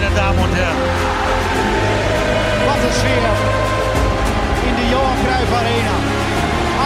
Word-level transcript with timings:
meine 0.00 0.14
Damen 0.14 0.38
und 0.38 0.54
Herren. 0.54 0.80
Wat 2.66 2.80
een 2.86 2.94
sfeer 3.00 3.32
in 4.68 4.74
de 4.78 4.86
Johan 4.92 5.18
Cruijff 5.24 5.52
Arena. 5.60 5.96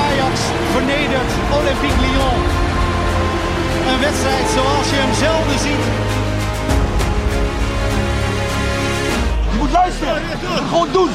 Ajax 0.05 0.41
vernedert 0.73 1.31
Olympique 1.59 2.01
Lyon. 2.05 2.41
Een 3.91 4.01
wedstrijd 4.01 4.47
zoals 4.57 4.89
je 4.91 4.97
hem 4.97 5.15
zelden 5.25 5.59
ziet. 5.67 5.85
Je 9.51 9.57
moet 9.59 9.71
luisteren. 9.71 10.23
Gewoon 10.69 10.89
doen. 10.93 11.11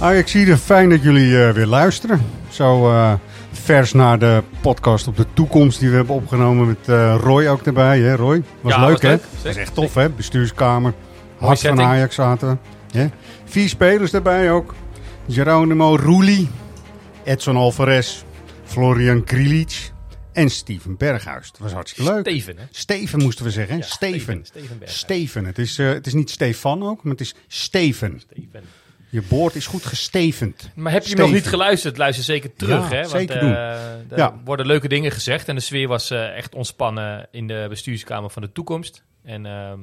Ajax 0.00 0.30
zie 0.30 0.56
fijn 0.56 0.88
dat 0.90 1.02
jullie 1.02 1.42
eh, 1.44 1.50
weer 1.52 1.66
luisteren. 1.66 2.20
Zo 2.50 2.90
eh, 2.90 3.14
vers 3.52 3.92
naar 3.92 4.18
de 4.18 4.42
podcast 4.60 5.06
op 5.08 5.16
de 5.16 5.26
toekomst 5.32 5.80
die 5.80 5.90
we 5.90 5.96
hebben 5.96 6.14
opgenomen 6.14 6.66
met 6.66 6.88
eh, 6.88 7.16
Roy 7.20 7.46
ook 7.46 7.66
erbij. 7.66 8.00
Hè 8.00 8.14
Roy? 8.14 8.42
Was 8.60 8.72
Ja, 8.74 8.80
leuk 8.80 8.90
was 8.92 9.00
hè? 9.02 9.08
leuk. 9.08 9.22
Was 9.32 9.42
Zeker. 9.42 9.60
echt 9.60 9.74
tof 9.74 9.94
hè? 9.94 10.10
Bestuurskamer. 10.10 10.94
Hart 11.38 11.60
van. 11.60 11.80
Ajax 11.80 12.14
zaten 12.14 12.58
we. 12.92 13.10
Vier 13.44 13.68
spelers 13.68 14.12
erbij 14.12 14.50
ook. 14.50 14.74
Geronimo 15.28 15.94
Rulli, 15.94 16.48
Edson 17.24 17.56
Alvarez, 17.56 18.22
Florian 18.64 19.24
Krilic 19.24 19.92
en 20.32 20.48
Steven 20.50 20.96
Berghuis. 20.96 21.50
Dat 21.52 21.60
was 21.60 21.72
hartstikke 21.72 22.12
leuk. 22.12 22.20
Steven, 22.28 22.56
hè? 22.58 22.64
Steven 22.70 23.22
moesten 23.22 23.44
we 23.44 23.50
zeggen. 23.50 23.76
Ja, 23.76 23.82
Steven. 23.82 24.44
Steven, 24.44 24.78
Steven. 24.84 25.44
Het 25.44 25.58
is, 25.58 25.76
het 25.76 26.06
is 26.06 26.14
niet 26.14 26.30
Stefan 26.30 26.82
ook, 26.82 27.02
maar 27.02 27.12
het 27.12 27.20
is 27.20 27.34
Steven. 27.48 28.22
Steven. 28.30 28.62
Je 29.08 29.22
boord 29.28 29.54
is 29.54 29.66
goed 29.66 29.84
gestevend. 29.84 30.70
Maar 30.74 30.92
heb 30.92 31.02
je 31.02 31.08
Steven. 31.08 31.24
nog 31.24 31.34
niet 31.34 31.46
geluisterd? 31.46 31.96
Luister 31.96 32.24
zeker 32.24 32.54
terug. 32.54 32.90
Ja, 32.90 32.94
hè? 32.96 33.00
Want, 33.00 33.10
zeker 33.10 33.36
eh, 33.36 33.40
doen. 33.40 33.50
er 34.10 34.16
Ja. 34.18 34.40
worden 34.44 34.66
leuke 34.66 34.88
dingen 34.88 35.10
gezegd. 35.12 35.48
En 35.48 35.54
de 35.54 35.60
sfeer 35.60 35.88
was 35.88 36.10
eh, 36.10 36.36
echt 36.36 36.54
ontspannen 36.54 37.28
in 37.30 37.46
de 37.46 37.66
bestuurskamer 37.68 38.30
van 38.30 38.42
de 38.42 38.52
toekomst. 38.52 39.04
En 39.24 39.46
ehm, 39.46 39.78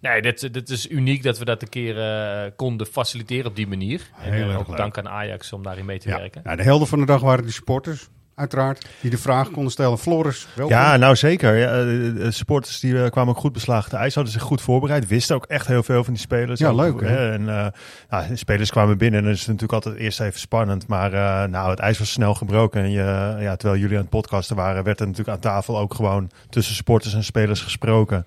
nee, 0.00 0.22
dit, 0.22 0.52
dit 0.54 0.68
is 0.70 0.88
uniek 0.90 1.22
dat 1.22 1.38
we 1.38 1.44
dat 1.44 1.62
een 1.62 1.68
keer 1.68 1.98
eh, 1.98 2.50
konden 2.56 2.86
faciliteren 2.86 3.46
op 3.46 3.56
die 3.56 3.66
manier. 3.66 4.00
En 4.22 4.32
Heel 4.32 4.42
eh, 4.42 4.48
erg 4.48 4.58
ook 4.58 4.68
leuk. 4.68 4.76
dank 4.76 4.98
aan 4.98 5.08
Ajax 5.08 5.52
om 5.52 5.62
daarin 5.62 5.84
mee 5.84 5.98
te 5.98 6.08
Ja. 6.08 6.18
werken. 6.18 6.40
Nou, 6.44 6.56
de 6.56 6.62
helden 6.62 6.88
van 6.88 6.98
de 7.00 7.06
dag 7.06 7.20
waren 7.20 7.44
de 7.46 7.52
supporters, 7.52 8.08
uiteraard. 8.38 8.86
Die 9.00 9.10
de 9.10 9.18
vraag 9.18 9.50
konden 9.50 9.72
stellen. 9.72 9.98
Floris, 9.98 10.46
welkom. 10.54 10.76
Ja, 10.76 10.96
nou 10.96 11.16
zeker. 11.16 11.56
Ja, 11.56 11.84
de, 11.84 12.12
de 12.14 12.30
supporters 12.30 12.80
die 12.80 13.02
eh, 13.02 13.10
kwamen 13.10 13.34
ook 13.34 13.40
goed 13.40 13.52
beslagen. 13.52 13.90
De 13.90 13.96
ijs 13.96 14.14
hadden 14.14 14.32
zich 14.32 14.42
goed 14.42 14.60
voorbereid. 14.60 15.06
Wisten 15.06 15.36
ook 15.36 15.46
echt 15.46 15.66
heel 15.66 15.82
veel 15.82 16.04
van 16.04 16.12
die 16.12 16.22
spelers. 16.22 16.60
Ja, 16.60 16.72
leuk, 16.72 17.00
hè? 17.00 17.32
En 17.32 17.48
eh, 17.48 17.66
nou, 18.10 18.28
de 18.28 18.36
spelers 18.36 18.70
kwamen 18.70 18.98
binnen 18.98 19.18
en 19.18 19.24
dan 19.24 19.34
is 19.34 19.38
het 19.38 19.48
natuurlijk 19.48 19.84
altijd 19.84 19.96
eerst 19.96 20.20
even 20.20 20.40
spannend. 20.40 20.86
Maar 20.86 21.12
eh, 21.12 21.48
nou, 21.48 21.70
het 21.70 21.78
ijs 21.78 21.98
was 21.98 22.10
snel 22.10 22.34
gebroken. 22.34 22.82
En 22.82 22.90
je, 22.90 23.36
ja, 23.40 23.56
terwijl 23.56 23.80
jullie 23.80 23.96
aan 23.96 24.02
het 24.02 24.10
podcasten 24.10 24.56
waren, 24.56 24.84
werd 24.84 25.00
er 25.00 25.06
natuurlijk 25.06 25.36
aan 25.36 25.42
tafel 25.42 25.78
ook 25.78 25.94
gewoon 25.94 26.30
tussen 26.50 26.74
supporters 26.74 27.14
en 27.14 27.24
spelers 27.24 27.60
gesproken. 27.60 28.26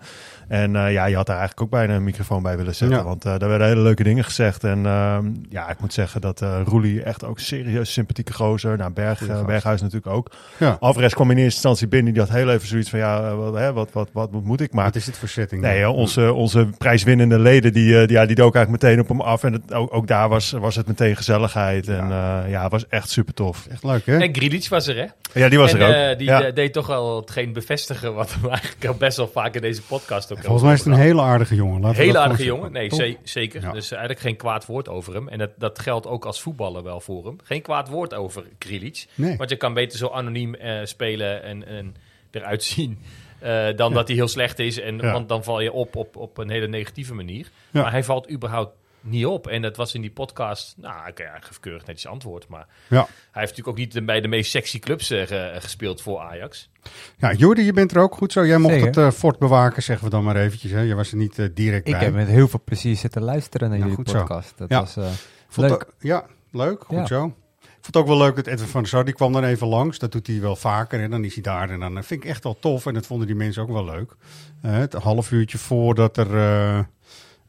En 0.52 0.75
eh, 0.75 0.91
ja, 0.91 1.05
je 1.05 1.16
had 1.16 1.25
daar 1.25 1.38
eigenlijk 1.38 1.66
ook 1.66 1.80
bijna 1.80 1.95
een 1.95 2.03
microfoon 2.03 2.44
bij 2.44 2.57
willen 2.57 2.75
zetten. 2.75 2.97
Ja. 2.97 3.03
Want 3.03 3.25
eh, 3.25 3.38
daar 3.38 3.49
werden 3.49 3.67
hele 3.67 3.81
leuke 3.81 4.03
dingen 4.03 4.23
gezegd. 4.23 4.63
En 4.63 4.85
ehm, 4.85 5.26
ja, 5.49 5.70
ik 5.70 5.80
moet 5.80 5.93
zeggen 5.93 6.21
dat 6.21 6.42
eh 6.42 6.61
Roelie 6.65 7.03
echt 7.03 7.26
ook 7.26 7.39
serieus 7.39 7.93
sympathieke 7.93 8.33
gozer. 8.33 8.77
Nou, 8.77 8.92
Berg. 8.92 9.45
Berghuis 9.45 9.81
natuurlijk 9.81 10.14
ook. 10.14 10.31
Ja. 10.58 10.77
Alvarez 10.80 11.14
kwam 11.14 11.31
in 11.31 11.37
eerste 11.37 11.53
instantie 11.53 11.87
binnen. 11.87 12.14
Die 12.14 12.21
had 12.21 12.31
heel 12.31 12.49
even 12.49 12.67
zoiets 12.67 12.89
van, 12.89 12.99
ja, 12.99 13.36
wat, 13.36 13.53
hè, 13.53 13.73
wat, 13.73 13.89
wat, 13.92 14.09
wat 14.11 14.31
moet 14.31 14.61
ik? 14.61 14.73
Maar 14.73 14.86
Wat 14.86 14.95
is 14.95 15.05
dit 15.05 15.17
voor 15.17 15.27
setting? 15.27 15.61
nee, 15.61 15.89
onze, 15.89 16.33
onze 16.33 16.70
prijswinnende 16.77 17.39
leden, 17.39 17.73
die, 17.73 18.02
eh, 18.02 18.08
die, 18.08 18.17
ja, 18.17 18.26
die 18.26 18.36
dook 18.36 18.55
eigenlijk 18.55 18.83
meteen 18.83 18.99
op 18.99 19.08
hem 19.08 19.21
af. 19.21 19.43
En 19.43 19.53
het, 19.53 19.73
ook, 19.73 19.93
ook 19.93 20.08
daar 20.08 20.30
was, 20.30 20.52
was 20.52 20.76
het 20.76 20.87
meteen 20.87 21.15
gezelligheid. 21.15 21.87
En 21.87 22.08
ja, 22.08 22.45
ja 22.45 22.64
het 22.64 22.71
was 22.71 22.87
echt 22.87 23.09
super 23.09 23.33
tof. 23.33 23.67
Echt 23.70 23.83
leuk, 23.83 24.05
hè? 24.05 24.17
En 24.17 24.36
Grilic 24.36 24.67
was 24.70 24.87
er, 24.87 24.95
hè? 24.95 25.05
Ja, 25.33 25.49
die 25.49 25.59
was 25.59 25.73
en, 25.73 25.80
er 25.80 26.11
ook. 26.11 26.17
die 26.17 26.27
ja. 26.27 26.52
deed 26.52 26.73
toch 26.73 26.87
wel 26.87 27.15
hetgeen 27.20 27.53
bevestigen 27.53 28.14
wat 28.14 28.36
we 28.42 28.49
eigenlijk 28.58 28.86
al 28.86 28.93
best 28.93 29.17
wel 29.17 29.27
vaak 29.27 29.55
in 29.55 29.61
deze 29.61 29.81
podcast 29.81 30.31
ook 30.31 30.40
Volgens 30.43 30.63
mij 30.63 30.73
is 30.73 30.79
het 30.79 30.87
een 30.87 30.99
hele 30.99 31.21
aardige 31.21 31.55
jongen. 31.55 31.81
Laten 31.81 32.02
Hele 32.02 32.17
aardige 32.19 32.43
jongen, 32.43 32.71
nee, 32.71 32.89
ze- 32.95 33.17
zeker. 33.23 33.61
Ja. 33.61 33.71
Dus 33.71 33.91
eigenlijk 33.91 34.21
geen 34.21 34.35
kwaad 34.35 34.65
woord 34.65 34.89
over 34.89 35.13
hem. 35.13 35.27
En 35.27 35.37
dat, 35.37 35.49
dat 35.57 35.79
geldt 35.79 36.07
ook 36.07 36.25
als 36.25 36.41
voetballer 36.41 36.83
wel 36.83 36.99
voor 36.99 37.25
hem. 37.25 37.37
Geen 37.43 37.61
kwaad 37.61 37.89
woord 37.89 38.13
over 38.13 38.43
Krilic. 38.57 39.05
Nee. 39.15 39.37
Want 39.37 39.49
je 39.49 39.55
kan 39.55 39.73
beter 39.73 39.97
zo 39.97 40.07
anoniem 40.07 40.55
eh, 40.55 40.79
spelen 40.83 41.43
en, 41.43 41.67
en 41.67 41.95
eruit 42.31 42.63
zien... 42.63 42.99
eh, 43.39 43.67
dan 43.75 43.93
dat 43.93 44.07
hij 44.07 44.15
heel 44.17 44.27
slecht 44.27 44.59
is. 44.59 44.79
En, 44.79 44.97
Ja. 44.97 45.11
Want 45.11 45.29
dan 45.29 45.43
val 45.43 45.59
je 45.61 45.71
op, 45.71 45.95
op 45.95 46.15
op 46.15 46.37
een 46.37 46.49
hele 46.49 46.67
negatieve 46.67 47.13
manier. 47.13 47.47
Ja. 47.71 47.81
Maar 47.81 47.91
hij 47.91 48.03
valt 48.03 48.31
überhaupt 48.31 48.75
niet 49.02 49.26
op. 49.26 49.48
En 49.48 49.62
dat 49.62 49.78
was 49.78 49.94
in 49.94 50.02
die 50.02 50.12
podcast... 50.12 50.76
Nou, 50.78 51.10
oké, 51.10 51.23
hij 51.23 51.42
geeft 51.42 51.60
keurig 51.60 51.86
netjes 51.86 52.12
antwoord. 52.12 52.48
Maar 52.48 52.67
Ja. 52.88 52.95
hij 53.32 53.42
heeft 53.42 53.58
natuurlijk 53.58 53.67
ook 53.67 53.78
niet 53.78 54.06
bij 54.06 54.22
de 54.22 54.28
meest 54.28 54.52
sexy 54.52 54.80
clubs 54.80 55.10
eh, 55.10 55.28
ge- 55.28 55.56
gespeeld 55.60 56.02
voor 56.02 56.20
Ajax. 56.20 56.70
Ja, 57.17 57.34
Jordi, 57.34 57.62
je 57.64 57.73
bent 57.73 57.92
er 57.92 58.02
ook 58.02 58.16
goed 58.16 58.32
zo. 58.32 58.45
Jij 58.45 58.58
mocht 58.58 58.73
Zeker. 58.73 58.88
het 58.88 58.98
eh, 58.98 59.12
fort 59.12 59.39
bewaken, 59.39 59.84
zeggen 59.84 60.06
we 60.06 60.12
dan 60.12 60.23
maar 60.23 60.36
eventjes. 60.36 60.72
Hè? 60.72 60.80
Je 60.82 60.95
was 60.95 61.12
er 61.12 61.17
niet 61.17 61.39
eh, 61.39 61.45
direct 61.54 61.88
Ik 61.88 61.94
bij. 61.94 62.04
heb 62.04 62.14
met 62.14 62.28
heel 62.28 62.48
veel 62.48 62.62
plezier 62.66 62.95
zitten 62.95 63.22
luisteren 63.22 63.70
naar 63.70 63.78
Ja, 63.80 63.86
jullie 63.88 64.10
zo. 64.10 64.17
podcast. 64.17 64.54
Dat 64.58 64.70
Ja. 64.70 64.80
was 64.80 64.95
eh, 64.98 65.12
leuk. 65.56 65.86
ja, 66.00 66.26
leuk. 66.52 66.83
Goed 66.83 66.98
Ja. 66.98 67.06
zo. 67.06 67.26
Ik 67.62 67.88
vond 67.88 67.95
het 67.95 67.98
ook 67.98 68.08
wel 68.20 68.26
leuk 68.28 68.36
dat 68.36 68.48
Edwin 68.48 68.68
van 68.68 68.82
der 68.82 68.89
Sar, 68.89 69.06
die 69.06 69.14
kwam 69.14 69.33
dan 69.33 69.44
even 69.44 69.68
langs. 69.68 70.00
Dat 70.00 70.12
doet 70.12 70.28
hij 70.28 70.42
wel 70.42 70.56
vaker. 70.56 71.02
En 71.02 71.10
dan 71.12 71.23
is 71.23 71.33
hij 71.33 71.44
daar. 71.44 71.70
En 71.70 71.80
dan 71.80 71.98
eh, 71.98 72.04
vind 72.04 72.23
ik 72.23 72.30
echt 72.30 72.44
wel 72.44 72.60
tof. 72.60 72.86
En 72.86 72.94
dat 72.94 73.06
vonden 73.06 73.28
die 73.28 73.36
mensen 73.36 73.62
ook 73.62 73.70
wel 73.72 73.86
leuk. 73.86 74.16
Eh, 74.62 74.72
het 74.72 74.94
half 74.94 75.32
uurtje 75.32 75.58
voordat 75.58 76.18
er 76.18 76.88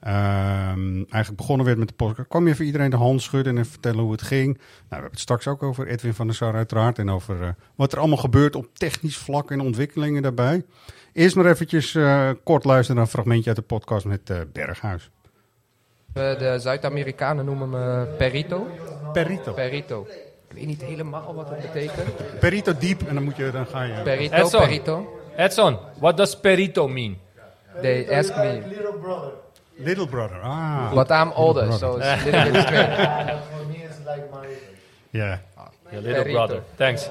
eh, 0.03 0.13
ehm, 0.71 0.97
eigenlijk 0.97 1.37
begonnen 1.37 1.67
werd 1.67 1.79
met 1.79 1.89
de 1.89 1.95
podcast, 1.95 2.29
kwam 2.29 2.47
je 2.47 2.53
even 2.53 2.65
iedereen 2.65 2.91
de 2.91 2.97
hand 2.97 3.23
schudden 3.23 3.59
en 3.59 3.67
vertellen 3.67 4.01
hoe 4.01 4.13
het 4.13 4.23
ging. 4.23 4.55
Nou, 4.57 4.63
we 4.89 4.95
hebben 4.95 5.11
het 5.11 5.21
straks 5.21 5.47
ook 5.47 5.63
over 5.63 5.87
Edwin 5.87 6.15
van 6.15 6.27
der 6.27 6.37
Sar 6.37 6.55
uiteraard. 6.55 6.99
En 6.99 7.11
over 7.11 7.43
eh, 7.43 7.49
wat 7.75 7.93
er 7.93 7.99
allemaal 7.99 8.17
gebeurt 8.17 8.57
op 8.57 8.67
technisch 8.73 9.17
vlak 9.17 9.51
en 9.51 9.61
ontwikkelingen 9.61 10.23
daarbij. 10.23 10.65
Eerst 11.13 11.37
maar 11.37 11.47
eventjes 11.47 11.95
eh, 11.95 12.31
kort 12.45 12.65
luisteren 12.65 12.97
naar 12.97 13.05
een 13.05 13.11
fragmentje 13.11 13.47
uit 13.47 13.57
de 13.59 13.65
podcast 13.65 14.05
met 14.07 14.31
eh, 14.31 14.37
Berghuis. 14.53 15.11
Eh, 16.13 16.39
De 16.39 16.59
Zuid-Amerikanen 16.59 17.45
noemen 17.45 17.71
me 17.71 18.07
Perito. 18.19 18.67
Perito. 19.13 19.53
Perito. 19.53 20.07
Ik 20.49 20.57
weet 20.59 20.67
niet 20.67 20.83
helemaal 20.83 21.35
wat 21.35 21.49
het 21.49 21.61
betekent. 21.73 22.39
Perito 22.41 22.73
diep 22.79 23.03
en 23.09 23.15
dan, 23.15 23.25
moet 23.25 23.37
je, 23.37 23.51
dan 23.51 23.67
ga 23.67 23.83
je... 23.83 24.03
Perito, 24.03 24.37
Edson. 24.37 24.61
Perito. 24.61 25.19
Edson, 25.37 25.79
what 25.99 26.17
does 26.17 26.41
perito 26.41 26.89
mean? 26.89 27.19
They 27.81 28.19
ask 28.19 28.37
me, 28.37 28.63
Little 28.69 28.99
brother. 29.01 29.31
Ah. 30.43 30.93
but 30.95 31.11
I'm 31.11 31.31
older, 31.33 31.67
brother. 31.67 31.79
so 31.79 31.97
it's 31.97 32.07
a 32.07 32.25
little 32.25 32.53
bit 32.53 32.63
strange. 32.63 33.41
Ja. 35.11 35.41
Your 35.91 36.03
little 36.05 36.33
brother. 36.33 36.63
Thanks. 36.77 37.09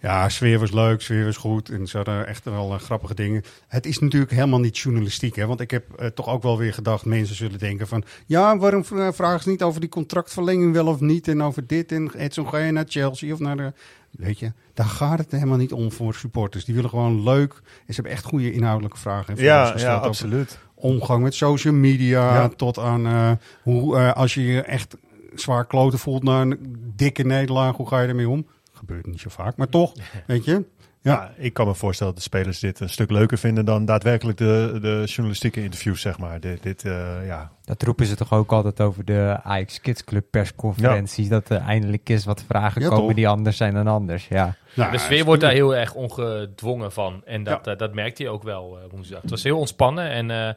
Ja, 0.00 0.28
sfeer 0.28 0.58
was 0.58 0.70
leuk, 0.72 1.00
sfeer 1.00 1.24
was 1.24 1.36
goed. 1.36 1.68
En 1.68 1.86
ze 1.86 1.96
hadden 1.96 2.26
echt 2.26 2.44
wel 2.44 2.72
eh, 2.74 2.78
grappige 2.80 3.14
dingen. 3.14 3.42
Het 3.68 3.86
is 3.86 3.98
natuurlijk 3.98 4.30
helemaal 4.30 4.60
niet 4.60 4.78
journalistiek. 4.78 5.36
Hè? 5.36 5.46
Want 5.46 5.60
ik 5.60 5.70
heb 5.70 5.84
eh, 5.92 6.06
toch 6.06 6.28
ook 6.28 6.42
wel 6.42 6.58
weer 6.58 6.74
gedacht... 6.74 7.04
mensen 7.04 7.36
zullen 7.36 7.58
denken 7.58 7.86
van... 7.88 8.04
ja, 8.26 8.58
waarom 8.58 8.84
v- 8.84 9.14
vragen 9.14 9.42
ze 9.42 9.48
niet 9.48 9.62
over 9.62 9.80
die 9.80 9.88
contractverlenging 9.88 10.72
wel 10.72 10.86
of 10.86 11.00
niet... 11.00 11.28
en 11.28 11.42
over 11.42 11.66
dit 11.66 11.92
en 11.92 12.10
Edson, 12.16 12.48
ga 12.48 12.58
je 12.58 12.72
naar 12.72 12.84
Chelsea 12.88 13.32
of 13.32 13.38
naar 13.38 13.56
de... 13.56 13.72
Weet 14.10 14.38
je, 14.38 14.52
daar 14.74 14.86
gaat 14.86 15.18
het 15.18 15.30
helemaal 15.32 15.58
niet 15.58 15.72
om 15.72 15.92
voor 15.92 16.14
supporters. 16.14 16.64
Die 16.64 16.74
willen 16.74 16.90
gewoon 16.90 17.22
leuk... 17.22 17.52
en 17.54 17.62
ze 17.86 17.92
hebben 17.94 18.12
echt 18.12 18.24
goede 18.24 18.52
inhoudelijke 18.52 18.98
vragen. 18.98 19.36
en 19.36 19.42
ja, 19.42 19.74
ja, 19.76 19.94
over 19.94 20.06
absoluut. 20.08 20.58
Omgang 20.74 21.22
met 21.22 21.34
social 21.34 21.74
media... 21.74 22.34
Ja. 22.34 22.48
tot 22.48 22.78
aan 22.78 23.06
eh, 23.06 23.30
hoe 23.62 23.96
eh, 23.96 24.12
als 24.12 24.34
je 24.34 24.42
je 24.42 24.62
echt 24.62 24.96
zwaar 25.34 25.66
kloten 25.66 25.98
voelt... 25.98 26.22
na 26.22 26.40
een 26.40 26.76
dikke 26.96 27.24
nederlaag, 27.24 27.76
hoe 27.76 27.88
ga 27.88 28.00
je 28.00 28.08
ermee 28.08 28.28
om? 28.28 28.46
Gebeurt 28.72 29.06
niet 29.06 29.20
zo 29.20 29.28
vaak, 29.30 29.56
maar 29.56 29.68
toch, 29.68 29.92
weet 30.26 30.44
je... 30.44 30.64
Ja. 31.12 31.32
Ik 31.36 31.52
kan 31.52 31.66
me 31.66 31.74
voorstellen 31.74 32.12
dat 32.14 32.22
de 32.22 32.28
spelers 32.28 32.58
dit 32.58 32.80
een 32.80 32.88
stuk 32.88 33.10
leuker 33.10 33.38
vinden 33.38 33.64
dan 33.64 33.84
daadwerkelijk 33.84 34.38
de, 34.38 34.78
de 34.80 35.02
journalistieke 35.06 35.62
interviews, 35.62 36.00
zeg 36.00 36.18
maar. 36.18 36.40
Dit, 36.40 36.62
dit 36.62 36.84
eh, 36.84 37.26
ja. 37.26 37.52
Dat 37.64 37.82
roepen 37.82 38.06
ze 38.06 38.16
toch 38.16 38.32
ook 38.32 38.52
altijd 38.52 38.80
over 38.80 39.04
de 39.04 39.38
Ajax 39.42 39.80
Kids 39.80 40.04
Club 40.04 40.24
persconferenties. 40.30 41.28
Dat 41.28 41.48
er 41.48 41.56
eindelijk 41.60 42.08
eens 42.08 42.24
wat 42.24 42.44
vragen 42.48 42.82
Ja, 42.82 42.88
komen 42.88 43.04
toch? 43.06 43.14
die 43.14 43.28
anders 43.28 43.56
zijn 43.56 43.74
dan 43.74 43.86
anders. 43.86 44.28
Ja. 44.28 44.54
Nou, 44.74 44.92
De 44.92 44.98
sfeer 44.98 45.24
wordt 45.24 45.40
daar 45.40 45.52
heel 45.52 45.76
erg 45.76 45.94
ongedwongen 45.94 46.92
van. 46.92 47.22
En 47.24 47.42
dat, 47.44 47.66
eh, 47.66 47.76
dat 47.76 47.94
merkte 47.94 48.22
je 48.22 48.28
ook 48.28 48.42
wel 48.42 48.78
eh, 48.78 48.90
woensdag. 48.90 49.20
Het 49.20 49.30
was 49.30 49.42
heel 49.42 49.58
ontspannen. 49.58 50.10
En 50.10 50.30
eh, 50.30 50.54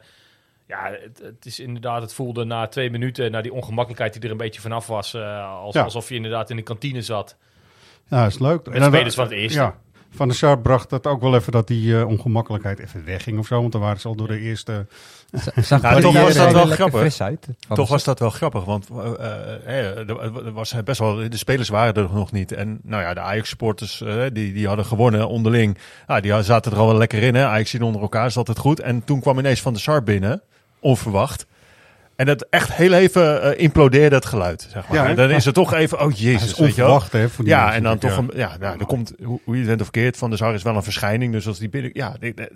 ja, 0.66 0.90
het, 1.02 1.20
het 1.22 1.46
is 1.46 1.60
inderdaad, 1.60 2.02
het 2.02 2.14
voelde 2.14 2.44
na 2.44 2.66
twee 2.66 2.90
minuten, 2.90 3.30
na 3.30 3.40
die 3.40 3.52
ongemakkelijkheid 3.52 4.12
die 4.12 4.22
er 4.22 4.30
een 4.30 4.36
beetje 4.36 4.60
vanaf 4.60 4.86
was, 4.86 5.14
als, 5.14 5.74
Ja. 5.74 5.82
alsof 5.82 6.08
je 6.08 6.14
inderdaad 6.14 6.50
in 6.50 6.56
de 6.56 6.62
kantine 6.62 7.02
zat. 7.02 7.36
Ja, 8.10 8.26
is 8.26 8.38
leuk. 8.38 8.66
Met 8.70 8.82
spelers 8.84 9.14
van 9.14 9.24
het 9.24 9.32
eerste. 9.32 9.58
Ja. 9.58 9.74
Van 10.10 10.28
der 10.28 10.36
Sar 10.36 10.58
bracht 10.58 10.90
dat 10.90 11.06
ook 11.06 11.20
wel 11.20 11.34
even 11.34 11.52
dat 11.52 11.66
die 11.66 11.98
eh, 11.98 12.06
ongemakkelijkheid 12.06 12.78
even 12.78 13.04
wegging 13.04 13.38
of 13.38 13.46
zo. 13.46 13.60
Want 13.60 13.72
dan 13.72 13.80
waren 13.80 14.00
ze 14.00 14.08
al 14.08 14.14
door 14.14 14.28
de 14.28 14.38
eerste... 14.38 14.86
Zag 15.56 15.82
Nou, 15.82 16.00
toch 16.00 16.12
was 16.20 16.34
dat 16.34 16.52
wel 16.52 16.66
grappig. 16.66 17.20
uit. 17.20 17.48
Toch 17.68 17.86
de- 17.86 17.92
was 17.92 18.04
dat 18.04 18.18
wel 18.18 18.30
grappig, 18.30 18.64
want 18.64 18.88
eh, 18.90 19.66
eh, 19.66 20.08
er 20.08 20.52
was 20.52 20.74
best 20.84 20.98
wel, 20.98 21.14
de 21.28 21.36
spelers 21.36 21.68
waren 21.68 21.94
er 21.94 22.08
nog 22.12 22.32
niet. 22.32 22.52
En 22.52 22.78
nou 22.82 23.02
ja, 23.02 23.14
de 23.14 23.20
Ajax-supporters 23.20 24.02
die, 24.32 24.52
die 24.52 24.66
hadden 24.66 24.84
gewonnen 24.84 25.28
onderling. 25.28 25.78
Ja, 26.06 26.20
die 26.20 26.42
zaten 26.42 26.72
er 26.72 26.78
al 26.78 26.86
wel 26.86 26.96
lekker 26.96 27.22
in. 27.22 27.34
Hè? 27.34 27.44
Ajax 27.46 27.70
zien 27.70 27.82
onder 27.82 28.00
elkaar, 28.02 28.26
is 28.26 28.36
altijd 28.36 28.58
goed. 28.58 28.80
En 28.80 29.04
toen 29.04 29.20
kwam 29.20 29.38
ineens 29.38 29.60
Van 29.60 29.72
der 29.72 29.82
Sar 29.82 30.02
binnen, 30.02 30.42
onverwacht. 30.80 31.46
En 32.18 32.26
dat 32.26 32.46
echt 32.50 32.72
heel 32.72 32.92
even 32.92 33.42
eh, 33.42 33.62
implodeerde 33.62 34.14
het 34.16 34.24
geluid, 34.26 34.66
zeg 34.70 34.88
maar. 34.88 34.96
Ja, 34.96 35.06
en 35.08 35.16
dan 35.16 35.30
is 35.30 35.44
het 35.44 35.54
toch 35.54 35.72
even, 35.74 36.00
oh 36.00 36.12
jezus, 36.12 36.40
weet 36.40 36.56
je 36.56 36.62
wel. 36.62 36.64
onverwacht, 36.64 37.12
hè, 37.12 37.28
voor 37.28 37.44
die 37.44 37.52
Ja, 37.54 37.74
en 37.74 37.82
dan 37.82 37.98
toch, 37.98 38.16
een, 38.16 38.30
ja, 38.34 38.56
nou, 38.60 38.78
er 38.78 38.86
komt, 38.86 39.12
hoe, 39.24 39.40
hoe 39.44 39.54
je 39.54 39.60
het 39.60 39.68
bent 39.68 39.80
of 39.80 39.86
verkeerd, 39.92 40.16
Van 40.16 40.28
der 40.28 40.38
Sar 40.38 40.54
is 40.54 40.62
wel 40.62 40.76
een 40.76 40.82
verschijning. 40.82 41.32
Dus 41.32 41.46
als 41.46 41.58
die 41.58 41.68
binnen, 41.68 41.90
ja, 41.94 42.16
die- 42.20 42.34
die- 42.34 42.48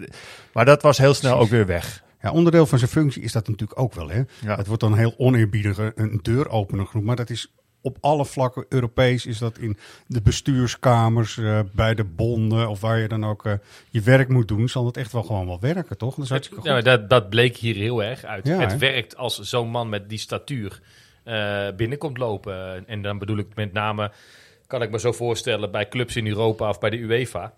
maar 0.52 0.64
dat 0.64 0.82
was 0.82 0.98
heel 0.98 1.14
snel 1.14 1.38
ook 1.38 1.48
weer 1.48 1.66
weg. 1.66 2.02
Ja, 2.22 2.30
onderdeel 2.30 2.66
van 2.66 2.78
zijn 2.78 2.90
functie 2.90 3.22
is 3.22 3.32
dat 3.32 3.48
natuurlijk 3.48 3.80
ook 3.80 3.94
wel. 3.94 4.08
Hè? 4.10 4.22
Ja. 4.40 4.56
Het 4.56 4.66
wordt 4.66 4.82
dan 4.82 4.96
heel 4.96 5.14
oneerbiedig 5.16 5.78
een- 5.78 5.92
een 5.94 6.18
deuropener 6.22 6.86
genoemd. 6.86 7.06
Maar 7.06 7.16
dat 7.16 7.30
is 7.30 7.52
op 7.82 7.96
alle 8.00 8.24
vlakken 8.24 8.66
Europees. 8.68 9.26
Is 9.26 9.38
dat 9.38 9.58
in 9.58 9.76
de 10.06 10.22
bestuurskamers, 10.22 11.38
eh, 11.38 11.60
bij 11.72 11.94
de 11.94 12.04
bonden 12.04 12.68
of 12.68 12.80
waar 12.80 12.98
je 12.98 13.08
dan 13.08 13.24
ook 13.24 13.46
eh, 13.46 13.52
je 13.90 14.00
werk 14.00 14.28
moet 14.28 14.48
doen. 14.48 14.68
Zal 14.68 14.86
het 14.86 14.96
echt 14.96 15.12
wel 15.12 15.22
gewoon 15.22 15.46
wel 15.46 15.60
werken, 15.60 15.98
toch? 15.98 16.14
Dat 16.14 16.24
is 16.30 16.50
dat, 16.84 17.10
dat 17.10 17.28
bleek 17.28 17.56
hier 17.56 17.74
heel 17.74 18.02
erg 18.02 18.24
uit. 18.24 18.46
Ja, 18.46 18.58
het 18.58 18.78
werkt 18.78 19.16
als 19.16 19.38
zo'n 19.38 19.68
man 19.68 19.88
met 19.88 20.08
die 20.08 20.18
statuur 20.18 20.80
eh, 21.24 21.68
binnenkomt 21.76 22.18
lopen. 22.18 22.86
En 22.86 23.02
dan 23.02 23.18
bedoel 23.18 23.38
ik 23.38 23.54
met 23.54 23.72
name, 23.72 24.12
kan 24.66 24.82
ik 24.82 24.90
me 24.90 24.98
zo 24.98 25.12
voorstellen, 25.12 25.70
bij 25.70 25.88
clubs 25.88 26.16
in 26.16 26.26
Europa 26.26 26.68
of 26.68 26.78
bij 26.78 26.90
de 26.90 26.98
UEFA. 26.98 27.54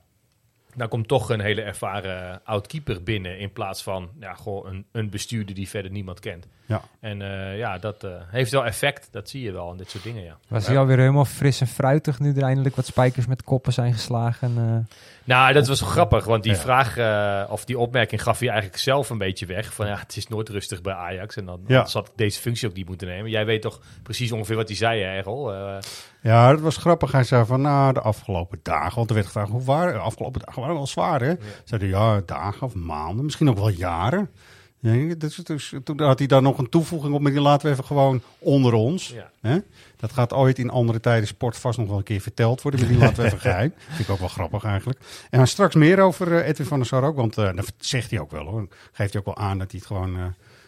Dan 0.76 0.88
komt 0.88 1.08
toch 1.08 1.28
een 1.30 1.40
hele 1.40 1.62
ervaren 1.62 2.40
oud-keeper 2.44 3.02
binnen 3.02 3.38
in 3.38 3.52
plaats 3.52 3.82
van 3.82 4.08
ja, 4.20 4.34
gewoon 4.34 4.66
een, 4.66 4.84
een 4.92 5.10
bestuurder 5.10 5.54
die 5.54 5.68
verder 5.68 5.90
niemand 5.90 6.20
kent. 6.20 6.46
Ja. 6.66 6.82
En 7.00 7.22
eh, 7.22 7.58
ja, 7.58 7.78
dat 7.78 8.04
eh, 8.04 8.10
heeft 8.26 8.50
wel 8.50 8.64
effect. 8.64 9.08
Dat 9.10 9.28
zie 9.28 9.42
je 9.42 9.52
wel 9.52 9.70
in 9.70 9.76
dit 9.76 9.90
soort 9.90 10.04
dingen, 10.04 10.22
ja. 10.24 10.36
Was 10.48 10.66
hij 10.66 10.78
alweer 10.78 10.98
helemaal 10.98 11.24
fris 11.24 11.60
en 11.60 11.66
fruitig 11.66 12.18
nu 12.18 12.32
er 12.34 12.42
eindelijk 12.42 12.76
wat 12.76 12.86
spijkers 12.86 13.26
met 13.26 13.42
koppen 13.42 13.72
zijn 13.72 13.92
geslagen? 13.92 14.58
eh? 14.58 14.96
Nou, 15.24 15.52
dat 15.52 15.68
was 15.68 15.80
wel 15.80 15.88
grappig, 15.88 16.24
want 16.24 16.42
die 16.42 16.52
Ja. 16.52 16.58
vraag 16.58 16.96
eh, 16.96 17.52
of 17.52 17.64
die 17.64 17.78
opmerking 17.78 18.22
gaf 18.22 18.38
hij 18.38 18.48
eigenlijk 18.48 18.78
zelf 18.78 19.10
een 19.10 19.18
beetje 19.18 19.46
weg. 19.46 19.74
Van 19.74 19.86
ja, 19.86 19.98
het 19.98 20.16
is 20.16 20.28
nooit 20.28 20.48
rustig 20.48 20.80
bij 20.82 20.94
Ajax 20.94 21.36
en 21.36 21.44
dan 21.44 21.60
Ja. 21.66 21.74
anders 21.76 21.92
had 21.94 22.06
ik 22.06 22.12
deze 22.16 22.40
functie 22.40 22.68
ook 22.68 22.74
niet 22.74 22.86
moeten 22.88 23.08
nemen. 23.08 23.30
Jij 23.30 23.46
weet 23.46 23.62
toch 23.62 23.80
precies 24.02 24.32
ongeveer 24.32 24.56
wat 24.56 24.68
hij 24.68 24.76
zei, 24.76 25.02
hè, 25.02 25.16
Errol? 25.16 25.52
Ja, 26.24 26.50
dat 26.50 26.60
was 26.60 26.76
grappig. 26.76 27.12
Hij 27.12 27.24
zei 27.24 27.44
van, 27.44 27.60
nou, 27.60 27.92
de 27.92 28.00
afgelopen 28.00 28.60
dagen. 28.62 28.96
Want 28.96 29.08
er 29.08 29.14
werd 29.14 29.26
gevraagd, 29.26 29.50
hoe 29.50 29.64
waren 29.64 29.92
de 29.92 29.98
afgelopen 29.98 30.40
dagen? 30.40 30.60
waren 30.60 30.76
wel 30.76 30.86
zwaar, 30.86 31.20
hè? 31.20 31.34
Zeiden 31.64 31.88
ja, 31.88 32.22
dagen 32.26 32.66
of 32.66 32.74
maanden, 32.74 33.24
misschien 33.24 33.48
ook 33.48 33.58
wel 33.58 33.68
jaren. 33.68 34.30
Ja, 34.78 35.14
dus, 35.14 35.36
dus, 35.36 35.74
toen 35.84 36.00
had 36.00 36.18
hij 36.18 36.28
daar 36.28 36.42
nog 36.42 36.58
een 36.58 36.68
toevoeging 36.68 37.14
op, 37.14 37.20
maar 37.20 37.32
die 37.32 37.40
laten 37.40 37.66
we 37.66 37.72
even 37.72 37.84
gewoon 37.84 38.22
onder 38.38 38.72
ons. 38.72 39.08
Ja. 39.08 39.30
Hè? 39.40 39.58
Dat 39.96 40.12
gaat 40.12 40.32
ooit 40.32 40.58
in 40.58 40.70
andere 40.70 41.00
tijden 41.00 41.28
sport 41.28 41.56
vast 41.56 41.78
nog 41.78 41.88
wel 41.88 41.96
een 41.96 42.02
keer 42.02 42.20
verteld 42.20 42.62
worden, 42.62 42.80
maar 42.80 42.88
die 42.88 42.98
laten 42.98 43.16
we 43.16 43.24
even 43.24 43.40
geheim. 43.50 43.72
Vind 43.88 44.00
ik 44.00 44.10
ook 44.10 44.18
wel 44.18 44.28
grappig 44.28 44.64
eigenlijk. 44.64 44.98
En 45.30 45.38
dan 45.38 45.46
straks 45.46 45.74
meer 45.74 46.00
over 46.00 46.36
eh, 46.36 46.48
Edwin 46.48 46.66
van 46.66 46.78
der 46.78 46.86
Sar 46.86 47.04
ook, 47.04 47.16
want 47.16 47.38
eh, 47.38 47.54
dat 47.54 47.72
zegt 47.76 48.10
hij 48.10 48.20
ook 48.20 48.30
wel 48.30 48.44
hoor. 48.44 48.68
Geeft 48.92 49.12
hij 49.12 49.22
ook 49.26 49.36
wel 49.36 49.44
aan 49.46 49.58
dat 49.58 49.70
hij 49.70 49.80
het 49.80 49.88
gewoon 49.88 50.16
eh, 50.16 50.24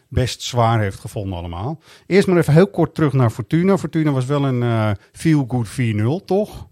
best 0.08 0.42
zwaar 0.42 0.80
heeft 0.80 1.00
gevonden 1.00 1.38
allemaal. 1.38 1.80
Eerst 2.06 2.26
maar 2.28 2.36
even 2.36 2.52
heel 2.52 2.68
kort 2.68 2.94
terug 2.94 3.12
naar 3.12 3.30
Fortuna. 3.30 3.78
Fortuna 3.78 4.10
was 4.10 4.24
wel 4.26 4.44
een 4.44 4.62
eh 4.62 4.90
feel-good 5.12 5.68
4-0, 5.68 6.24
toch? 6.24 6.66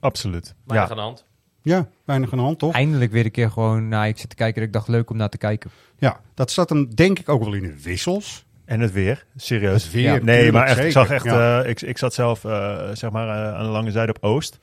Absoluut. 0.00 0.54
weinig 0.66 0.88
Ja. 0.88 0.94
aan 0.94 1.00
de 1.00 1.02
hand. 1.06 1.24
Ja, 1.62 1.88
weinig 2.04 2.32
aan 2.32 2.38
de 2.38 2.44
hand, 2.44 2.58
toch? 2.58 2.72
Eindelijk 2.74 3.12
weer 3.12 3.24
een 3.24 3.30
keer 3.30 3.50
gewoon 3.50 3.88
naar 3.88 4.08
ik 4.08 4.18
zit 4.18 4.28
te 4.28 4.34
kijken. 4.36 4.60
en 4.62 4.66
Ik 4.66 4.72
dacht 4.72 4.88
leuk 4.88 5.10
om 5.10 5.16
naar 5.16 5.28
te 5.28 5.38
kijken. 5.38 5.70
Ja, 5.98 6.20
dat 6.34 6.50
zat 6.50 6.68
hem 6.68 6.94
denk 6.94 7.18
ik 7.18 7.28
ook 7.28 7.44
wel 7.44 7.52
in 7.54 7.62
de 7.62 7.82
wissels. 7.82 8.44
En 8.64 8.80
het 8.80 8.92
weer, 8.92 9.26
serieus. 9.36 9.82
Het 9.82 9.92
weer, 9.92 10.02
Ja, 10.14 10.18
nee, 10.22 10.52
maar 10.52 10.66
echt, 10.66 10.78
ik 10.78 10.90
zag 10.92 11.10
echt, 11.10 11.24
ja. 11.24 11.62
eh, 11.62 11.70
ik, 11.70 11.80
ik 11.80 11.98
zat 11.98 12.14
zelf, 12.14 12.44
eh, 12.44 12.90
zeg 12.92 13.10
maar, 13.10 13.54
aan 13.54 13.64
de 13.64 13.70
lange 13.70 13.90
zijde 13.90 14.12
op 14.12 14.24
Oost. 14.24 14.58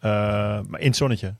Eh, 0.00 0.10
maar 0.68 0.80
in 0.80 0.86
het 0.86 0.96
zonnetje. 0.96 1.34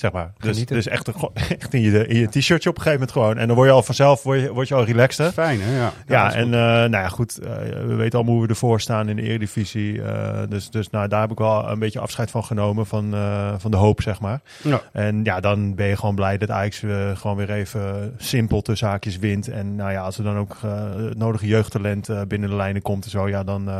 Zeg 0.00 0.12
maar. 0.12 0.32
Dus, 0.38 0.66
dus 0.66 0.86
echt, 0.86 1.06
een- 1.06 1.14
echt 1.58 1.74
in 1.74 1.80
je, 1.80 2.06
in 2.06 2.16
je 2.18 2.28
t-shirtje 2.28 2.68
op 2.70 2.76
een 2.76 2.82
gegeven 2.82 2.92
moment 3.06 3.12
gewoon. 3.12 3.38
En 3.38 3.46
dan 3.46 3.56
word 3.56 3.68
je 3.68 3.74
al 3.74 3.82
vanzelf 3.82 4.22
word 4.22 4.40
je, 4.40 4.52
word 4.52 4.68
je 4.68 4.74
al 4.74 4.84
relaxter. 4.84 5.32
Fijn, 5.32 5.60
hè? 5.62 5.76
Ja, 5.78 5.92
Ja, 6.06 6.34
en 6.34 6.44
eh, 6.44 6.50
nou 6.60 6.90
ja, 6.90 7.08
goed. 7.08 7.38
eh, 7.38 7.50
we 7.86 7.94
weten 7.94 8.14
allemaal 8.18 8.34
hoe 8.36 8.42
we 8.44 8.48
ervoor 8.50 8.80
staan 8.80 9.08
in 9.08 9.16
de 9.16 9.22
Eredivisie. 9.22 10.02
eh, 10.02 10.42
dus 10.48 10.70
dus 10.70 10.90
nou, 10.90 11.08
daar 11.08 11.20
heb 11.20 11.30
ik 11.30 11.38
wel 11.38 11.68
een 11.68 11.78
beetje 11.78 12.00
afscheid 12.00 12.30
van 12.30 12.44
genomen. 12.44 12.86
Van, 12.86 13.14
van 13.58 13.70
de 13.70 13.76
hoop, 13.76 14.02
zeg 14.02 14.20
maar. 14.20 14.40
ja. 14.62 14.80
En 14.92 15.20
ja, 15.24 15.40
dan 15.40 15.74
ben 15.74 15.86
je 15.86 15.96
gewoon 15.96 16.14
blij 16.14 16.38
dat 16.38 16.50
Ajax 16.50 16.78
gewoon 17.14 17.36
weer 17.36 17.50
even 17.50 18.14
simpel 18.18 18.62
tussen 18.62 18.88
haakjes 18.88 19.18
wint. 19.18 19.48
En 19.48 19.74
nou 19.76 19.92
ja, 19.92 20.02
als 20.02 20.18
er 20.18 20.24
dan 20.24 20.36
ook 20.36 20.56
het 20.96 21.18
nodige 21.18 21.46
jeugdtalent 21.46 22.08
binnen 22.28 22.48
de 22.50 22.56
lijnen 22.56 22.82
komt 22.82 23.04
en 23.04 23.10
zo, 23.10 23.28
ja, 23.28 23.44
dan, 23.44 23.70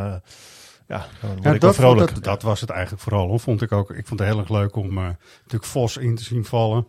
ja, 0.91 1.07
dan 1.21 1.31
word 1.31 1.45
Ja, 1.45 1.53
ik 1.53 1.61
wel 1.61 1.71
dat, 1.71 1.75
vrolijk. 1.75 2.15
dat, 2.15 2.25
dat 2.25 2.43
was 2.43 2.61
het 2.61 2.71
eigenlijk 2.71 3.03
vooral. 3.03 3.29
Hoor. 3.29 3.41
Vond 3.41 3.63
ik, 3.63 3.73
ook, 3.73 3.91
ik 3.91 4.07
vond 4.07 4.21
het 4.21 4.29
heel 4.29 4.39
erg 4.39 4.49
leuk 4.49 4.77
om 4.77 4.99
eh, 4.99 5.05
natuurlijk 5.43 5.65
Vos 5.65 5.97
in 5.97 6.15
te 6.17 6.23
zien 6.25 6.45
vallen. 6.45 6.87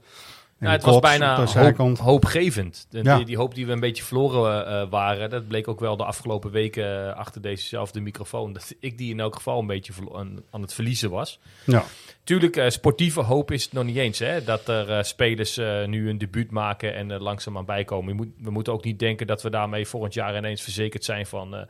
En 0.60 0.68
Ja, 0.68 0.74
het 0.74 0.84
was 0.84 1.00
bijna 1.00 1.46
hoop, 1.46 1.98
hoopgevend. 1.98 2.88
De- 2.90 3.04
Ja. 3.04 3.16
die, 3.16 3.26
die 3.26 3.38
hoop 3.38 3.56
die 3.56 3.66
we 3.66 3.72
een 3.72 3.80
beetje 3.80 4.04
verloren 4.04 4.66
eh, 4.68 4.90
waren, 4.90 5.30
dat 5.30 5.48
bleek 5.48 5.68
ook 5.68 5.80
wel 5.80 5.98
de 5.98 6.04
afgelopen 6.06 6.52
weken 6.52 7.08
eh, 7.10 7.16
achter 7.16 7.42
dezezelfde 7.42 8.00
microfoon. 8.00 8.54
Dat 8.54 8.74
ik 8.80 8.98
die 8.98 9.12
in 9.12 9.20
elk 9.20 9.36
geval 9.36 9.60
een 9.60 9.68
beetje 9.68 9.94
aan, 10.14 10.40
aan 10.52 10.62
het 10.62 10.74
verliezen 10.74 11.10
was. 11.10 11.40
Ja. 11.66 11.84
Tuurlijk, 12.24 12.56
eh, 12.58 12.70
sportieve 12.70 13.22
hoop 13.22 13.52
is 13.52 13.64
het 13.64 13.74
nog 13.74 13.84
niet 13.84 13.96
eens. 13.98 14.20
Hè? 14.20 14.44
Dat 14.44 14.68
er 14.68 14.90
eh, 14.92 15.04
spelers 15.04 15.58
eh, 15.58 15.86
nu 15.86 16.10
een 16.10 16.18
debuut 16.18 16.52
maken 16.52 16.96
en 16.96 17.12
er 17.12 17.22
langzaamaan 17.22 17.66
bijkomen. 17.66 18.10
Je 18.10 18.16
moet, 18.16 18.30
we 18.38 18.52
moeten 18.52 18.74
ook 18.74 18.84
niet 18.84 19.00
denken 19.00 19.28
dat 19.28 19.42
we 19.42 19.50
daarmee 19.50 19.88
volgend 19.88 20.14
jaar 20.14 20.38
ineens 20.38 20.62
verzekerd 20.62 21.04
zijn 21.04 21.26
van 21.26 21.56
eh, 21.56 21.62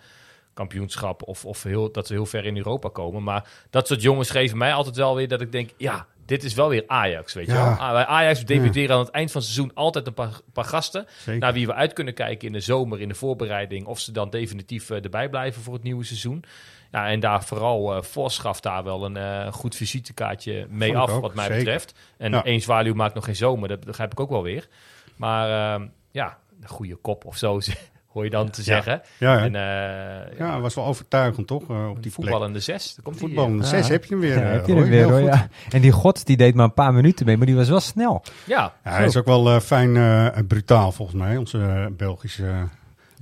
kampioenschap. 0.68 1.24
Of, 1.28 1.46
of 1.46 1.64
heel, 1.64 1.92
dat 1.92 2.08
we 2.08 2.14
heel 2.14 2.26
ver 2.26 2.46
in 2.46 2.58
Europa 2.58 2.90
komen. 2.90 3.24
Maar 3.24 3.50
dat 3.70 3.88
soort 3.88 4.02
jongens 4.02 4.30
geven 4.30 4.58
mij 4.58 4.74
altijd 4.74 4.96
wel 4.96 5.16
weer 5.16 5.28
dat 5.28 5.42
ik 5.42 5.52
denk, 5.52 5.70
ja, 5.78 6.06
dit 6.26 6.44
is 6.44 6.54
wel 6.54 6.70
weer 6.70 6.84
Ajax. 6.88 7.34
Weet 7.34 7.46
je 7.46 7.52
Ja. 7.54 7.64
wel? 7.64 7.74
Ah, 7.74 7.92
Bij 7.92 8.06
Ajax 8.06 8.46
debuteren 8.46 8.96
aan 8.96 9.02
het 9.02 9.10
eind 9.10 9.32
van 9.32 9.42
het 9.42 9.50
seizoen 9.50 9.76
altijd 9.76 10.08
een 10.08 10.14
paar, 10.14 10.40
paar 10.54 10.66
gasten. 10.66 11.06
Zeker. 11.18 11.40
Naar 11.42 11.54
wie 11.54 11.66
we 11.68 11.74
uit 11.74 11.94
kunnen 11.94 12.14
kijken 12.14 12.48
in 12.48 12.54
de 12.54 12.60
zomer, 12.60 13.02
in 13.02 13.08
de 13.08 13.14
voorbereiding. 13.16 13.86
Of 13.86 14.00
ze 14.00 14.12
dan 14.12 14.30
definitief 14.30 14.90
eh, 14.90 15.04
erbij 15.04 15.30
blijven 15.30 15.62
voor 15.62 15.74
het 15.74 15.84
nieuwe 15.84 16.04
seizoen. 16.04 16.44
Ja, 16.92 17.08
en 17.08 17.20
daar 17.20 17.44
vooral 17.44 18.04
Vos 18.04 18.38
gaf 18.38 18.60
daar 18.60 18.84
wel 18.84 19.06
een 19.06 19.18
eh, 19.18 19.52
goed 19.54 19.76
visitekaartje 19.76 20.66
mee 20.70 20.98
af, 20.98 21.10
ook, 21.12 21.22
wat 21.22 21.34
mij 21.34 21.46
zeker. 21.46 21.60
betreft. 21.64 21.94
En 22.18 22.32
Ja. 22.32 22.44
één 22.44 22.62
zwaluw 22.62 22.94
maakt 22.94 23.14
nog 23.16 23.26
geen 23.26 23.36
zomer, 23.36 23.68
dat 23.70 23.86
begrijp 23.86 24.12
ik 24.12 24.20
ook 24.20 24.30
wel 24.30 24.44
weer. 24.44 24.68
Maar 25.16 25.74
ehm, 25.76 25.88
ja, 26.12 26.38
een 26.62 26.68
goede 26.68 26.96
kop 26.96 27.26
of 27.26 27.38
zo, 27.38 27.60
hoor 28.14 28.24
je 28.24 28.30
dan 28.30 28.50
te 28.50 28.62
zeggen. 28.64 29.02
Ja, 29.18 29.38
hè? 29.40 29.46
En 29.46 29.56
eh, 29.56 30.38
ja, 30.38 30.60
was 30.60 30.76
wel 30.76 30.86
overtuigend 30.86 31.48
toch? 31.48 31.70
eh, 31.70 31.88
op 31.90 31.94
die 31.94 32.02
plek. 32.02 32.14
voetballende 32.14 32.60
zes, 32.60 32.96
daar 32.96 33.04
komt 33.04 33.20
die, 33.20 33.28
Voetbal. 33.28 33.48
eh, 33.60 33.64
Zes 33.64 33.86
Ja. 33.88 33.92
heb 33.94 34.04
je 34.04 34.10
hem 34.12 34.20
weer. 34.20 34.38
Ja, 34.40 34.46
heb 34.46 34.68
je 34.68 34.74
hem 34.76 34.90
weer 34.90 35.04
hoor. 35.10 35.20
Ja. 35.20 35.48
En 35.70 35.82
die 35.82 35.92
God 35.92 36.26
die 36.26 36.38
deed 36.38 36.56
maar 36.56 36.66
een 36.66 36.74
paar 36.74 36.94
minuten 36.94 37.26
mee, 37.26 37.38
maar 37.38 37.46
die 37.46 37.56
was 37.56 37.70
wel 37.70 37.80
snel. 37.80 38.24
Ja, 38.46 38.74
Ja, 38.84 38.92
hij 38.92 39.06
is 39.06 39.18
ook 39.18 39.26
wel 39.26 39.50
eh, 39.50 39.60
fijn 39.60 39.98
eh, 39.98 40.28
brutaal 40.48 40.92
volgens 40.92 41.18
mij. 41.18 41.38
Onze 41.38 41.90
Belgische 41.98 42.52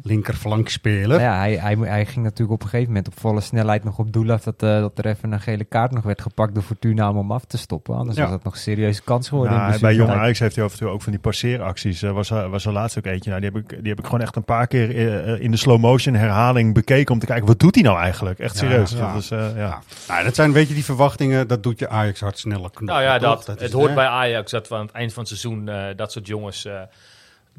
uh, 0.04 0.12
linkerflankspeler. 0.12 1.20
Ja, 1.20 1.38
hij, 1.38 1.56
hij, 1.56 1.76
hij 1.76 2.06
ging 2.06 2.24
natuurlijk 2.24 2.52
op 2.52 2.64
een 2.64 2.70
gegeven 2.70 2.88
moment 2.94 3.08
op 3.08 3.20
volle 3.20 3.42
snelheid 3.42 3.84
nog 3.84 4.00
op 4.00 4.14
doel 4.14 4.32
af 4.32 4.44
dat, 4.44 4.64
eh, 4.64 4.80
dat 4.80 4.98
er 4.98 5.06
even 5.06 5.32
een 5.32 5.42
gele 5.42 5.64
kaart 5.64 5.92
nog 5.92 6.04
werd 6.04 6.22
gepakt 6.22 6.54
door 6.54 6.64
Fortuna 6.64 7.10
om 7.10 7.18
hem 7.18 7.32
af 7.32 7.46
te 7.46 7.58
stoppen. 7.58 7.96
Anders 7.96 8.18
Ja. 8.18 8.24
was 8.24 8.32
dat 8.32 8.44
nog 8.44 8.54
een 8.54 8.60
serieuze 8.60 9.02
kans 9.02 9.30
geworden. 9.30 9.54
in 9.54 9.60
Nou, 9.60 9.80
bij. 9.80 9.96
Jong 9.96 10.10
Ajax 10.10 10.40
heeft 10.40 10.56
hij 10.56 10.66
af 10.66 10.72
en 10.72 10.78
toe 10.78 10.88
ook 10.88 11.02
van 11.02 11.12
die 11.12 11.22
passeeracties. 11.22 12.02
Er 12.02 12.14
was, 12.14 12.30
er 12.30 12.50
was 12.50 12.66
er 12.66 12.72
laatst 12.72 12.98
ook 12.98 13.06
eentje. 13.06 13.30
Nou, 13.30 13.42
die, 13.42 13.52
heb 13.54 13.62
ik, 13.64 13.70
die 13.80 13.90
heb 13.90 14.00
ik 14.00 14.06
gewoon 14.06 14.22
echt 14.22 14.36
een 14.36 14.44
paar 14.44 14.68
keer 14.68 14.96
eh, 14.96 15.34
eh, 15.34 15.42
in 15.42 15.52
de 15.52 15.58
slow 15.58 15.80
motion 15.80 16.16
herhaling 16.16 16.74
bekeken. 16.74 17.14
Om 17.14 17.20
te 17.20 17.26
kijken, 17.26 17.46
wat 17.48 17.60
doet 17.60 17.76
hij 17.76 17.84
nou 17.84 18.00
eigenlijk? 18.00 18.40
Echt 18.40 18.58
serieus. 18.58 18.92
ja. 18.92 19.14
Dat 19.14 19.22
is, 19.22 19.32
eh, 19.32 19.40
ja. 19.56 19.70
Ja. 19.70 19.82
Nou, 20.08 20.24
dat 20.24 20.36
zijn, 20.36 20.52
weet 20.52 20.68
je, 20.68 20.74
die 20.74 20.86
verwachtingen, 20.86 21.48
dat 21.48 21.64
doet 21.64 21.80
je 21.80 21.90
Ajax 21.90 22.20
hard 22.20 22.40
sneller 22.40 22.60
knoppen. 22.72 22.86
nou 22.86 23.02
ja, 23.02 23.20
dat, 23.20 23.48
is, 23.48 23.62
het 23.62 23.72
hoort 23.72 23.90
hè? 23.90 23.96
bij 23.96 24.08
Ajax 24.08 24.52
dat 24.52 24.68
we 24.68 24.76
aan 24.76 24.86
het 24.86 24.92
eind 24.92 25.14
van 25.14 25.24
het 25.24 25.38
seizoen 25.38 25.70
eh, 25.70 25.86
dat 25.96 26.12
soort 26.12 26.28
jongens 26.28 26.66
eh, 26.66 26.82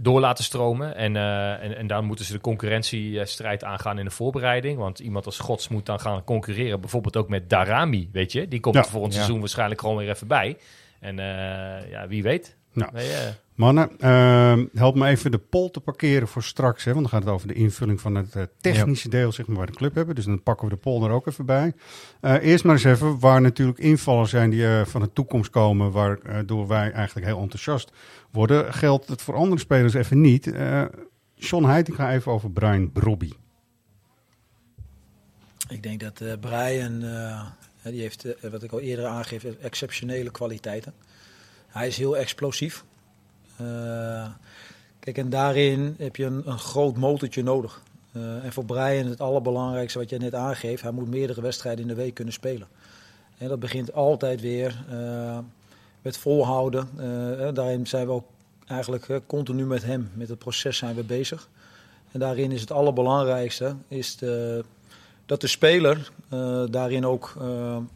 door 0.02 0.20
laten 0.20 0.44
stromen. 0.44 0.96
En, 0.96 1.16
eh, 1.16 1.62
en, 1.62 1.76
en 1.76 1.86
dan 1.86 2.04
moeten 2.04 2.24
ze 2.24 2.32
de 2.32 2.40
concurrentiestrijd 2.40 3.64
aangaan 3.64 3.98
in 3.98 4.04
de 4.04 4.10
voorbereiding. 4.10 4.78
Want 4.78 4.98
iemand 4.98 5.26
als 5.26 5.38
Gods 5.38 5.68
moet 5.68 5.86
dan 5.86 6.00
gaan 6.00 6.24
concurreren. 6.24 6.80
Bijvoorbeeld 6.80 7.16
ook 7.16 7.28
met 7.28 7.50
Darami, 7.50 8.08
weet 8.12 8.32
je. 8.32 8.48
Die 8.48 8.60
komt 8.60 8.74
Ja. 8.74 8.80
er 8.82 8.88
volgend 8.88 9.12
Ja. 9.12 9.18
seizoen 9.18 9.40
waarschijnlijk 9.40 9.80
gewoon 9.80 9.96
weer 9.96 10.08
even 10.08 10.26
bij. 10.26 10.56
En 11.00 11.18
eh, 11.18 11.90
ja, 11.90 12.06
wie 12.08 12.22
weet. 12.22 12.56
Je, 12.72 13.32
Mannen, 13.60 13.90
ehm, 13.98 14.66
help 14.74 14.94
me 14.94 15.06
even 15.06 15.30
de 15.30 15.38
poll 15.38 15.70
te 15.70 15.80
parkeren 15.80 16.28
voor 16.28 16.42
straks. 16.42 16.84
Hè, 16.84 16.92
want 16.92 17.10
dan 17.10 17.14
gaat 17.14 17.24
het 17.24 17.34
over 17.34 17.48
de 17.48 17.54
invulling 17.54 18.00
van 18.00 18.14
het 18.14 18.36
eh, 18.36 18.42
technische 18.60 19.08
deel 19.08 19.32
zeg 19.32 19.46
maar, 19.46 19.56
waar 19.56 19.66
de 19.66 19.72
club 19.72 19.94
hebben. 19.94 20.14
Dus 20.14 20.24
dan 20.24 20.42
pakken 20.42 20.68
we 20.68 20.74
de 20.74 20.80
poll 20.80 21.04
er 21.04 21.10
ook 21.10 21.26
even 21.26 21.46
bij. 21.46 21.74
Eh, 22.20 22.34
eerst 22.42 22.64
maar 22.64 22.74
eens 22.74 22.84
even 22.84 23.18
waar 23.18 23.40
natuurlijk 23.40 23.78
invallers 23.78 24.30
zijn 24.30 24.50
die 24.50 24.66
eh, 24.66 24.84
van 24.84 25.00
de 25.00 25.12
toekomst 25.12 25.50
komen. 25.50 25.90
Waardoor 25.90 26.66
wij 26.66 26.92
eigenlijk 26.92 27.26
heel 27.26 27.40
enthousiast 27.40 27.92
worden. 28.30 28.74
Geldt 28.74 29.08
het 29.08 29.22
voor 29.22 29.34
andere 29.34 29.60
spelers 29.60 29.94
even 29.94 30.20
niet. 30.20 30.46
Eh 30.52 30.84
John 31.34 31.64
Heiting 31.64 31.96
gaat 31.96 32.12
even 32.12 32.32
over 32.32 32.50
Brian 32.50 32.92
Brobby. 32.92 33.32
Ik 35.68 35.82
denk 35.82 36.00
dat 36.00 36.20
eh 36.20 36.32
Brian 36.40 37.02
eh, 37.02 37.46
Hè, 37.80 37.90
die 37.90 38.00
heeft, 38.00 38.26
wat 38.50 38.62
ik 38.62 38.72
al 38.72 38.80
eerder 38.80 39.06
aangeef, 39.06 39.44
exceptionele 39.44 40.30
kwaliteiten. 40.30 40.94
Hij 41.66 41.86
is 41.86 41.96
heel 41.96 42.16
explosief. 42.16 42.84
Eh, 43.60 44.26
kijk, 44.98 45.18
en 45.18 45.30
daarin 45.30 45.94
heb 45.98 46.16
je 46.16 46.24
een, 46.24 46.42
een 46.44 46.58
groot 46.58 46.96
motortje 46.96 47.42
nodig. 47.42 47.82
Eh, 48.12 48.44
en 48.44 48.52
voor 48.52 48.64
Brian 48.64 49.06
het 49.06 49.20
allerbelangrijkste 49.20 49.98
wat 49.98 50.10
jij 50.10 50.18
net 50.18 50.34
aangeeft, 50.34 50.82
hij 50.82 50.90
moet 50.90 51.08
meerdere 51.08 51.40
wedstrijden 51.40 51.82
in 51.82 51.88
de 51.88 51.94
week 51.94 52.14
kunnen 52.14 52.34
spelen. 52.34 52.68
En 53.38 53.48
dat 53.48 53.60
begint 53.60 53.92
altijd 53.92 54.40
weer 54.40 54.84
eh, 54.90 55.38
met 56.02 56.16
volhouden. 56.16 56.88
Daarin 57.54 57.86
zijn 57.86 58.06
we 58.06 58.12
ook 58.12 58.26
eigenlijk 58.66 59.20
continu 59.26 59.66
met 59.66 59.84
hem, 59.84 60.10
met 60.14 60.28
het 60.28 60.38
proces 60.38 60.76
zijn 60.76 60.94
we 60.94 61.04
bezig. 61.04 61.48
En 62.12 62.20
daarin 62.20 62.52
is 62.52 62.60
het 62.60 62.72
allerbelangrijkste 62.72 63.74
is 63.88 64.16
de, 64.16 64.64
dat 65.26 65.40
de 65.40 65.46
speler 65.46 66.10
daarin 66.70 67.06
ook 67.06 67.34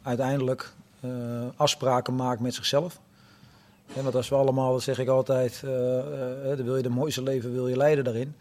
uiteindelijk 0.03 0.73
afspraken 1.57 2.15
maakt 2.17 2.41
met 2.41 2.55
zichzelf. 2.55 3.01
En 3.93 4.03
want 4.03 4.15
als 4.15 4.29
we 4.29 4.35
allemaal, 4.35 4.81
zeg 4.81 4.99
ik 4.99 5.09
altijd, 5.09 5.63
eh, 5.65 5.99
eh, 6.51 6.57
dan 6.57 6.65
wil 6.65 6.77
je 6.77 6.83
de 6.83 6.89
mooiste 6.89 7.23
leven 7.23 7.53
wil 7.53 7.69
je 7.69 7.77
leiden 7.77 8.05
daarin. 8.05 8.35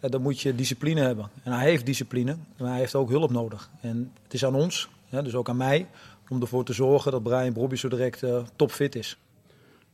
Dan 0.00 0.22
moet 0.22 0.40
je 0.40 0.54
discipline 0.54 1.00
hebben. 1.00 1.30
En 1.42 1.52
hij 1.52 1.68
heeft 1.68 1.86
discipline, 1.86 2.36
maar 2.58 2.70
hij 2.70 2.78
heeft 2.78 2.94
ook 2.94 3.08
hulp 3.08 3.30
nodig. 3.30 3.70
En 3.80 4.12
het 4.22 4.34
is 4.34 4.44
aan 4.44 4.54
ons, 4.54 4.88
dus 5.10 5.34
ook 5.34 5.48
aan 5.48 5.56
mij, 5.56 5.86
om 6.28 6.40
ervoor 6.40 6.64
te 6.64 6.72
zorgen 6.72 7.12
dat 7.12 7.22
Brian 7.22 7.52
Brobby 7.52 7.76
zo 7.76 7.88
direct 7.88 8.22
eh, 8.22 8.42
topfit 8.56 8.94
is. 8.94 9.18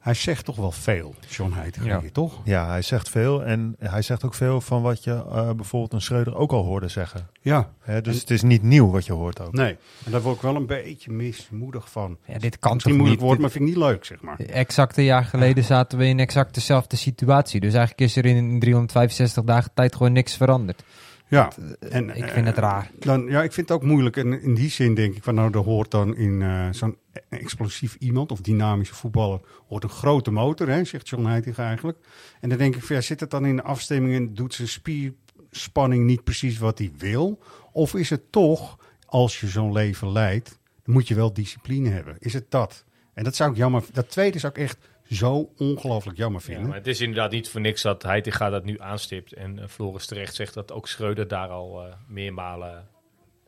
Hij 0.00 0.14
zegt 0.14 0.45
toch 0.45 0.57
wel 0.57 0.71
veel, 0.73 1.14
John 1.28 1.52
Heitinga, 1.52 1.87
Ja. 1.87 2.02
toch? 2.12 2.40
Ja, 2.45 2.69
hij 2.69 2.83
zegt 2.83 3.09
veel. 3.09 3.45
En 3.45 3.76
hij 3.78 4.02
zegt 4.02 4.25
ook 4.25 4.35
veel 4.35 4.61
van 4.61 4.83
wat 4.83 5.04
je 5.04 5.11
eh, 5.12 5.50
bijvoorbeeld 5.50 5.92
een 5.92 6.00
Schreuder 6.00 6.37
ook 6.37 6.52
al 6.52 6.64
hoorde 6.64 6.88
zeggen. 6.88 7.28
Ja. 7.40 7.71
Hè, 7.80 8.00
dus 8.00 8.21
het 8.21 8.30
is 8.30 8.42
niet 8.42 8.62
nieuw 8.62 8.90
wat 8.90 9.07
je 9.07 9.12
hoort 9.12 9.40
ook. 9.40 9.52
Nee, 9.52 9.76
en 10.04 10.11
daar 10.11 10.21
word 10.21 10.37
ik 10.37 10.42
wel 10.42 10.57
een 10.57 10.66
beetje 10.66 11.11
mismoedig 11.12 11.90
van. 11.90 12.19
Ja, 12.25 12.38
dit 12.38 12.59
kan 12.59 12.78
toch 12.78 12.92
moeilijk 12.92 13.11
niet? 13.11 13.21
woord, 13.21 13.38
maar 13.38 13.50
vind 13.50 13.64
ik 13.64 13.71
niet 13.71 13.85
leuk, 13.85 14.04
zeg 14.04 14.21
maar. 14.21 14.38
Exact 14.38 14.97
een 14.97 15.04
jaar 15.04 15.25
geleden 15.25 15.64
zaten 15.64 15.99
we 15.99 16.07
in 16.07 16.19
exact 16.19 16.54
dezelfde 16.54 16.97
situatie. 16.97 17.61
Dus 17.61 17.75
eigenlijk 17.75 18.00
is 18.00 18.16
er 18.16 18.25
in 18.26 18.61
365 18.61 19.45
dagen 19.45 19.71
tijd 19.75 19.97
gewoon 19.97 20.12
niks 20.12 20.37
veranderd. 20.37 20.83
Ja, 21.28 21.52
en, 21.90 22.16
ik 22.16 22.28
vind 22.28 22.47
het 22.47 22.57
eh, 22.57 22.62
raar. 22.62 22.90
Dan, 22.99 23.26
ja, 23.26 23.42
ik 23.42 23.52
vind 23.52 23.69
het 23.69 23.76
ook 23.76 23.85
moeilijk. 23.85 24.16
En 24.16 24.42
in 24.42 24.54
die 24.54 24.71
zin 24.71 24.95
denk 24.95 25.14
ik 25.16 25.23
van 25.23 25.35
nou, 25.35 25.50
er 25.52 25.59
hoort 25.59 25.90
dan 25.90 26.16
in 26.16 26.42
eh, 26.42 26.66
zo'n 26.71 26.97
explosief 27.29 27.95
iemand 27.99 28.31
of 28.33 28.40
dynamische 28.40 28.95
voetballer 28.95 29.40
hoort 29.69 29.85
een 29.85 29.90
grote 29.90 30.31
motor, 30.31 30.69
hè, 30.69 30.85
zegt 30.85 31.09
John 31.09 31.25
Heitinga 31.25 31.67
eigenlijk. 31.67 31.99
En 32.40 32.49
dan 32.49 32.59
denk 32.59 32.76
ik 32.76 32.83
van 32.83 32.97
ja, 32.97 33.02
zit 33.02 33.21
het 33.21 33.31
dan 33.31 33.47
in 33.47 33.57
de 33.57 33.62
afstemming 33.62 34.14
en 34.14 34.35
doet 34.35 34.55
zijn 34.55 34.69
spierspanning 34.69 36.05
niet 36.05 36.25
precies 36.25 36.59
wat 36.59 36.79
hij 36.79 36.93
wil? 36.97 37.43
Of 37.73 37.95
is 37.95 38.11
het 38.11 38.33
toch, 38.33 38.79
als 39.07 39.40
je 39.40 39.49
zo'n 39.49 39.73
leven 39.73 40.12
leidt, 40.12 40.59
dan 40.83 40.95
moet 40.95 41.09
je 41.09 41.14
wel 41.14 41.33
discipline 41.33 41.88
hebben? 41.88 42.17
Is 42.19 42.33
het 42.33 42.50
dat? 42.50 42.85
En 43.14 43.25
dat 43.25 43.37
zou 43.37 43.50
ik 43.50 43.57
jammer, 43.57 43.85
dat 43.93 44.11
tweede 44.11 44.38
zou 44.38 44.52
ik 44.52 44.59
echt 44.59 44.79
zo 45.11 45.52
ongelooflijk 45.57 46.19
jammer 46.19 46.40
Ja, 46.40 46.47
vinden. 46.47 46.69
maar 46.69 46.76
het 46.76 46.87
is 46.87 47.00
inderdaad 47.00 47.31
niet 47.31 47.49
voor 47.49 47.61
niks 47.61 47.83
dat 47.83 48.02
Heitinga 48.02 48.50
dat 48.50 48.64
nu 48.64 48.81
aanstipt. 48.81 49.33
En 49.33 49.59
eh, 49.59 49.69
Floris 49.69 50.07
terecht 50.07 50.35
zegt 50.35 50.55
dat 50.55 50.73
ook 50.73 50.88
Schreuder 50.88 51.29
daar 51.29 51.49
al 51.49 51.87
eh, 51.87 51.95
meermalen 52.07 52.88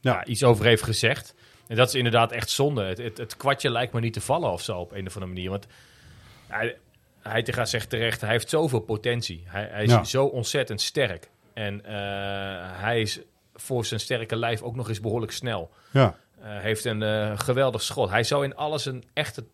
ja. 0.00 0.25
iets 0.25 0.45
over 0.45 0.64
heeft 0.64 0.83
gezegd. 0.83 1.35
En 1.66 1.76
dat 1.76 1.88
is 1.88 1.95
inderdaad 1.95 2.33
echt 2.33 2.50
zonde. 2.50 2.83
Het, 2.85 2.99
het, 2.99 3.19
het 3.19 3.37
kwartje 3.37 3.71
lijkt 3.71 3.92
me 3.92 4.00
niet 4.00 4.12
te 4.12 4.21
vallen 4.21 4.50
of 4.52 4.62
zo 4.62 4.78
op 4.78 4.92
een 4.92 5.07
of 5.07 5.14
andere 5.14 5.33
manier. 5.33 5.50
Want 5.50 5.66
hij, 6.47 6.76
Heitinga 7.21 7.64
zegt 7.64 7.90
terecht, 7.90 8.21
hij 8.21 8.31
heeft 8.31 8.49
zoveel 8.49 8.81
potentie. 8.81 9.42
Hij, 9.47 9.69
hij 9.71 9.85
is 9.85 9.90
Ja. 9.90 10.04
zo 10.04 10.25
ontzettend 10.25 10.81
sterk. 10.81 11.31
En 11.54 11.85
eh, 11.85 11.92
hij 12.81 13.00
is 13.00 13.21
voor 13.54 13.85
zijn 13.85 14.00
sterke 14.00 14.37
lijf 14.37 14.62
ook 14.62 14.76
nog 14.76 14.88
eens 14.88 15.00
behoorlijk 15.00 15.33
snel. 15.33 15.71
Ja. 15.90 16.16
Eh, 16.40 16.59
heeft 16.59 16.85
een 16.85 17.02
eh, 17.02 17.33
geweldig 17.38 17.83
schot. 17.83 18.11
Hij 18.11 18.25
zou 18.25 18.45
in 18.45 18.57
alles 18.57 18.87
een 18.87 19.04
echte 19.12 19.45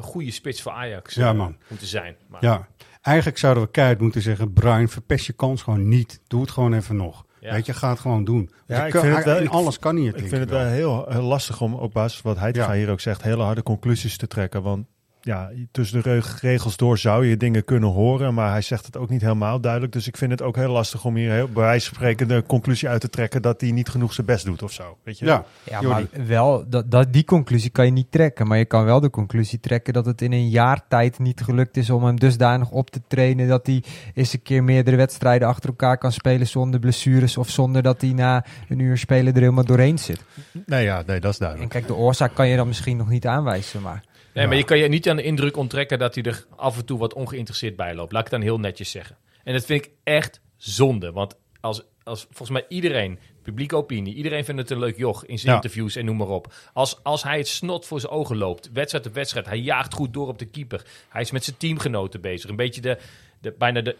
goede 0.00 0.30
spits 0.30 0.62
voor 0.62 0.72
Ajax 0.72 1.14
Ja, 1.14 1.32
man. 1.32 1.56
moeten 1.68 1.86
zijn. 1.86 2.16
Maar, 2.28 2.44
Ja, 2.44 2.68
eigenlijk 3.02 3.38
zouden 3.38 3.62
we 3.62 3.70
keihard 3.70 4.00
moeten 4.00 4.22
zeggen: 4.22 4.52
Brian, 4.52 4.88
verpest 4.88 5.26
je 5.26 5.32
kans 5.32 5.62
gewoon 5.62 5.88
niet. 5.88 6.20
Doe 6.26 6.40
het 6.40 6.50
gewoon 6.50 6.74
even 6.74 6.96
nog. 6.96 7.24
Ja. 7.44 7.52
Weet 7.52 7.66
je, 7.66 7.72
ga 7.74 7.88
het 7.90 7.98
gewoon 8.00 8.24
doen. 8.24 8.50
Ja, 8.66 8.80
Je 8.80 8.86
ik 8.86 8.92
kan- 8.92 9.02
vind 9.02 9.16
het 9.16 9.24
wel- 9.24 9.36
in 9.36 9.42
ik- 9.42 9.50
alles 9.50 9.78
kan 9.78 9.94
niet. 9.94 10.16
Ik 10.16 10.28
vind 10.28 10.40
het 10.40 10.50
wel 10.50 10.66
heel, 10.66 11.04
heel 11.08 11.22
lastig 11.22 11.60
om 11.60 11.74
op 11.74 11.92
basis 11.92 12.20
van 12.20 12.30
wat 12.32 12.40
hij 12.40 12.50
Ja. 12.52 12.72
hier 12.72 12.90
ook 12.90 13.00
zegt, 13.00 13.22
hele 13.22 13.42
harde 13.42 13.62
conclusies 13.62 14.16
te 14.16 14.26
trekken. 14.26 14.62
Want 14.62 14.86
ja, 15.26 15.50
tussen 15.70 16.02
de 16.02 16.10
reg- 16.14 16.40
regels 16.40 16.76
door 16.76 16.98
zou 16.98 17.26
je 17.26 17.36
dingen 17.36 17.64
kunnen 17.64 17.88
horen, 17.88 18.34
maar 18.34 18.50
hij 18.50 18.60
zegt 18.60 18.86
het 18.86 18.96
ook 18.96 19.08
niet 19.08 19.20
helemaal 19.20 19.60
duidelijk. 19.60 19.92
Dus 19.92 20.06
ik 20.08 20.16
vind 20.16 20.30
het 20.30 20.42
ook 20.42 20.56
heel 20.56 20.70
lastig 20.70 21.04
om 21.04 21.16
hier 21.16 21.30
heel, 21.32 21.48
bij 21.48 21.62
wijze 21.62 21.86
van 21.86 21.94
spreken 21.96 22.28
de 22.28 22.44
conclusie 22.46 22.88
uit 22.88 23.00
te 23.00 23.08
trekken 23.08 23.42
dat 23.42 23.60
hij 23.60 23.70
niet 23.70 23.88
genoeg 23.88 24.12
zijn 24.12 24.26
best 24.26 24.44
doet 24.44 24.62
of 24.62 24.72
zo. 24.72 24.96
Weet 25.04 25.18
je? 25.18 25.24
Ja, 25.24 25.44
Ja, 25.70 25.80
maar 25.82 26.04
wel, 26.26 26.64
dat, 26.68 26.90
dat, 26.90 27.12
die 27.12 27.24
conclusie 27.24 27.70
kan 27.70 27.84
je 27.84 27.90
niet 27.92 28.10
trekken. 28.10 28.46
Maar 28.46 28.58
je 28.58 28.64
kan 28.64 28.84
wel 28.84 29.00
de 29.00 29.10
conclusie 29.10 29.60
trekken 29.60 29.92
dat 29.92 30.06
het 30.06 30.22
in 30.22 30.32
een 30.32 30.48
jaar 30.48 30.80
tijd 30.88 31.18
niet 31.18 31.40
gelukt 31.42 31.76
is 31.76 31.90
om 31.90 32.04
hem 32.04 32.18
dusdanig 32.20 32.70
op 32.70 32.90
te 32.90 33.00
trainen. 33.08 33.48
Dat 33.48 33.66
hij 33.66 33.82
eens 34.14 34.32
een 34.32 34.42
keer 34.42 34.64
meerdere 34.64 34.96
wedstrijden 34.96 35.48
achter 35.48 35.68
elkaar 35.68 35.98
kan 35.98 36.12
spelen 36.12 36.46
zonder 36.46 36.80
blessures. 36.80 37.36
Of 37.36 37.48
zonder 37.50 37.82
dat 37.82 38.00
hij 38.00 38.12
na 38.12 38.44
een 38.68 38.78
uur 38.78 38.98
spelen 38.98 39.34
er 39.34 39.40
helemaal 39.40 39.64
doorheen 39.64 39.98
zit. 39.98 40.20
Nee, 40.66 40.84
ja, 40.84 41.02
nee, 41.06 41.20
dat 41.20 41.30
is 41.32 41.38
En 41.38 41.42
duidelijk. 41.44 41.70
kijk, 41.70 41.86
de 41.86 41.94
oorzaak 41.94 42.34
kan 42.34 42.48
je 42.48 42.56
dan 42.56 42.66
misschien 42.66 42.96
nog 42.96 43.08
niet 43.08 43.26
aanwijzen. 43.26 43.82
Maar 43.82 44.02
Nee, 44.34 44.46
maar 44.46 44.56
je 44.56 44.64
kan 44.64 44.78
je 44.78 44.88
niet 44.88 45.08
aan 45.08 45.16
de 45.16 45.22
indruk 45.22 45.56
onttrekken 45.56 45.98
dat 45.98 46.14
hij 46.14 46.24
er 46.24 46.46
af 46.56 46.76
en 46.78 46.84
toe 46.84 46.98
wat 46.98 47.14
ongeïnteresseerd 47.14 47.76
bij 47.76 47.94
loopt. 47.94 48.12
Laat 48.12 48.24
ik 48.26 48.30
het 48.30 48.40
dan 48.40 48.48
heel 48.48 48.58
netjes 48.60 48.90
zeggen. 48.90 49.16
En 49.44 49.52
dat 49.52 49.64
vind 49.64 49.84
ik 49.84 49.90
echt 50.04 50.40
zonde. 50.56 51.12
Want 51.12 51.36
als, 51.60 51.82
als 52.02 52.20
volgens 52.22 52.50
mij 52.50 52.64
iedereen, 52.68 53.18
publieke 53.42 53.76
opinie, 53.76 54.14
iedereen 54.14 54.44
vindt 54.44 54.60
het 54.60 54.70
een 54.70 54.78
leuk 54.78 54.96
joch 54.96 55.24
in 55.26 55.38
zijn 55.38 55.50
Ja. 55.50 55.54
interviews 55.56 55.96
en 55.96 56.04
noem 56.04 56.16
maar 56.16 56.28
op. 56.28 56.52
Als, 56.72 57.02
als 57.02 57.22
hij 57.22 57.38
het 57.38 57.48
snot 57.48 57.86
voor 57.86 58.00
zijn 58.00 58.12
ogen 58.12 58.36
loopt, 58.36 58.70
wedstrijd 58.72 59.06
op 59.06 59.14
wedstrijd, 59.14 59.46
hij 59.46 59.58
jaagt 59.58 59.94
goed 59.94 60.12
door 60.12 60.28
op 60.28 60.38
de 60.38 60.46
keeper. 60.46 60.82
Hij 61.08 61.20
is 61.22 61.30
met 61.30 61.44
zijn 61.44 61.56
teamgenoten 61.56 62.20
bezig. 62.20 62.50
Een 62.50 62.56
beetje 62.56 62.80
de, 62.80 62.98
de, 63.40 63.54
bijna 63.58 63.80
de, 63.80 63.96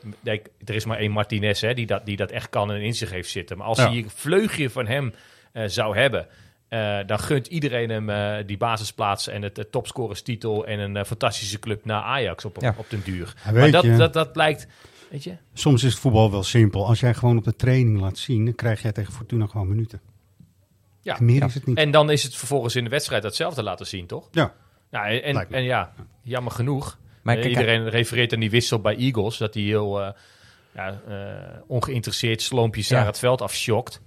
er 0.64 0.75
is 0.75 0.85
maar 0.85 0.99
één 0.99 1.11
Martinez 1.11 1.61
hè, 1.61 1.75
die, 1.75 1.87
dat, 1.87 2.07
die 2.07 2.17
dat 2.17 2.31
echt 2.31 2.49
kan 2.49 2.71
en 2.73 2.81
in 2.81 2.95
zich 2.95 3.11
heeft 3.11 3.31
zitten. 3.31 3.57
Maar 3.59 3.67
als 3.67 3.79
Ja. 3.79 3.88
hij 3.88 3.97
een 3.99 4.11
vleugje 4.11 4.71
van 4.71 4.87
hem 4.87 5.14
eh, 5.53 5.64
zou 5.67 5.97
hebben, 5.97 6.26
eh, 6.75 7.07
dan 7.07 7.19
gunt 7.19 7.47
iedereen 7.47 7.90
hem 7.90 8.11
eh, 8.11 8.47
die 8.47 8.57
basisplaats 8.57 9.28
en 9.28 9.43
het, 9.43 9.57
het 9.57 9.73
topscorerstitel 9.73 10.66
en 10.66 10.78
een 10.78 10.97
eh, 10.97 11.04
fantastische 11.04 11.59
club 11.59 11.85
naar 11.85 12.02
Ajax 12.02 12.45
op, 12.45 12.57
Ja. 12.61 12.75
op 12.78 12.90
den 12.90 13.00
duur. 13.04 13.35
Ja, 13.45 13.50
maar 13.52 13.71
dat, 13.71 13.85
dat, 13.99 14.12
dat 14.12 14.37
lijkt, 14.37 14.66
weet 15.11 15.25
je, 15.25 15.37
Soms 15.52 15.83
is 15.83 15.90
het 15.93 16.00
voetbal 16.00 16.31
wel 16.31 16.43
simpel. 16.43 16.87
Als 16.87 17.00
jij 17.00 17.14
gewoon 17.14 17.38
op 17.38 17.45
de 17.45 17.57
training 17.57 18.00
laat 18.00 18.19
zien, 18.19 18.45
dan 18.45 18.54
krijg 18.54 18.83
jij 18.83 18.93
tegen 18.93 19.12
Fortuna 19.12 19.47
gewoon 19.47 19.69
minuten. 19.69 20.00
ja. 21.00 21.16
Meer 21.21 21.40
Ja. 21.40 21.47
is 21.47 21.54
het 21.54 21.66
niet. 21.66 21.76
En 21.76 21.90
dan 21.90 22.11
is 22.11 22.23
het 22.23 22.37
vervolgens 22.37 22.76
in 22.76 22.85
de 22.85 22.90
wedstrijd 22.90 23.23
hetzelfde 23.23 23.62
laten 23.62 23.87
zien, 23.87 24.07
toch? 24.07 24.28
ja, 24.33 24.54
Nou, 24.90 25.07
en, 25.07 25.23
en, 25.23 25.47
en 25.50 25.62
ja, 25.62 25.93
jammer 26.23 26.52
genoeg. 26.52 26.99
Maar 27.23 27.35
kijk, 27.37 27.49
iedereen 27.49 27.88
refereert 27.88 28.33
aan 28.33 28.40
die 28.40 28.50
wissel 28.50 28.81
bij 28.81 28.97
Eagles, 28.97 29.37
dat 29.38 29.54
hij 29.54 29.62
heel 29.62 30.02
eh, 30.02 30.11
ja, 30.75 31.00
eh, 31.09 31.61
ongeïnteresseerd 31.66 32.43
sloompjes 32.43 32.88
Ja. 32.88 32.97
daar 32.97 33.07
het 33.07 33.19
veld 33.19 33.40
afschokt. 33.43 34.00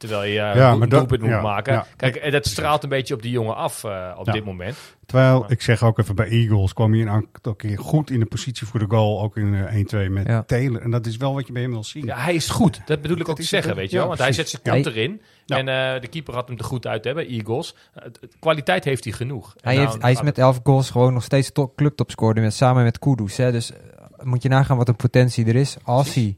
Terwijl 0.00 0.24
je 0.24 0.32
Ja, 0.32 0.56
ja, 0.56 0.72
een 0.72 0.88
doelpunt 0.88 1.20
moet 1.20 1.30
ja, 1.30 1.40
maken. 1.40 1.72
ja. 1.72 1.86
Kijk, 1.96 2.16
en 2.16 2.30
dat 2.30 2.46
straalt 2.46 2.82
een 2.82 2.88
beetje 2.88 3.14
op 3.14 3.22
die 3.22 3.30
jongen 3.30 3.56
af 3.56 3.84
eh, 3.84 4.14
op 4.18 4.26
Ja. 4.26 4.32
dit 4.32 4.44
moment. 4.44 4.76
terwijl 5.06 5.44
ik 5.48 5.62
zeg 5.62 5.82
ook 5.82 5.98
even 5.98 6.14
bij 6.14 6.28
Eagles 6.28 6.72
kwam 6.72 6.92
hij 6.92 7.00
een 7.02 7.08
aantal 7.08 7.54
keer 7.54 7.78
goed 7.78 8.10
in 8.10 8.20
de 8.20 8.26
positie 8.26 8.66
voor 8.66 8.78
de 8.80 8.86
goal, 8.88 9.22
ook 9.22 9.36
in 9.36 9.54
eh, 9.54 9.74
1-2 10.06 10.10
met 10.10 10.26
Ja. 10.26 10.42
Taylor. 10.42 10.80
En 10.82 10.90
dat 10.90 11.06
is 11.06 11.16
wel 11.16 11.34
wat 11.34 11.46
je 11.46 11.52
bij 11.52 11.62
hem 11.62 11.70
wil 11.70 11.84
zien. 11.84 12.04
Ja, 12.04 12.16
hij 12.18 12.34
is 12.34 12.48
goed. 12.48 12.80
Dat 12.86 13.00
bedoel 13.02 13.16
ik 13.18 13.28
ook 13.28 13.36
te 13.36 13.42
zeggen, 13.42 13.74
weet 13.74 13.90
je 13.90 13.92
ja, 13.92 13.98
wel. 13.98 14.08
Want 14.08 14.20
hij 14.20 14.32
zet 14.32 14.48
zijn 14.48 14.62
kant 14.62 14.84
Ja. 14.84 14.90
erin. 14.90 15.20
Ja. 15.44 15.56
En 15.58 15.68
eh, 15.94 16.00
de 16.00 16.08
keeper 16.08 16.34
had 16.34 16.48
hem 16.48 16.58
er 16.58 16.64
goed 16.64 16.86
uit 16.86 17.04
hebben, 17.04 17.26
Eagles. 17.26 17.74
Eh, 17.94 18.04
kwaliteit 18.40 18.84
heeft 18.84 19.04
hij 19.04 19.12
genoeg. 19.12 19.52
En 19.54 19.60
hij, 19.62 19.74
nou, 19.74 19.86
heeft, 19.88 20.02
hij 20.02 20.10
is 20.10 20.16
gaat 20.16 20.26
met 20.26 20.36
het- 20.36 20.44
11 20.44 20.60
goals 20.62 20.90
gewoon 20.90 21.12
nog 21.12 21.22
steeds 21.24 21.52
top, 21.52 21.76
clubtopscorer 21.76 22.42
met, 22.42 22.54
samen 22.54 22.82
met 22.84 22.98
Kudus. 22.98 23.36
Hè. 23.36 23.52
Dus 23.52 23.72
eh, 23.72 23.78
moet 24.22 24.42
je 24.42 24.48
nagaan 24.48 24.76
wat 24.76 24.88
een 24.88 24.96
potentie 24.96 25.46
er 25.46 25.56
is 25.56 25.76
als 25.84 26.14
hij... 26.14 26.36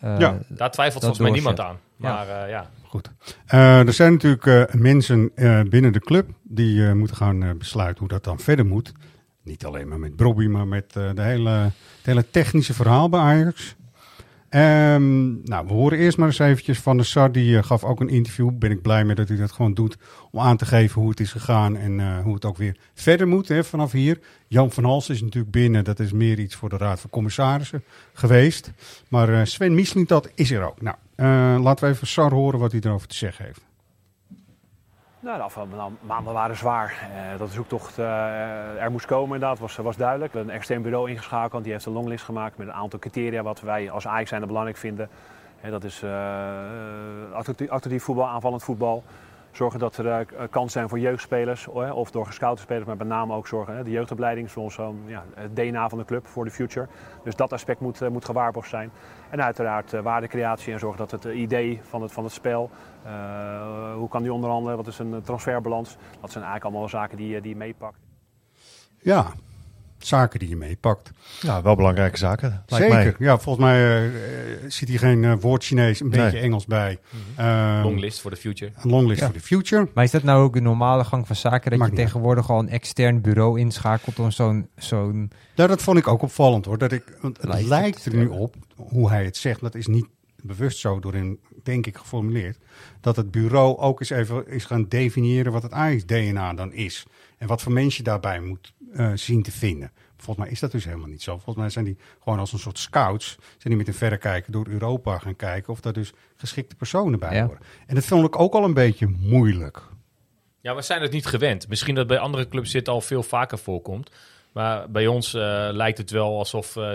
eh, 0.00 0.18
Ja. 0.18 0.38
Daar 0.48 0.70
twijfelt 0.70 1.00
volgens 1.04 1.22
mij 1.22 1.30
niemand 1.30 1.60
aan. 1.60 1.78
Maar 2.00 2.28
eh, 2.28 2.50
ja, 2.50 2.70
Goed. 2.90 3.10
Eh, 3.46 3.86
er 3.86 3.92
zijn 3.92 4.12
natuurlijk 4.12 4.46
eh, 4.46 4.80
mensen 4.80 5.30
eh, 5.34 5.60
binnen 5.60 5.92
de 5.92 6.00
club 6.00 6.28
die 6.42 6.86
eh, 6.86 6.92
moeten 6.92 7.16
gaan 7.16 7.58
besluiten 7.58 7.98
hoe 7.98 8.08
dat 8.08 8.24
dan 8.24 8.38
verder 8.38 8.66
moet. 8.66 8.92
Niet 9.42 9.64
alleen 9.64 9.88
maar 9.88 9.98
met 9.98 10.16
Brobby, 10.16 10.46
maar 10.46 10.66
met 10.66 10.96
eh, 10.96 11.10
de 11.14 11.22
hele, 11.22 11.50
het 11.50 11.72
hele 12.02 12.30
technische 12.30 12.74
verhaal 12.74 13.08
bij 13.08 13.20
Ajax. 13.20 13.76
Ehm, 14.50 15.42
nou, 15.42 15.66
we 15.66 15.72
horen 15.72 15.98
eerst 15.98 16.18
maar 16.18 16.26
eens 16.26 16.38
eventjes 16.38 16.78
van 16.78 16.96
de 16.96 17.02
Sar. 17.02 17.32
Die 17.32 17.62
gaf 17.62 17.84
ook 17.84 18.00
een 18.00 18.08
interview. 18.08 18.50
Ben 18.52 18.70
ik 18.70 18.82
blij 18.82 19.04
mee 19.04 19.14
dat 19.14 19.28
hij 19.28 19.36
dat 19.36 19.52
gewoon 19.52 19.74
doet. 19.74 19.96
Om 20.30 20.40
aan 20.40 20.56
te 20.56 20.66
geven 20.66 21.00
hoe 21.00 21.10
het 21.10 21.20
is 21.20 21.32
gegaan 21.32 21.76
en 21.76 22.00
eh, 22.00 22.18
hoe 22.18 22.34
het 22.34 22.44
ook 22.44 22.56
weer 22.56 22.76
verder 22.94 23.28
moet 23.28 23.48
hè, 23.48 23.64
vanaf 23.64 23.92
hier. 23.92 24.18
Jan 24.46 24.70
van 24.70 24.84
Hals 24.84 25.08
is 25.08 25.22
natuurlijk 25.22 25.52
binnen. 25.52 25.84
Dat 25.84 25.98
is 25.98 26.12
meer 26.12 26.38
iets 26.38 26.54
voor 26.54 26.68
de 26.68 26.76
Raad 26.76 27.00
van 27.00 27.10
Commissarissen 27.10 27.84
geweest. 28.12 28.70
Maar 29.08 29.28
eh, 29.28 29.44
Sven 29.44 29.74
Mislintat 29.74 30.30
is 30.34 30.50
er 30.50 30.62
ook. 30.62 30.82
Nou, 30.82 30.96
laten 31.62 31.84
we 31.84 31.94
even 31.94 32.06
Sar 32.06 32.32
horen 32.32 32.58
wat 32.58 32.72
hij 32.72 32.80
erover 32.84 33.08
te 33.08 33.16
zeggen 33.16 33.44
heeft. 33.44 33.68
Nou, 35.22 35.36
de 35.36 35.42
afgelopen 35.42 35.76
ma- 35.76 35.90
maanden 36.14 36.32
waren 36.32 36.56
zwaar. 36.56 37.10
Eh, 37.14 37.38
dat 37.38 37.48
de 37.48 37.54
zoektocht 37.54 37.98
eh, 37.98 38.82
er 38.82 38.90
moest 38.90 39.06
komen, 39.06 39.34
inderdaad, 39.34 39.58
was, 39.58 39.76
was 39.76 39.96
duidelijk. 39.96 40.34
Een 40.34 40.50
extern 40.50 40.82
bureau 40.82 41.10
ingeschakeld, 41.10 41.62
die 41.62 41.72
heeft 41.72 41.86
een 41.86 41.92
longlist 41.92 42.24
gemaakt 42.24 42.56
met 42.56 42.66
een 42.66 42.72
aantal 42.72 42.98
criteria 42.98 43.42
wat 43.42 43.60
wij 43.60 43.90
als 43.90 44.06
Ajax 44.06 44.28
zijn 44.28 44.46
belangrijk 44.46 44.76
vinden. 44.76 45.08
Dat 45.70 45.84
is 45.84 46.02
eh 46.02 46.12
attractief, 47.32 47.68
attractief 47.68 48.04
voetbal, 48.04 48.28
aanvallend 48.28 48.62
voetbal. 48.62 49.04
Zorgen 49.50 49.78
dat 49.78 49.96
er 49.96 50.04
uh, 50.06 50.38
kansen 50.50 50.70
zijn 50.70 50.88
voor 50.88 50.98
jeugdspelers 50.98 51.66
uh, 51.66 51.96
of 51.96 52.10
door 52.10 52.26
gescoute 52.26 52.62
spelers, 52.62 52.86
maar 52.86 52.96
met 52.96 53.06
name 53.06 53.34
ook 53.34 53.46
zorgen. 53.46 53.84
De 53.84 53.90
jeugdopleiding 53.90 54.46
is 54.46 54.52
voor 54.52 54.62
ons 54.62 54.78
ja, 55.06 55.24
het 55.34 55.56
DNA 55.56 55.88
van 55.88 55.98
de 55.98 56.04
club 56.04 56.26
voor 56.26 56.44
de 56.44 56.50
future. 56.50 56.88
Dus 57.24 57.36
dat 57.36 57.52
aspect 57.52 57.80
moet, 57.80 58.08
moet 58.08 58.24
gewaarborgd 58.24 58.68
zijn. 58.68 58.90
En 59.30 59.42
uiteraard 59.42 59.90
waardecreatie 59.90 60.72
en 60.72 60.78
zorgen 60.78 60.98
dat 60.98 61.10
het 61.10 61.24
idee 61.24 61.80
van 61.82 62.02
het, 62.02 62.12
van 62.12 62.24
het 62.24 62.32
spel, 62.32 62.70
hoe 63.96 64.08
kan 64.08 64.22
die 64.22 64.32
onderhandelen, 64.32 64.76
wat 64.76 64.86
is 64.86 64.98
een 64.98 65.22
transferbalans, 65.22 65.96
dat 66.20 66.30
zijn 66.30 66.44
eigenlijk 66.44 66.64
allemaal 66.64 66.88
zaken 66.88 67.16
die, 67.16 67.40
die 67.40 67.50
je 67.50 67.56
meepakt. 67.56 67.98
Ja, 68.98 69.26
zaken 70.06 70.38
die 70.38 70.48
je 70.48 70.56
meepakt. 70.56 71.10
Ja, 71.40 71.62
wel 71.62 71.76
belangrijke 71.76 72.18
zaken. 72.18 72.62
Zeker. 72.66 72.88
Mij. 72.88 73.14
Ja, 73.18 73.38
volgens 73.38 73.64
mij 73.64 74.06
uh, 74.06 74.12
zit 74.68 74.88
hier 74.88 74.98
geen 74.98 75.22
uh, 75.22 75.34
woord 75.40 75.64
Chinees, 75.64 76.00
een 76.00 76.08
nee. 76.08 76.20
beetje 76.20 76.38
Engels 76.38 76.66
bij. 76.66 76.98
-hmm. 77.10 77.44
uh, 77.44 77.80
long 77.82 78.00
list 78.00 78.20
for 78.20 78.30
the 78.30 78.36
future. 78.36 78.72
Een 78.82 78.90
long 78.90 79.06
list 79.06 79.20
ja. 79.20 79.26
for 79.26 79.34
the 79.34 79.42
future. 79.42 79.88
Maar 79.94 80.04
is 80.04 80.10
dat 80.10 80.22
nou 80.22 80.42
ook 80.42 80.56
een 80.56 80.62
normale 80.62 81.04
gang 81.04 81.26
van 81.26 81.36
zaken 81.36 81.70
dat 81.70 81.78
Maakt 81.78 81.90
je 81.90 81.96
tegenwoordig 81.96 82.50
al 82.50 82.58
een 82.58 82.68
extern 82.68 83.20
bureau 83.20 83.58
inschakelt 83.58 84.18
om 84.18 84.30
zo'n 84.30 84.68
zo'n? 84.76 85.30
Ja, 85.54 85.66
dat 85.66 85.82
vond 85.82 85.98
ik 85.98 86.08
ook 86.08 86.22
opvallend 86.22 86.64
hoor. 86.64 86.78
Dat 86.78 86.92
ik, 86.92 87.04
want 87.20 87.36
het 87.36 87.46
lijkt, 87.48 87.68
lijkt 87.68 88.04
er 88.04 88.14
nu 88.14 88.26
op 88.26 88.54
hoe 88.76 89.08
hij 89.08 89.24
het 89.24 89.36
zegt. 89.36 89.60
Dat 89.60 89.74
is 89.74 89.86
niet 89.86 90.06
bewust 90.42 90.78
zo 90.78 91.00
door 91.00 91.14
in, 91.14 91.38
denk 91.62 91.86
ik, 91.86 91.96
geformuleerd. 91.96 92.58
Dat 93.00 93.16
het 93.16 93.30
bureau 93.30 93.78
ook 93.78 94.00
eens 94.00 94.10
even 94.10 94.48
is 94.48 94.64
gaan 94.64 94.88
definiëren 94.88 95.52
wat 95.52 95.62
het 95.62 95.72
Ajax-DNA 95.72 96.54
dan 96.54 96.72
is. 96.72 97.06
En 97.38 97.46
wat 97.46 97.62
voor 97.62 97.72
mensen 97.72 98.04
je 98.04 98.10
daarbij 98.10 98.40
moet 98.40 98.72
uh, 98.92 99.12
zien 99.14 99.42
te 99.42 99.52
vinden. 99.52 99.92
Volgens 100.16 100.36
mij 100.36 100.54
is 100.54 100.60
dat 100.60 100.72
dus 100.72 100.84
helemaal 100.84 101.08
niet 101.08 101.22
zo. 101.22 101.32
Volgens 101.32 101.56
mij 101.56 101.70
zijn 101.70 101.84
die 101.84 101.96
gewoon 102.22 102.38
als 102.38 102.52
een 102.52 102.58
soort 102.58 102.78
scouts, 102.78 103.36
zijn 103.40 103.58
die 103.58 103.76
met 103.76 103.88
een 103.88 103.94
verrekijker 103.94 104.52
door 104.52 104.66
Europa 104.68 105.18
gaan 105.18 105.36
kijken 105.36 105.72
of 105.72 105.80
daar 105.80 105.92
dus 105.92 106.12
geschikte 106.36 106.76
personen 106.76 107.18
bij 107.18 107.34
ja. 107.34 107.44
horen. 107.44 107.60
En 107.86 107.94
dat 107.94 108.04
vond 108.04 108.26
ik 108.26 108.38
ook 108.38 108.54
al 108.54 108.64
een 108.64 108.74
beetje 108.74 109.06
moeilijk. 109.06 109.82
Ja, 110.60 110.74
we 110.74 110.82
zijn 110.82 111.02
het 111.02 111.12
niet 111.12 111.26
gewend. 111.26 111.68
Misschien 111.68 111.94
dat 111.94 112.06
bij 112.06 112.18
andere 112.18 112.48
clubs 112.48 112.70
dit 112.70 112.88
al 112.88 113.00
veel 113.00 113.22
vaker 113.22 113.58
voorkomt. 113.58 114.10
Maar 114.52 114.90
bij 114.90 115.06
ons 115.06 115.34
uh, 115.34 115.68
lijkt 115.72 115.98
het 115.98 116.10
wel 116.10 116.38
alsof 116.38 116.76
uh, 116.76 116.92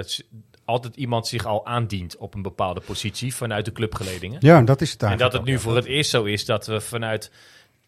altijd 0.65 0.95
iemand 0.95 1.27
zich 1.27 1.45
al 1.45 1.65
aandient 1.65 2.17
op 2.17 2.33
een 2.33 2.41
bepaalde 2.41 2.81
positie 2.81 3.35
vanuit 3.35 3.65
de 3.65 3.71
clubgeledingen. 3.71 4.37
Ja, 4.41 4.61
dat 4.61 4.81
is 4.81 4.91
het 4.91 5.03
En 5.03 5.17
dat 5.17 5.33
het 5.33 5.43
nu 5.43 5.59
voor 5.59 5.75
het 5.75 5.85
eerst 5.85 6.09
zo 6.09 6.23
is 6.23 6.45
dat 6.45 6.65
we 6.67 6.81
vanuit 6.81 7.31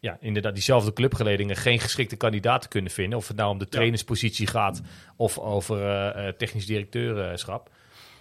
ja, 0.00 0.16
inderdaad 0.20 0.54
diezelfde 0.54 0.92
clubgeledingen 0.92 1.56
geen 1.56 1.80
geschikte 1.80 2.16
kandidaten 2.16 2.68
kunnen 2.70 2.90
vinden. 2.90 3.18
Of 3.18 3.28
het 3.28 3.36
nou 3.36 3.50
om 3.50 3.58
de 3.58 3.68
trainerspositie 3.68 4.46
gaat 4.46 4.82
of 5.16 5.38
over 5.38 5.78
uh, 6.16 6.28
technisch 6.28 6.66
directeurschap. 6.66 7.70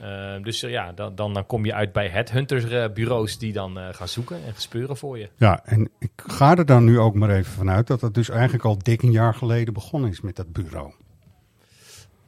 Uh, 0.01 0.43
dus 0.43 0.59
ja, 0.59 0.91
dan, 0.91 1.15
dan, 1.15 1.33
dan 1.33 1.45
kom 1.45 1.65
je 1.65 1.73
uit 1.73 1.91
bij 1.91 2.07
headhuntersbureaus 2.07 3.37
die 3.37 3.53
dan 3.53 3.77
gaan 3.91 4.07
zoeken 4.07 4.37
en 4.45 4.53
speuren 4.55 4.97
voor 4.97 5.17
je. 5.17 5.29
Ja, 5.37 5.61
en 5.65 5.89
ik 5.99 6.11
ga 6.15 6.55
er 6.55 6.65
dan 6.65 6.83
nu 6.83 6.99
ook 6.99 7.13
maar 7.13 7.29
even 7.29 7.51
vanuit 7.51 7.87
dat 7.87 8.01
het 8.01 8.13
dus 8.13 8.29
eigenlijk 8.29 8.63
al 8.63 8.77
dik 8.77 9.01
een 9.01 9.11
jaar 9.11 9.33
geleden 9.33 9.73
begonnen 9.73 10.09
is 10.09 10.21
met 10.21 10.35
dat 10.35 10.53
bureau. 10.53 10.93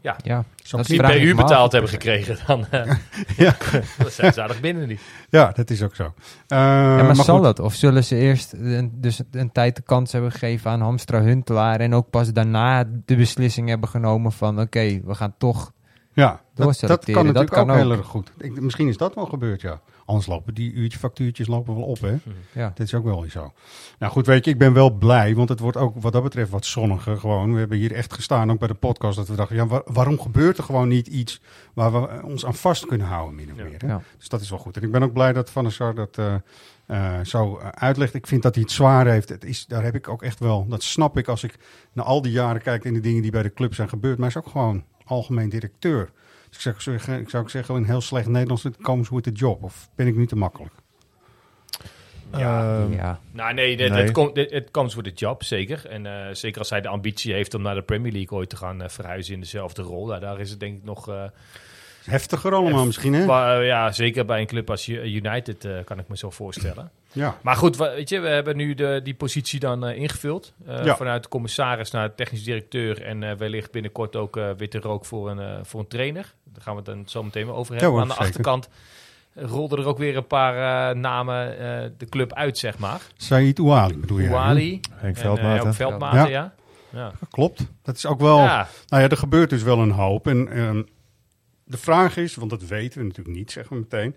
Ja, 0.02 0.16
ja 0.24 0.44
als 0.72 0.88
die 0.88 1.02
PU 1.02 1.36
betaald 1.36 1.72
hebben 1.72 1.90
gekregen, 1.90 2.38
dan 2.48 2.66
uh, 2.74 2.92
ja. 3.46 3.56
dat 4.04 4.12
zijn 4.12 4.34
ze 4.34 4.42
aardig 4.42 4.60
binnen 4.60 4.88
niet. 4.88 5.02
Ja, 5.30 5.52
dat 5.52 5.70
is 5.70 5.82
ook 5.82 5.96
zo. 5.96 6.04
Uh, 6.04 6.10
ja, 6.48 6.96
maar, 6.96 7.06
maar 7.06 7.16
zal 7.16 7.36
goed. 7.36 7.44
dat? 7.44 7.60
Of 7.60 7.74
zullen 7.74 8.04
ze 8.04 8.16
eerst 8.16 8.54
een, 8.54 8.92
dus 8.94 9.22
een 9.32 9.52
tijd 9.52 9.76
de 9.76 9.82
kans 9.82 10.12
hebben 10.12 10.32
gegeven 10.32 10.72
aan 10.72 10.82
Hamstra 10.82 11.22
Huntelaar 11.22 11.80
en 11.80 11.94
ook 11.94 12.10
pas 12.10 12.34
daarna 12.34 12.84
de 13.06 13.16
beslissing 13.16 13.70
hebben 13.70 13.90
genomen 13.90 14.32
van 14.32 14.54
oké, 14.54 14.62
okay, 14.62 15.02
we 15.06 15.16
gaan 15.16 15.34
toch 15.38 15.72
ja, 16.20 16.42
dat, 16.54 16.80
dat 16.80 17.06
kan 17.06 17.26
natuurlijk 17.26 17.36
dat 17.36 17.50
kan 17.50 17.70
ook, 17.70 17.76
ook 17.76 17.82
heel 17.82 17.92
erg 17.92 18.06
goed. 18.06 18.32
Ik, 18.38 18.62
misschien 18.62 18.88
is 18.88 18.98
dat 18.98 19.16
wel 19.16 19.26
gebeurd, 19.26 19.62
ja. 19.62 19.82
Anders 20.06 20.28
lopen 20.28 20.54
die 20.54 20.72
uurtje 20.72 21.00
factuurtjes 21.00 21.48
lopen 21.48 21.76
wel 21.76 21.84
op, 21.84 22.00
hè? 22.00 22.18
Ja. 22.52 22.72
Dat 22.76 22.88
is 22.88 22.94
ook 22.94 23.04
wel 23.04 23.26
zo. 23.30 23.54
Nou 24.00 24.12
goed, 24.12 24.26
weet 24.26 24.46
je, 24.46 24.52
ik 24.52 24.58
ben 24.58 24.74
wel 24.74 24.90
blij, 24.90 25.36
want 25.36 25.50
het 25.50 25.60
wordt 25.60 25.78
ook 25.78 26.02
wat 26.02 26.14
dat 26.14 26.24
betreft 26.24 26.52
wat 26.52 26.66
zonniger 26.66 27.18
gewoon. 27.18 27.54
We 27.54 27.60
hebben 27.60 27.78
hier 27.78 27.94
echt 27.94 28.14
gestaan, 28.14 28.52
ook 28.52 28.60
bij 28.60 28.68
de 28.68 28.74
podcast, 28.74 29.18
dat 29.18 29.28
we 29.28 29.36
dachten, 29.36 29.56
ja, 29.56 29.66
waar, 29.68 29.82
waarom 29.86 30.20
gebeurt 30.20 30.58
er 30.58 30.64
gewoon 30.64 30.88
niet 30.88 31.08
iets 31.08 31.42
waar 31.74 31.92
we 31.92 32.24
ons 32.24 32.46
aan 32.46 32.56
vast 32.56 32.86
kunnen 32.86 33.08
houden, 33.08 33.36
min 33.36 33.52
of 33.52 33.58
meer. 33.58 33.76
Hè? 33.78 33.88
Ja. 33.88 34.02
Dus 34.18 34.30
dat 34.30 34.42
is 34.42 34.50
wel 34.50 34.60
goed. 34.60 34.78
En 34.78 34.84
ik 34.84 34.92
ben 34.92 35.04
ook 35.04 35.14
blij 35.14 35.34
dat 35.34 35.50
Van 35.50 35.64
der 35.64 35.74
Sar 35.74 35.96
dat 35.96 36.18
uh, 36.18 36.34
uh, 36.88 37.20
zo 37.24 37.60
uitlegt. 37.74 38.14
Ik 38.14 38.28
vind 38.28 38.44
dat 38.44 38.54
hij 38.54 38.64
het 38.64 38.72
zwaar 38.72 39.08
heeft. 39.08 39.30
Het 39.30 39.46
is, 39.46 39.66
daar 39.66 39.84
heb 39.84 39.96
ik 39.96 40.08
ook 40.08 40.24
echt 40.24 40.40
wel, 40.40 40.68
dat 40.68 40.84
snap 40.84 41.18
ik 41.18 41.28
als 41.28 41.44
ik 41.44 41.58
naar 41.94 42.06
al 42.06 42.22
die 42.22 42.32
jaren 42.32 42.62
kijk 42.62 42.86
en 42.86 42.94
de 42.94 43.00
dingen 43.00 43.22
die 43.22 43.32
bij 43.32 43.44
de 43.44 43.54
club 43.54 43.74
zijn 43.74 43.90
gebeurd. 43.90 44.18
Maar 44.18 44.32
hij 44.32 44.42
is 44.42 44.48
ook 44.48 44.52
gewoon 44.52 44.84
algemeen 45.10 45.50
directeur. 45.50 46.10
Dus 46.50 46.66
ik 46.66 46.80
zou, 46.80 47.00
zeggen, 47.00 47.20
ik 47.20 47.30
zou 47.30 47.44
ook 47.44 47.50
zeggen, 47.50 47.76
in 47.76 47.84
heel 47.84 48.02
slecht 48.02 48.28
Nederlands, 48.28 48.64
het 48.64 48.78
comes 48.78 49.10
with 49.10 49.24
the 49.24 49.32
job. 49.32 49.64
Of 49.64 49.90
ben 49.96 50.08
ik 50.08 50.16
nu 50.16 50.28
te 50.28 50.36
makkelijk? 50.36 50.74
Ja, 52.32 52.80
uh, 52.80 52.96
ja. 52.96 53.20
Nou, 53.32 53.54
nee, 53.54 53.78
het, 53.78 53.92
nee. 53.92 54.02
Het, 54.02 54.12
komt, 54.12 54.36
het 54.36 54.72
comes 54.72 54.96
with 54.96 55.04
the 55.04 55.12
job, 55.12 55.44
zeker. 55.44 55.86
En 55.86 56.06
uh, 56.06 56.28
zeker 56.32 56.60
als 56.60 56.70
hij 56.70 56.82
de 56.82 56.88
ambitie 56.88 57.34
heeft 57.34 57.54
om 57.54 57.62
naar 57.62 57.76
de 57.76 57.82
Premier 57.82 58.12
League 58.12 58.38
ooit 58.38 58.50
te 58.50 58.56
gaan 58.56 58.82
uh, 58.82 58.88
verhuizen 58.88 59.34
in 59.34 59.40
dezelfde 59.40 59.82
rol. 59.82 60.06
Nou, 60.06 60.20
daar 60.20 60.40
is 60.40 60.50
het 60.50 60.60
denk 60.60 60.78
ik 60.78 60.84
nog... 60.84 61.30
Heftiger 62.10 62.54
allemaal 62.54 62.86
misschien, 62.86 63.14
hè? 63.14 63.26
Maar, 63.26 63.64
ja, 63.64 63.92
zeker 63.92 64.26
bij 64.26 64.40
een 64.40 64.48
club 64.48 64.70
als 64.70 64.88
United 64.88 65.68
kan 65.86 66.00
ik 66.00 66.08
me 66.08 66.18
zo 66.18 66.30
voorstellen. 66.30 66.92
Ja. 67.12 67.38
Maar 67.42 67.56
goed, 67.56 67.78
weet 67.78 68.10
je, 68.10 68.20
we 68.20 68.28
hebben 68.28 68.58
nu 68.58 68.74
de, 68.74 69.02
die 69.04 69.16
positie 69.16 69.60
dan 69.60 69.88
ingevuld. 69.88 70.54
Ja. 70.66 70.96
Vanuit 70.96 71.24
de 71.24 71.30
commissaris 71.30 71.92
naar 71.92 72.16
technisch 72.16 72.44
directeur. 72.44 73.02
En 73.02 73.38
wellicht 73.38 73.72
binnenkort 73.72 74.16
ook 74.16 74.40
witte 74.58 74.80
rook 74.80 75.06
voor 75.06 75.30
een, 75.30 75.66
voor 75.66 75.80
een 75.80 75.88
trainer. 75.88 76.34
Daar 76.44 76.62
gaan 76.64 76.74
we 76.74 76.82
het 76.82 76.90
dan 76.90 77.04
zo 77.08 77.24
meteen 77.24 77.46
weer 77.46 77.56
over 77.56 77.76
hebben. 77.76 77.94
Ja, 77.94 78.02
aan 78.02 78.08
de 78.08 78.14
zeker. 78.14 78.28
achterkant 78.28 78.70
rolden 79.36 79.80
er 79.80 79.86
ook 79.86 79.98
weer 79.98 80.18
een 80.18 80.28
paar 80.28 80.56
uh, 80.92 81.02
namen 81.02 81.52
uh, 81.52 81.90
de 81.98 82.06
club 82.10 82.34
uit, 82.34 82.58
zeg 82.58 82.78
maar. 82.78 83.02
Said 83.18 83.60
Ouali 83.60 83.98
bedoel 83.98 84.20
je? 84.20 84.30
Ouali. 84.30 84.80
Henk 84.92 85.18
Veldmaten. 85.18 85.68
Uh, 85.68 85.74
Veldmaten, 85.74 86.20
ja. 86.20 86.28
ja. 86.28 86.54
ja. 86.90 87.12
Klopt. 87.30 87.66
Dat 87.84 87.96
is 87.96 88.06
ook 88.06 88.20
wel... 88.20 88.38
Ja. 88.38 88.68
Nou 88.88 89.04
ja, 89.04 89.10
er 89.10 89.18
gebeurt 89.18 89.50
dus 89.50 89.64
wel 89.64 89.80
een 89.80 89.92
hoop. 89.92 90.28
En 90.28 90.60
um, 90.60 90.88
de 91.70 91.78
vraag 91.78 92.18
is, 92.18 92.36
want 92.36 92.50
dat 92.50 92.68
weten 92.68 93.00
we 93.00 93.08
natuurlijk 93.08 93.38
niet, 93.38 93.52
zeggen 93.52 93.76
we 93.76 93.82
meteen... 93.82 94.16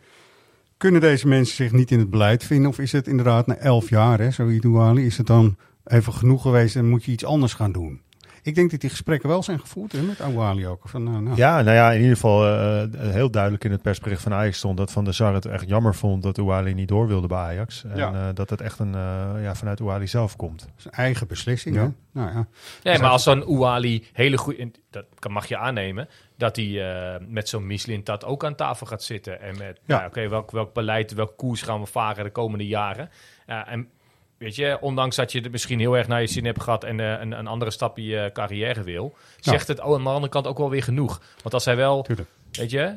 Kunnen 0.76 1.00
deze 1.00 1.28
mensen 1.28 1.56
zich 1.56 1.72
niet 1.72 1.90
in 1.90 1.98
het 1.98 2.10
beleid 2.10 2.44
vinden? 2.44 2.70
Of 2.70 2.78
is 2.78 2.92
het 2.92 3.06
inderdaad 3.06 3.46
na 3.46 3.56
elf 3.56 3.88
jaar, 3.88 4.18
hè, 4.18 4.30
Said 4.30 4.64
Ouali, 4.64 5.06
is 5.06 5.16
het 5.16 5.26
dan 5.26 5.56
even 5.84 6.12
genoeg 6.12 6.42
geweest 6.42 6.76
en 6.76 6.88
moet 6.88 7.04
je 7.04 7.12
iets 7.12 7.24
anders 7.24 7.54
gaan 7.54 7.72
doen? 7.72 8.00
Ik 8.44 8.55
denk 8.55 8.70
dat 8.70 8.81
die 8.81 8.90
gesprekken 8.90 9.28
wel 9.28 9.42
zijn 9.42 9.61
gevoerd 9.61 9.92
hè, 9.92 10.02
met 10.02 10.20
Awali 10.20 10.66
ook. 10.66 10.88
Van, 10.88 11.02
nou, 11.02 11.22
nou. 11.22 11.37
Ja, 11.37 11.62
nou 11.62 11.76
ja, 11.76 11.92
in 11.92 12.00
ieder 12.00 12.14
geval 12.14 12.46
uh, 12.46 12.83
heel 12.98 13.31
duidelijk 13.31 13.64
in 13.64 13.70
het 13.70 13.83
persbericht 13.83 14.22
van 14.22 14.33
Ajax 14.33 14.57
stond 14.57 14.76
dat 14.76 14.92
Van 14.92 15.05
der 15.05 15.14
Sar 15.14 15.35
het 15.35 15.46
echt 15.46 15.68
jammer 15.68 15.94
vond 15.94 16.22
dat 16.22 16.38
Awali 16.38 16.74
niet 16.74 16.88
door 16.88 17.07
wilde 17.07 17.26
bij 17.26 17.38
Ajax. 17.38 17.85
En 17.85 17.96
ja. 17.96 18.12
uh, 18.12 18.28
dat 18.35 18.50
het 18.50 18.61
echt 18.61 18.78
een, 18.78 18.94
uh, 18.94 19.31
ja, 19.42 19.55
vanuit 19.55 19.81
Awali 19.81 20.07
zelf 20.07 20.37
komt. 20.37 20.68
Zijn 20.76 20.94
eigen 20.94 21.26
beslissing, 21.26 21.74
ja. 21.74 21.92
Nou, 22.12 22.31
ja. 22.33 22.46
ja, 22.83 23.00
maar 23.00 23.11
als 23.11 23.22
zo'n 23.22 23.44
Ouali 23.44 24.07
hele 24.12 24.37
goede, 24.38 24.70
dat 24.90 25.05
mag 25.28 25.46
je 25.46 25.57
aannemen, 25.57 26.09
dat 26.37 26.57
hij 26.57 27.20
met 27.28 27.48
zo'n 27.48 27.66
Michelin 27.66 28.00
dat 28.05 28.24
ook 28.24 28.44
aan 28.44 28.55
tafel 28.55 28.87
gaat 28.87 29.02
zitten. 29.02 29.40
En 29.40 29.59
met, 29.59 29.81
ja. 29.87 29.94
nou, 29.96 30.00
oké, 30.00 30.09
okay, 30.09 30.28
welk, 30.28 30.50
welk 30.50 30.72
beleid, 30.72 31.14
welk 31.14 31.37
koers 31.37 31.62
gaan 31.62 31.81
we 31.81 31.87
varen 31.87 32.24
de 32.24 32.31
komende 32.31 32.66
jaren? 32.66 33.11
en 33.46 33.88
Weet 34.42 34.57
je, 34.57 34.78
ondanks 34.81 35.16
dat 35.16 35.33
je 35.33 35.40
het 35.40 35.50
misschien 35.50 35.78
heel 35.78 35.96
erg 35.96 36.09
naar 36.09 36.20
je 36.20 36.26
zin 36.26 36.44
hebt 36.44 36.62
gehad 36.62 36.85
en 36.85 36.98
uh, 36.98 37.20
een, 37.20 37.33
een, 37.33 37.46
andere 37.46 37.70
stap 37.70 37.98
in 37.98 38.05
je 38.05 38.31
carrière 38.33 38.83
wil, 38.83 39.14
zegt 39.40 39.68
het 39.68 39.81
aan 39.81 40.02
de 40.02 40.09
andere 40.09 40.28
kant 40.28 40.46
ook 40.46 40.59
wel 40.59 40.70
weer 40.70 40.83
genoeg. 40.83 41.22
Want 41.42 41.55
als 41.55 41.64
hij 41.64 41.76
wel, 41.76 42.02
Tuurlijk. 42.02 42.28
weet 42.52 42.70
je, 42.70 42.96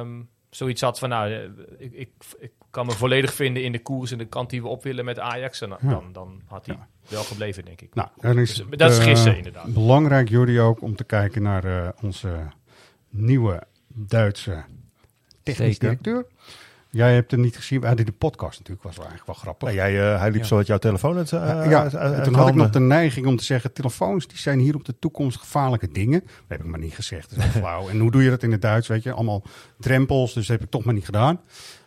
um, 0.00 0.28
zoiets 0.50 0.80
had 0.80 0.98
van, 0.98 1.08
nou, 1.08 1.30
ik, 1.78 1.92
ik, 1.92 2.10
ik, 2.38 2.52
kan 2.70 2.86
me 2.86 2.92
volledig 2.92 3.34
vinden 3.34 3.62
in 3.62 3.72
de 3.72 3.82
koers 3.82 4.10
en 4.10 4.18
de 4.18 4.24
kant 4.24 4.50
die 4.50 4.62
we 4.62 4.68
op 4.68 4.82
willen 4.82 5.04
met 5.04 5.18
Ajax, 5.18 5.60
en 5.60 5.68
dan, 5.68 5.78
ja. 5.82 5.88
dan, 5.88 6.12
dan 6.12 6.42
had 6.46 6.66
hij 6.66 6.74
ja. 6.74 6.88
wel 7.08 7.22
gebleven, 7.22 7.64
denk 7.64 7.80
ik. 7.80 7.94
Nou, 7.94 8.08
is 8.40 8.54
dus, 8.54 8.64
dat 8.70 8.90
is 8.90 8.98
gissen, 8.98 9.30
uh, 9.30 9.36
inderdaad. 9.36 9.74
Belangrijk, 9.74 10.28
Jordi, 10.28 10.60
ook 10.60 10.82
om 10.82 10.96
te 10.96 11.04
kijken 11.04 11.42
naar 11.42 11.64
uh, 11.64 11.88
onze 12.02 12.38
nieuwe 13.08 13.62
Duitse 13.86 14.64
technisch 15.42 15.78
directeur. 15.78 16.26
Jij 16.96 17.14
hebt 17.14 17.30
hem 17.30 17.40
niet 17.40 17.56
gezien. 17.56 17.80
We 17.80 17.86
hadden 17.86 18.06
de 18.06 18.12
podcast 18.12 18.58
natuurlijk, 18.58 18.86
was 18.86 18.96
wel 18.96 19.06
eigenlijk 19.06 19.38
wel 19.38 19.42
grappig. 19.42 19.68
Ja, 19.68 19.90
jij, 19.90 20.12
uh, 20.12 20.20
hij 20.20 20.30
liep 20.30 20.40
ja. 20.40 20.46
zo 20.46 20.56
uit 20.56 20.66
jouw 20.66 20.78
telefoon. 20.78 21.16
Het, 21.16 21.32
uh, 21.32 21.66
ja, 21.68 21.88
toen 22.22 22.34
had 22.34 22.48
ik 22.48 22.54
nog 22.54 22.70
de 22.70 22.80
neiging 22.80 23.26
om 23.26 23.36
te 23.36 23.44
zeggen, 23.44 23.72
telefoons 23.72 24.26
die 24.26 24.38
zijn 24.38 24.58
hier 24.58 24.74
op 24.74 24.84
de 24.84 24.98
toekomst 24.98 25.38
gevaarlijke 25.38 25.88
dingen. 25.88 26.20
Dat 26.20 26.30
heb 26.48 26.60
ik 26.60 26.66
maar 26.66 26.78
niet 26.78 26.94
gezegd, 26.94 27.30
dat 27.30 27.38
is 27.38 27.52
wel 27.52 27.62
flauw. 27.62 27.88
en 27.88 27.98
hoe 27.98 28.10
doe 28.10 28.22
je 28.22 28.30
dat 28.30 28.42
in 28.42 28.52
het 28.52 28.62
Duits, 28.62 28.88
weet 28.88 29.02
je? 29.02 29.12
Allemaal 29.12 29.42
drempels, 29.78 30.34
dus 30.34 30.46
dat 30.46 30.56
heb 30.56 30.64
ik 30.64 30.70
toch 30.70 30.84
maar 30.84 30.94
niet 30.94 31.04
gedaan. 31.04 31.40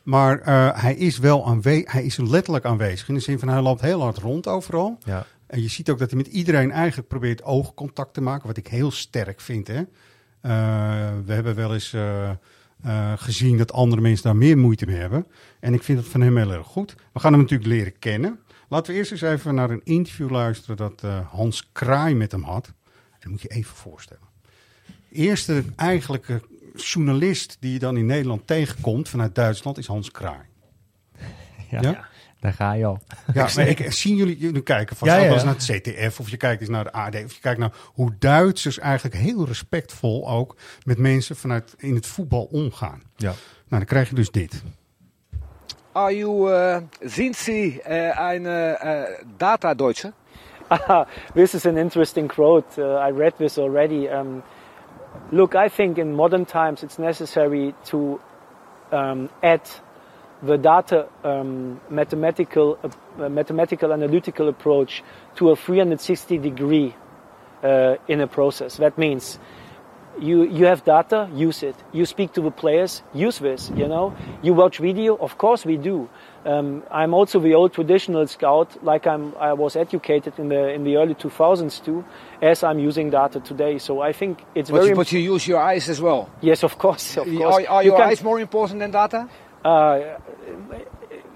Maar 0.04 0.39
hij 0.82 0.95
is 0.95 1.17
wel 1.17 1.45
aanwezig, 1.45 1.91
hij 1.91 2.04
is 2.04 2.17
letterlijk 2.17 2.65
aanwezig. 2.65 3.08
In 3.08 3.13
de 3.13 3.19
zin 3.19 3.39
van, 3.39 3.48
hij 3.48 3.62
loopt 3.62 3.82
heel 3.82 4.02
hard 4.02 4.17
rond 4.17 4.48
overal. 4.48 4.98
Ja. 5.06 5.26
En 5.48 5.62
je 5.62 5.69
ziet 5.69 5.89
ook 5.89 6.00
dat 6.00 6.10
hij 6.10 6.17
met 6.17 6.28
iedereen 6.28 6.72
eigenlijk 6.72 7.08
probeert 7.08 7.43
oogcontact 7.43 8.13
te 8.13 8.22
maken, 8.22 8.48
wat 8.48 8.58
ik 8.58 8.67
heel 8.67 8.91
sterk 8.91 9.41
vind. 9.41 9.67
Hè? 9.67 9.84
we 11.26 11.34
hebben 11.34 11.56
wel 11.56 11.74
eens... 11.74 11.95
Uh, 12.86 13.13
gezien 13.15 13.58
dat 13.58 13.72
andere 13.72 14.02
mensen 14.02 14.24
daar 14.24 14.36
meer 14.36 14.58
moeite 14.58 14.86
mee 14.86 14.96
hebben. 14.96 15.28
En 15.60 15.74
ik 15.74 15.84
vind 15.84 16.00
het 16.00 16.08
van 16.08 16.22
hem 16.22 16.38
heel 16.38 16.52
erg 16.52 16.68
goed. 16.68 16.96
We 17.13 17.20
gaan 17.20 17.32
hem 17.32 17.42
natuurlijk 17.42 17.70
leren 17.70 18.00
kennen. 18.00 18.39
Laten 18.68 18.92
we 18.92 18.98
eerst 18.98 19.12
eens 19.12 19.22
even 19.22 19.56
naar 19.56 19.70
een 19.70 19.82
interview 19.84 20.30
luisteren 20.30 20.78
dat 20.78 21.02
uh, 21.06 21.30
Hans 21.30 21.70
Kraai 21.72 22.15
met 22.15 22.32
hem 22.32 22.44
had. 22.44 22.74
Dat 23.20 23.32
moet 23.32 23.42
je 23.42 23.48
even 23.48 23.76
voorstellen. 23.76 24.28
Eerste 25.12 25.63
eigenlijke 25.76 26.42
journalist 26.76 27.58
die 27.60 27.74
je 27.74 27.80
dan 27.80 27.98
in 27.98 28.06
Nederland 28.06 28.48
tegenkomt 28.48 29.10
vanuit 29.10 29.36
Duitsland 29.36 29.78
is 29.78 29.88
Hans 29.88 30.12
Kraai. 30.12 30.46
Ja. 31.70 31.82
ja? 31.82 32.09
Daar 32.39 32.54
ga 32.54 32.73
je 32.73 32.86
al. 32.86 32.99
Ja, 33.34 33.47
maar 33.56 33.67
ik, 33.67 33.91
zien 33.91 34.15
jullie, 34.15 34.38
jullie 34.38 34.62
kijken 34.62 34.95
vast 34.95 35.12
Ja, 35.12 35.17
ja, 35.17 35.43
naar 35.43 35.54
het 35.54 35.65
CTF 35.65 36.19
of 36.19 36.30
je 36.30 36.38
kijkt 36.38 36.62
eens 36.62 36.69
naar 36.69 36.84
de 36.84 36.91
AD 36.91 37.15
of 37.15 37.34
je 37.34 37.41
kijkt 37.41 37.60
naar 37.60 37.71
hoe 37.86 38.12
Duitsers 38.19 38.80
eigenlijk 38.80 39.15
heel 39.15 39.45
respectvol 39.45 40.30
ook 40.30 40.56
met 40.84 40.97
mensen 40.97 41.36
vanuit 41.36 41.73
in 41.78 41.95
het 41.95 42.08
voetbal 42.08 42.43
omgaan. 42.43 43.02
Ja. 43.15 43.28
Nou, 43.28 43.36
dan 43.67 43.86
krijg 43.86 44.10
je 44.10 44.15
dus 44.15 44.32
dit. 44.32 44.63
Are 45.91 46.17
you, 46.17 46.49
uh, 46.52 46.78
sind 46.99 47.36
Sie 47.36 47.82
uh, 47.88 48.19
ein 48.19 48.45
uh, 48.45 49.04
Data-Deutscher? 49.38 50.13
this 51.34 51.54
is 51.54 51.65
an 51.65 51.78
interesting 51.78 52.28
quote. 52.28 52.78
Uh, 52.78 53.08
I 53.08 53.12
read 53.12 53.38
this 53.38 53.58
already. 53.58 54.08
Um, 54.08 54.43
look, 55.32 55.56
I 55.56 55.69
think 55.69 55.97
in 55.97 56.13
modern 56.13 56.45
times 56.45 56.84
it's 56.84 56.97
necessary 56.97 57.73
to 57.84 58.19
um, 58.91 59.30
add 59.41 59.62
the 60.41 60.58
data 60.58 61.08
um, 61.23 61.80
mathematical, 61.89 62.78
uh, 62.84 63.30
mathematical 63.30 63.91
analytical 63.91 64.47
approach 64.47 65.04
to 65.36 65.49
a 65.52 65.56
360 65.56 66.38
degree 66.38 66.95
uh, 67.63 67.95
in 68.08 68.21
a 68.21 68.28
process. 68.28 68.78
That 68.78 68.97
means 68.97 69.38
you 70.19 70.43
you 70.43 70.65
have 70.65 70.84
data, 70.84 71.30
use 71.34 71.63
it. 71.63 71.75
You 71.93 72.06
speak 72.06 72.34
to 72.34 72.41
the 72.41 72.52
players, 72.52 73.04
use 73.13 73.39
this. 73.39 73.69
You 73.75 73.88
know, 73.88 74.13
you 74.41 74.54
watch 74.54 74.78
video, 74.80 75.15
of 75.17 75.38
course 75.38 75.65
we 75.65 75.78
do. 75.78 76.10
Um, 76.45 76.84
I'm 76.89 77.13
also 77.13 77.39
the 77.39 77.54
old 77.54 77.73
traditional 77.73 78.25
scout, 78.28 78.82
like 78.84 79.06
I'm. 79.08 79.34
I 79.39 79.54
was 79.54 79.75
educated 79.75 80.34
in 80.39 80.49
the 80.49 80.69
in 80.73 80.84
the 80.84 80.95
early 80.97 81.15
2000s 81.15 81.84
too, 81.84 82.04
as 82.41 82.63
I'm 82.63 82.80
using 82.80 83.10
data 83.12 83.39
today. 83.41 83.78
So 83.78 84.02
I 84.02 84.13
think 84.13 84.43
it's 84.56 84.69
But 84.71 84.78
very. 84.78 84.89
you, 84.89 84.95
but 84.95 85.12
you 85.12 85.19
use 85.19 85.47
your 85.47 85.60
eyes 85.60 85.89
as 85.89 86.02
well. 86.02 86.30
yes, 86.41 86.63
of 86.63 86.78
course, 86.78 87.17
of 87.17 87.25
course. 87.28 87.56
Are, 87.56 87.67
are 87.69 87.84
You 87.84 87.91
your 87.91 87.97
can- 87.99 88.10
eyes 88.10 88.23
more 88.23 88.39
important 88.41 88.80
than 88.80 88.91
data? 88.91 89.28
Uh, 89.63 90.17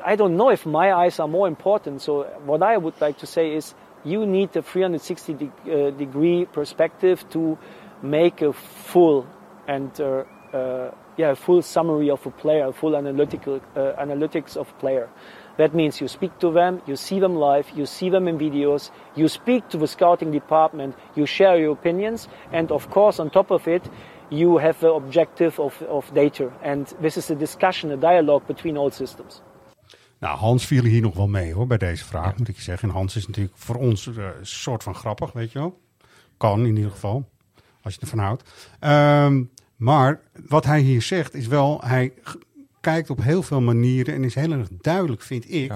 I 0.06 0.16
don't 0.16 0.38
know 0.38 0.50
if 0.50 0.66
my 0.66 0.94
eyes 0.94 1.20
are 1.20 1.28
more 1.28 1.48
important. 1.48 2.02
So 2.02 2.24
what 2.46 2.62
I 2.64 2.78
would 2.78 3.00
like 3.00 3.18
to 3.20 3.26
say 3.28 3.54
is 3.54 3.74
you 4.04 4.26
need 4.26 4.56
a 4.56 4.62
360 4.62 5.34
de- 5.34 5.48
uh, 5.66 5.92
degree 5.92 6.46
perspective 6.46 7.28
to 7.30 7.58
make 8.02 8.42
a 8.42 8.54
full 8.54 9.26
and 9.68 9.90
uh, 10.00 10.24
uh, 10.54 10.92
yeah 11.16 11.34
full 11.34 11.62
summary 11.62 12.10
of 12.10 12.26
a 12.26 12.32
player, 12.32 12.68
a 12.68 12.74
full 12.74 12.96
analytical 12.96 13.62
uh, 13.76 13.94
analytics 14.00 14.58
of 14.58 14.78
player. 14.80 15.10
That 15.58 15.76
means 15.76 16.02
you 16.02 16.08
speak 16.08 16.40
to 16.40 16.52
them, 16.52 16.82
you 16.88 16.96
see 16.96 17.20
them 17.20 17.36
live, 17.36 17.70
you 17.76 17.86
see 17.86 18.10
them 18.10 18.28
in 18.28 18.40
videos, 18.40 18.90
you 19.16 19.28
speak 19.28 19.70
to 19.70 19.78
the 19.78 19.88
scouting 19.88 20.32
department, 20.32 20.96
you 21.16 21.28
share 21.28 21.58
your 21.60 21.74
opinions, 21.74 22.28
and 22.52 22.72
of 22.72 22.90
course, 22.90 23.20
on 23.20 23.30
top 23.30 23.52
of 23.52 23.68
it, 23.68 23.84
you 24.30 24.62
have 24.62 24.80
the 24.80 24.94
objective 24.94 25.62
of, 25.62 25.82
of 25.82 26.10
data. 26.14 26.50
And 26.64 26.94
this 27.02 27.18
is 27.18 27.32
a 27.32 27.36
discussion, 27.36 27.92
a 27.92 27.96
dialogue 27.96 28.46
between 28.46 28.78
all 28.78 28.92
systems. 28.92 29.42
Nou, 30.20 30.38
Hans 30.38 30.66
viel 30.66 30.84
hier 30.84 31.02
nog 31.02 31.16
wel 31.16 31.28
mee 31.28 31.54
hoor 31.54 31.68
bij 31.68 31.78
deze 31.78 32.06
vraag, 32.06 32.38
moet 32.38 32.48
ik 32.48 32.56
je 32.56 32.62
zeggen. 32.62 32.90
En 32.90 32.96
Hans 32.96 33.16
is 33.16 33.28
natuurlijk 33.28 33.58
voor 33.58 33.76
ons 33.76 34.08
eh, 34.08 34.16
een 34.16 34.46
soort 34.46 34.84
van 34.84 34.96
grappig, 34.96 35.32
weet 35.32 35.52
je 35.52 35.60
wel. 35.60 35.80
Kan 36.38 36.66
in 36.66 36.76
ieder 36.76 36.92
geval, 36.92 37.30
als 37.82 37.94
je 37.94 38.00
ervan 38.02 38.20
houdt. 38.20 38.44
Ehm, 38.80 39.44
maar 39.76 40.22
wat 40.48 40.66
hij 40.66 40.80
hier 40.80 41.02
zegt 41.02 41.34
is 41.34 41.48
wel, 41.48 41.82
hij 41.84 42.14
kijkt 42.82 43.10
op 43.10 43.24
heel 43.24 43.44
veel 43.44 43.62
manieren 43.62 44.14
en 44.14 44.24
is 44.24 44.36
heel 44.36 44.52
erg 44.52 44.68
duidelijk, 44.82 45.22
vind 45.22 45.52
ik. 45.52 45.74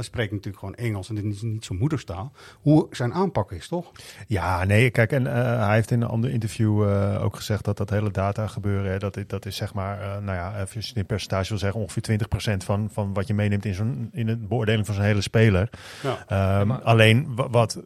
Dat 0.00 0.08
spreekt 0.08 0.32
natuurlijk 0.32 0.58
gewoon 0.58 0.74
Engels 0.74 1.08
en 1.08 1.14
dit 1.14 1.24
is 1.24 1.42
niet 1.42 1.64
zijn 1.64 1.78
moederstaal. 1.78 2.32
Hoe 2.60 2.86
zijn 2.90 3.12
aanpak 3.14 3.52
is, 3.52 3.68
toch? 3.68 3.90
Ja, 4.26 4.64
nee, 4.64 4.90
kijk, 4.90 5.12
en 5.12 5.26
eh, 5.26 5.66
hij 5.66 5.74
heeft 5.74 5.90
in 5.90 6.02
een 6.02 6.08
ander 6.08 6.30
interview 6.30 6.82
eh, 6.88 7.24
ook 7.24 7.36
gezegd 7.36 7.64
dat 7.64 7.76
dat 7.76 7.90
hele 7.90 8.10
data 8.10 8.46
gebeuren, 8.46 8.90
hè, 8.92 8.98
dat, 8.98 9.16
is- 9.16 9.26
dat 9.26 9.46
is 9.46 9.56
zeg 9.56 9.74
maar, 9.74 10.00
eh, 10.00 10.08
nou 10.22 10.36
ja, 10.36 10.48
even 10.52 10.60
als 10.76 10.84
je 10.84 10.88
het 10.88 10.96
in 10.96 11.06
percentage 11.06 11.48
wil 11.48 11.58
zeggen, 11.58 11.80
ongeveer 11.80 12.02
20% 12.02 12.64
van, 12.64 12.88
van 12.92 13.12
wat 13.12 13.26
je 13.26 13.34
meeneemt 13.34 13.64
in, 13.64 13.74
zo'n, 13.74 14.08
in 14.12 14.28
het 14.28 14.48
beoordeling 14.48 14.86
van 14.86 14.94
zo'n 14.94 15.04
hele 15.04 15.20
speler. 15.20 15.70
Ja. 16.02 16.24
Ehm, 16.60 16.70
Alleen, 16.70 17.34
wa- 17.34 17.48
wat, 17.50 17.82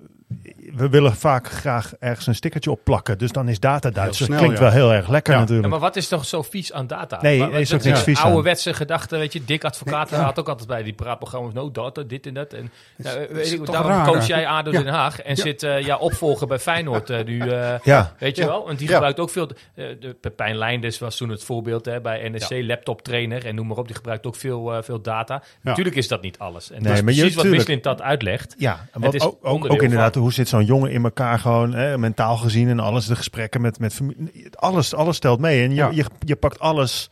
we 0.75 0.89
willen 0.89 1.17
vaak 1.17 1.49
graag 1.49 1.93
ergens 1.99 2.27
een 2.27 2.35
stickertje 2.35 2.71
op 2.71 2.81
plakken, 2.85 3.19
dus 3.19 3.31
dan 3.33 3.49
is 3.49 3.61
data 3.61 3.91
Duits. 3.91 4.19
Dat 4.19 4.29
klinkt 4.37 4.55
ja. 4.57 4.63
wel 4.63 4.71
heel 4.73 4.93
erg 4.93 5.09
lekker 5.09 5.33
Ja. 5.33 5.39
Ja, 5.39 5.45
natuurlijk. 5.45 5.73
maar 5.73 5.83
wat 5.83 5.97
is 5.97 6.09
toch 6.09 6.25
zo 6.25 6.43
vies 6.43 6.73
aan 6.73 6.87
data? 6.87 7.19
Nee, 7.23 7.39
wa- 7.39 7.49
is 7.49 7.75
ook 7.75 7.83
niks 7.83 8.03
vies 8.03 8.19
aan. 8.19 8.25
Ouderwetse 8.25 8.75
gedachten, 8.75 9.19
weet 9.19 9.33
je. 9.33 9.45
Dik 9.45 9.65
advocaat 9.65 10.11
had 10.11 10.39
ook 10.39 10.49
altijd 10.49 10.69
bij 10.69 10.83
die 10.83 10.93
praatprogramma's. 10.93 11.53
No 11.53 11.71
data, 11.71 12.03
dit 12.03 12.27
en 12.27 12.35
dat. 12.35 12.53
En, 12.53 12.71
nou, 12.97 13.19
is- 13.21 13.29
weet 13.31 13.47
is 13.47 13.53
ik, 13.53 13.67
daarom 13.67 13.91
raar, 13.91 14.07
coach 14.07 14.27
jij 14.27 14.47
ADO 14.47 14.71
Ja. 14.71 14.83
Den 14.83 14.93
Haag 14.93 15.21
en 15.21 15.35
Ja. 15.37 15.43
zit 15.43 15.63
eh 15.63 15.81
ja, 15.81 15.97
opvolger 15.97 16.47
bij 16.47 16.59
Feyenoord 16.59 17.11
eh, 17.11 17.25
nu. 17.25 17.41
eh, 17.41 17.79
Ja. 17.83 18.13
Weet 18.19 18.37
je 18.37 18.43
Ja. 18.43 18.49
wel? 18.49 18.65
Want 18.67 18.79
die 18.79 18.87
Ja. 18.89 18.93
gebruikt 18.95 19.21
ook 19.21 19.31
veel... 19.31 19.49
de 19.75 20.17
Pepijn 20.21 20.57
Leinders 20.57 20.99
was 20.99 21.17
toen 21.17 21.29
het 21.29 21.45
voorbeeld 21.45 21.85
hè, 21.85 22.01
bij 22.01 22.29
NSC, 22.33 22.51
laptop 22.51 23.03
trainer 23.03 23.47
en 23.47 23.55
noem 23.55 23.67
maar 23.67 23.77
op. 23.77 23.87
Die 23.87 23.97
gebruikt 23.97 24.27
ook 24.27 24.37
veel, 24.37 24.83
veel 24.83 25.01
data. 25.01 25.43
Natuurlijk 25.63 25.97
is 25.97 26.09
dat 26.09 26.23
niet 26.23 26.39
alles. 26.39 26.71
En 26.71 26.75
Nee, 26.77 26.83
dat 26.89 26.93
is 26.97 27.03
maar 27.03 27.13
je- 27.13 27.19
precies 27.21 27.37
wat. 27.37 27.47
Mislint 27.47 27.83
dat 27.83 28.03
uitlegt. 28.03 28.55
Ja, 28.59 28.73
en 28.73 28.79
Het 28.93 29.03
wat 29.05 29.15
is 29.15 29.23
ook, 29.23 29.37
ook, 29.43 29.53
onderdeel 29.53 29.77
ook 29.77 29.83
inderdaad, 29.83 30.14
hoe 30.15 30.33
zit 30.33 30.49
zo'n 30.49 30.65
jongen 30.65 30.91
in 30.91 31.05
elkaar 31.05 31.39
gewoon, 31.39 31.75
hè, 31.75 31.99
mentaal 31.99 32.37
gezien 32.37 32.69
en 32.69 32.81
alles, 32.81 33.07
de 33.07 33.17
gesprekken 33.17 33.61
met, 33.61 33.79
met 33.79 33.95
familie, 33.95 34.47
alles, 34.55 34.95
alles 34.95 35.17
stelt 35.17 35.41
mee. 35.41 35.63
En 35.63 35.71
je, 35.71 35.77
Ja. 35.77 35.91
je, 35.93 36.05
je 36.19 36.37
pakt 36.37 36.59
alles 36.61 37.11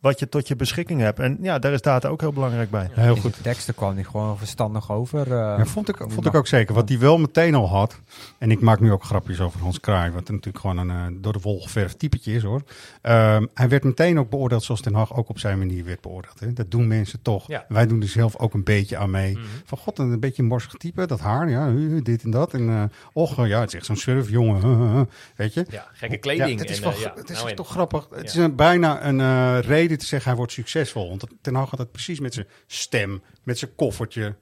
wat 0.00 0.18
je 0.18 0.28
tot 0.28 0.48
je 0.48 0.56
beschikking 0.56 1.00
hebt. 1.00 1.18
En 1.18 1.38
ja, 1.40 1.58
daar 1.58 1.72
is 1.72 1.82
data 1.82 2.08
ook 2.08 2.20
heel 2.20 2.32
belangrijk 2.32 2.70
bij. 2.70 2.88
Heel 2.92 3.16
goed. 3.16 3.34
de 3.36 3.42
teksten 3.42 3.74
kwam 3.74 3.94
hij 3.94 4.04
gewoon 4.04 4.38
verstandig 4.38 4.90
over. 4.92 5.20
eh, 5.22 5.28
Ja, 5.58 5.64
vond 5.64 5.88
ik, 5.88 5.96
vond 6.08 6.26
ik 6.26 6.34
ook 6.34 6.46
zeker. 6.46 6.74
Wat 6.74 6.88
hij 6.88 6.98
wel 6.98 7.18
meteen 7.18 7.54
al 7.54 7.68
had. 7.68 8.00
En 8.38 8.50
ik 8.50 8.60
maak 8.60 8.80
nu 8.80 8.92
ook 8.92 9.04
grapjes 9.04 9.40
over 9.40 9.60
Hans 9.60 9.80
Kraai. 9.80 10.10
Wat 10.10 10.28
natuurlijk 10.28 10.58
gewoon 10.58 10.76
een 10.78 10.90
eh, 10.90 11.16
door 11.22 11.32
de 11.32 11.38
wol 11.42 11.60
geverfd 11.60 11.98
typetje 11.98 12.32
is 12.32 12.42
hoor. 12.42 12.62
Ehm, 13.02 13.46
hij 13.54 13.68
werd 13.68 13.84
meteen 13.84 14.18
ook 14.18 14.30
beoordeeld 14.30 14.62
zoals 14.62 14.80
Ten 14.80 14.94
Hag 14.94 15.14
ook 15.16 15.28
op 15.28 15.38
zijn 15.38 15.58
manier 15.58 15.84
werd 15.84 16.00
beoordeeld. 16.00 16.40
Hè. 16.40 16.52
Dat 16.52 16.70
doen 16.70 16.86
mensen 16.88 17.22
toch. 17.22 17.48
Ja. 17.48 17.64
Wij 17.68 17.86
doen 17.86 18.02
er 18.02 18.08
zelf 18.08 18.36
ook 18.38 18.54
een 18.54 18.64
beetje 18.64 18.96
aan 18.96 19.10
mee. 19.10 19.32
Mhm. 19.36 19.44
Van 19.64 19.78
god, 19.78 19.98
een 19.98 20.20
beetje 20.20 20.42
een 20.42 20.48
morsig 20.48 20.72
type. 20.72 21.06
Dat 21.06 21.20
haar, 21.20 21.50
ja, 21.50 21.72
dit 22.02 22.22
en 22.22 22.30
dat. 22.30 22.54
En 22.54 22.68
eh 22.68 22.82
och, 23.12 23.46
ja, 23.46 23.60
het 23.60 23.68
is 23.68 23.74
echt 23.74 23.86
zo'n 23.86 23.96
surfjongen. 23.96 25.08
Weet 25.36 25.54
je? 25.54 25.66
Ja, 25.70 25.86
gekke 25.92 26.16
kleding. 26.16 26.50
Ja, 26.50 26.56
het 26.58 26.70
is, 26.70 26.76
en, 26.80 26.82
wel, 26.90 26.98
ja, 27.00 27.12
het 27.16 27.30
is 27.30 27.36
nou 27.36 27.48
en. 27.50 27.56
toch 27.56 27.68
grappig. 27.70 28.06
Het 28.10 28.18
Ja. 28.20 28.24
is 28.26 28.34
een, 28.34 28.54
bijna 28.54 29.04
een 29.04 29.20
eh, 29.20 29.58
reden 29.88 29.98
te 30.02 30.06
zeggen 30.06 30.28
hij 30.28 30.38
wordt 30.38 30.52
succesvol. 30.52 31.08
Want 31.08 31.24
Ten 31.40 31.54
Hag 31.54 31.70
had 31.70 31.78
het 31.78 31.92
precies 31.92 32.20
met 32.20 32.34
zijn 32.34 32.46
stem, 32.66 33.22
met 33.42 33.58
zijn 33.58 33.74
koffertje. 33.74 34.34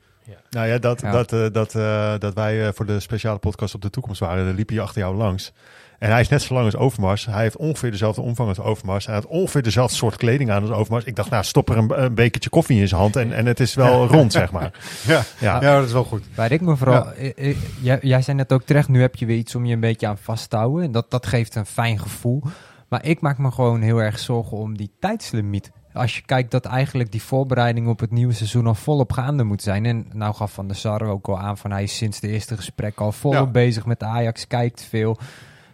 Nou 0.51 0.67
ja, 0.69 0.79
dat, 0.79 1.01
Ja. 1.01 1.11
Dat, 1.11 1.33
eh, 1.33 1.47
dat, 1.53 1.75
eh, 1.75 2.15
dat 2.19 2.35
wij 2.35 2.67
eh, 2.67 2.73
voor 2.75 2.87
de 2.87 3.01
speciale 3.01 3.39
podcast 3.39 3.75
op 3.75 3.83
de 3.83 3.91
toekomst 3.91 4.21
waren, 4.21 4.45
daar 4.45 4.55
liep 4.55 4.69
hij 4.69 4.81
achter 4.81 5.01
jou 5.01 5.17
langs. 5.17 5.53
En 5.99 6.11
hij 6.11 6.21
is 6.21 6.29
net 6.29 6.43
zo 6.43 6.55
lang 6.55 6.65
als 6.67 6.77
Overmars. 6.77 7.27
Hij 7.27 7.43
heeft 7.43 7.57
ongeveer 7.57 7.91
dezelfde 7.91 8.21
omvang 8.21 8.49
als 8.49 8.61
Overmars. 8.61 9.07
Hij 9.07 9.15
had 9.15 9.27
ongeveer 9.27 9.63
dezelfde 9.63 9.97
soort 9.97 10.17
kleding 10.17 10.51
aan 10.51 10.63
als 10.63 10.71
Overmars. 10.71 11.05
Ik 11.05 11.17
dacht, 11.17 11.31
nou, 11.31 11.45
stop 11.45 11.71
er 11.71 11.77
een, 11.77 12.03
een 12.03 12.15
bekertje 12.15 12.51
koffie 12.51 12.81
in 12.81 12.89
zijn 12.89 13.01
hand 13.01 13.17
en, 13.17 13.33
en 13.33 13.47
het 13.47 13.61
is 13.61 13.75
wel 13.75 14.07
rond, 14.07 14.33
zeg 14.33 14.51
maar. 14.53 14.71
Ja, 15.07 15.23
Ja. 15.41 15.61
ja. 15.61 15.77
dat 15.77 15.87
is 15.87 15.93
wel 15.93 16.05
goed. 16.05 16.25
Waar 16.35 16.53
ik 16.53 16.61
me 16.61 16.77
vooral... 16.77 17.13
eh, 17.13 17.57
jij, 17.81 17.99
jij 18.03 18.23
zei 18.23 18.37
net 18.37 18.53
ook 18.53 18.63
terecht, 18.63 18.89
nu 18.89 19.01
heb 19.01 19.17
je 19.17 19.27
weer 19.27 19.37
iets 19.37 19.55
om 19.55 19.65
je 19.67 19.75
een 19.75 19.81
beetje 19.81 20.07
aan 20.07 20.19
vast 20.19 20.51
te 20.51 20.57
houden. 20.57 20.85
En 20.85 20.93
dat, 20.93 21.11
dat 21.11 21.27
geeft 21.27 21.55
een 21.55 21.67
fijn 21.67 22.01
gevoel. 22.01 22.43
Maar 22.89 23.05
ik 23.07 23.21
maak 23.21 23.39
me 23.39 23.51
gewoon 23.51 23.81
heel 23.81 23.99
erg 24.03 24.19
zorgen 24.19 24.57
om 24.57 24.77
die 24.77 24.91
tijdslimiet. 25.01 25.71
Als 25.93 26.17
je 26.17 26.23
kijkt 26.23 26.51
dat 26.51 26.65
eigenlijk 26.65 27.13
die 27.13 27.23
voorbereiding 27.23 27.89
op 27.89 28.01
het 28.01 28.11
nieuwe 28.11 28.33
seizoen 28.33 28.67
al 28.67 28.75
volop 28.75 29.13
gaande 29.13 29.45
moet 29.45 29.63
zijn. 29.63 29.87
En 29.87 30.07
nou 30.13 30.35
gaf 30.35 30.53
Van 30.53 30.67
der 30.67 30.77
Sar 30.77 31.03
ook 31.03 31.29
al 31.29 31.39
aan 31.39 31.59
van 31.59 31.71
hij 31.71 31.83
is 31.83 31.97
sinds 31.97 32.21
de 32.21 32.29
eerste 32.29 32.57
gesprek 32.57 32.99
al 33.01 33.13
volop 33.13 33.37
Ja. 33.37 33.51
bezig 33.51 33.87
met 33.87 34.03
Ajax, 34.03 34.47
kijkt 34.47 34.83
veel. 34.83 35.19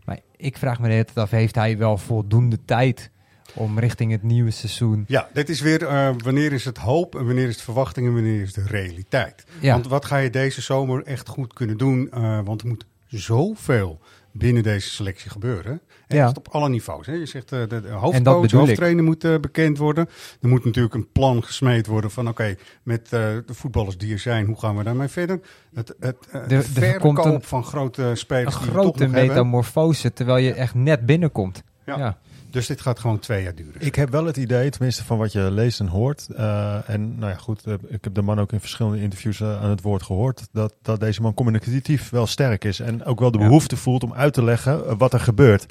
Maar 0.05 0.19
ik 0.37 0.57
vraag 0.57 0.79
me 0.81 0.87
de 0.87 0.93
hele 0.93 1.05
tijd 1.05 1.19
af, 1.19 1.31
heeft 1.31 1.55
hij 1.55 1.79
wel 1.79 1.99
voldoende 1.99 2.65
tijd 2.65 3.11
om 3.55 3.79
richting 3.79 4.11
het 4.13 4.23
nieuwe 4.23 4.51
seizoen... 4.51 5.05
Ja, 5.07 5.29
dit 5.33 5.49
is 5.49 5.61
weer 5.61 5.87
eh, 5.87 6.11
wanneer 6.25 6.53
is 6.53 6.65
het 6.65 6.79
hoop 6.79 7.15
en 7.17 7.27
wanneer 7.27 7.49
is 7.49 7.55
het 7.55 7.65
verwachting 7.65 8.07
en 8.07 8.15
wanneer 8.15 8.41
is 8.43 8.53
de 8.53 8.65
realiteit. 8.67 9.45
Ja. 9.61 9.73
Want 9.73 9.87
wat 9.89 10.05
ga 10.05 10.17
je 10.17 10.31
deze 10.31 10.61
zomer 10.61 11.03
echt 11.05 11.29
goed 11.29 11.53
kunnen 11.53 11.79
doen? 11.79 12.11
Eh, 12.11 12.41
want 12.45 12.61
er 12.61 12.69
moet 12.69 12.87
zoveel 13.19 13.99
binnen 14.33 14.63
deze 14.63 14.91
selectie 14.91 15.31
gebeuren. 15.31 15.81
En 16.07 16.17
Ja. 16.17 16.27
dat 16.27 16.39
op 16.39 16.49
alle 16.49 16.69
niveaus. 16.69 17.07
Hè. 17.07 17.13
Je 17.13 17.27
zegt 17.27 17.53
eh, 17.53 17.61
de, 17.69 17.81
de 17.81 17.89
hoofdcoach, 17.89 18.51
hoofdtrainer 18.51 19.05
moet 19.05 19.25
eh, 19.25 19.35
bekend 19.41 19.79
worden. 19.79 20.09
Er 20.41 20.49
moet 20.49 20.65
natuurlijk 20.65 20.95
een 20.95 21.11
plan 21.13 21.45
gesmeed 21.45 21.87
worden 21.87 22.11
van 22.11 22.29
oké, 22.29 22.55
met 22.83 23.03
eh, 23.05 23.11
de 23.11 23.43
voetballers 23.55 23.99
die 23.99 24.13
er 24.13 24.19
zijn, 24.19 24.47
hoe 24.47 24.59
gaan 24.59 24.77
we 24.77 24.83
daarmee 24.85 25.09
verder? 25.09 25.41
Het, 25.75 25.95
het, 26.01 26.17
de 26.49 26.55
er 26.57 26.63
verkoop 26.63 27.17
een- 27.25 27.43
van 27.43 27.65
grote 27.65 28.03
Een 28.03 28.17
spelers 28.17 28.55
toch 28.55 28.63
grote 28.67 28.87
nog 29.05 29.13
hebben. 29.13 29.27
metamorfose, 29.29 30.13
terwijl 30.13 30.39
je 30.45 30.53
echt 30.53 30.75
net 30.75 31.07
binnenkomt. 31.07 31.63
Ja. 31.87 31.99
ja. 31.99 32.19
Dus 32.53 32.67
dit 32.67 32.81
gaat 32.81 32.99
gewoon 32.99 33.19
twee 33.19 33.43
jaar 33.43 33.55
duren. 33.55 33.81
Ik 33.81 33.95
heb 33.95 34.11
wel 34.11 34.25
het 34.25 34.37
idee, 34.37 34.71
tenminste 34.71 35.05
van 35.05 35.19
wat 35.19 35.33
je 35.33 35.51
leest 35.51 35.81
en 35.81 35.87
hoort. 35.89 36.27
eh, 36.37 36.89
en 36.89 37.19
nou 37.19 37.31
ja, 37.31 37.37
goed, 37.39 37.67
eh, 37.67 37.75
ik 37.89 38.05
heb 38.05 38.15
de 38.15 38.23
man 38.23 38.41
ook 38.41 38.53
in 38.53 38.61
verschillende 38.61 39.01
interviews 39.01 39.41
eh, 39.41 39.63
aan 39.63 39.71
het 39.71 39.83
woord 39.83 40.03
gehoord. 40.03 40.49
Dat, 40.53 40.75
dat 40.83 41.01
deze 41.01 41.23
man 41.23 41.35
communicatief 41.35 42.11
wel 42.11 42.27
sterk 42.27 42.65
is. 42.65 42.81
En 42.81 43.05
ook 43.05 43.21
wel 43.21 43.31
de 43.31 43.39
Ja. 43.39 43.45
behoefte 43.45 43.77
voelt 43.77 44.03
om 44.05 44.13
uit 44.15 44.33
te 44.33 44.43
leggen 44.45 44.99
wat 44.99 45.13
er 45.13 45.21
gebeurt. 45.21 45.67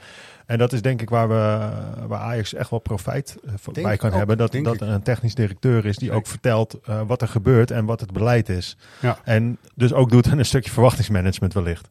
En 0.45 0.57
dat 0.57 0.73
is 0.73 0.81
denk 0.81 1.01
ik 1.01 1.09
waar, 1.09 1.27
we, 1.27 1.69
waar 2.07 2.19
Ajax 2.19 2.53
echt 2.53 2.69
wel 2.69 2.79
profijt 2.79 3.37
Denk 3.71 3.87
bij 3.87 3.97
kan 3.97 4.09
ook, 4.11 4.17
hebben. 4.17 4.37
Dat, 4.37 4.51
dat 4.51 4.81
er 4.81 4.87
een 4.89 5.01
technisch 5.03 5.35
directeur 5.35 5.77
is 5.85 5.97
die 5.97 6.07
Zeker. 6.07 6.15
ook 6.15 6.27
vertelt 6.27 6.79
wat 7.07 7.21
er 7.21 7.27
gebeurt 7.27 7.71
en 7.71 7.85
wat 7.85 7.99
het 7.99 8.11
beleid 8.11 8.49
is. 8.49 8.77
Ja. 9.01 9.17
En 9.23 9.57
dus 9.75 9.93
ook 9.93 10.09
doet 10.11 10.27
aan 10.27 10.37
een 10.37 10.45
stukje 10.45 10.71
verwachtingsmanagement 10.71 11.53
wellicht. 11.53 11.89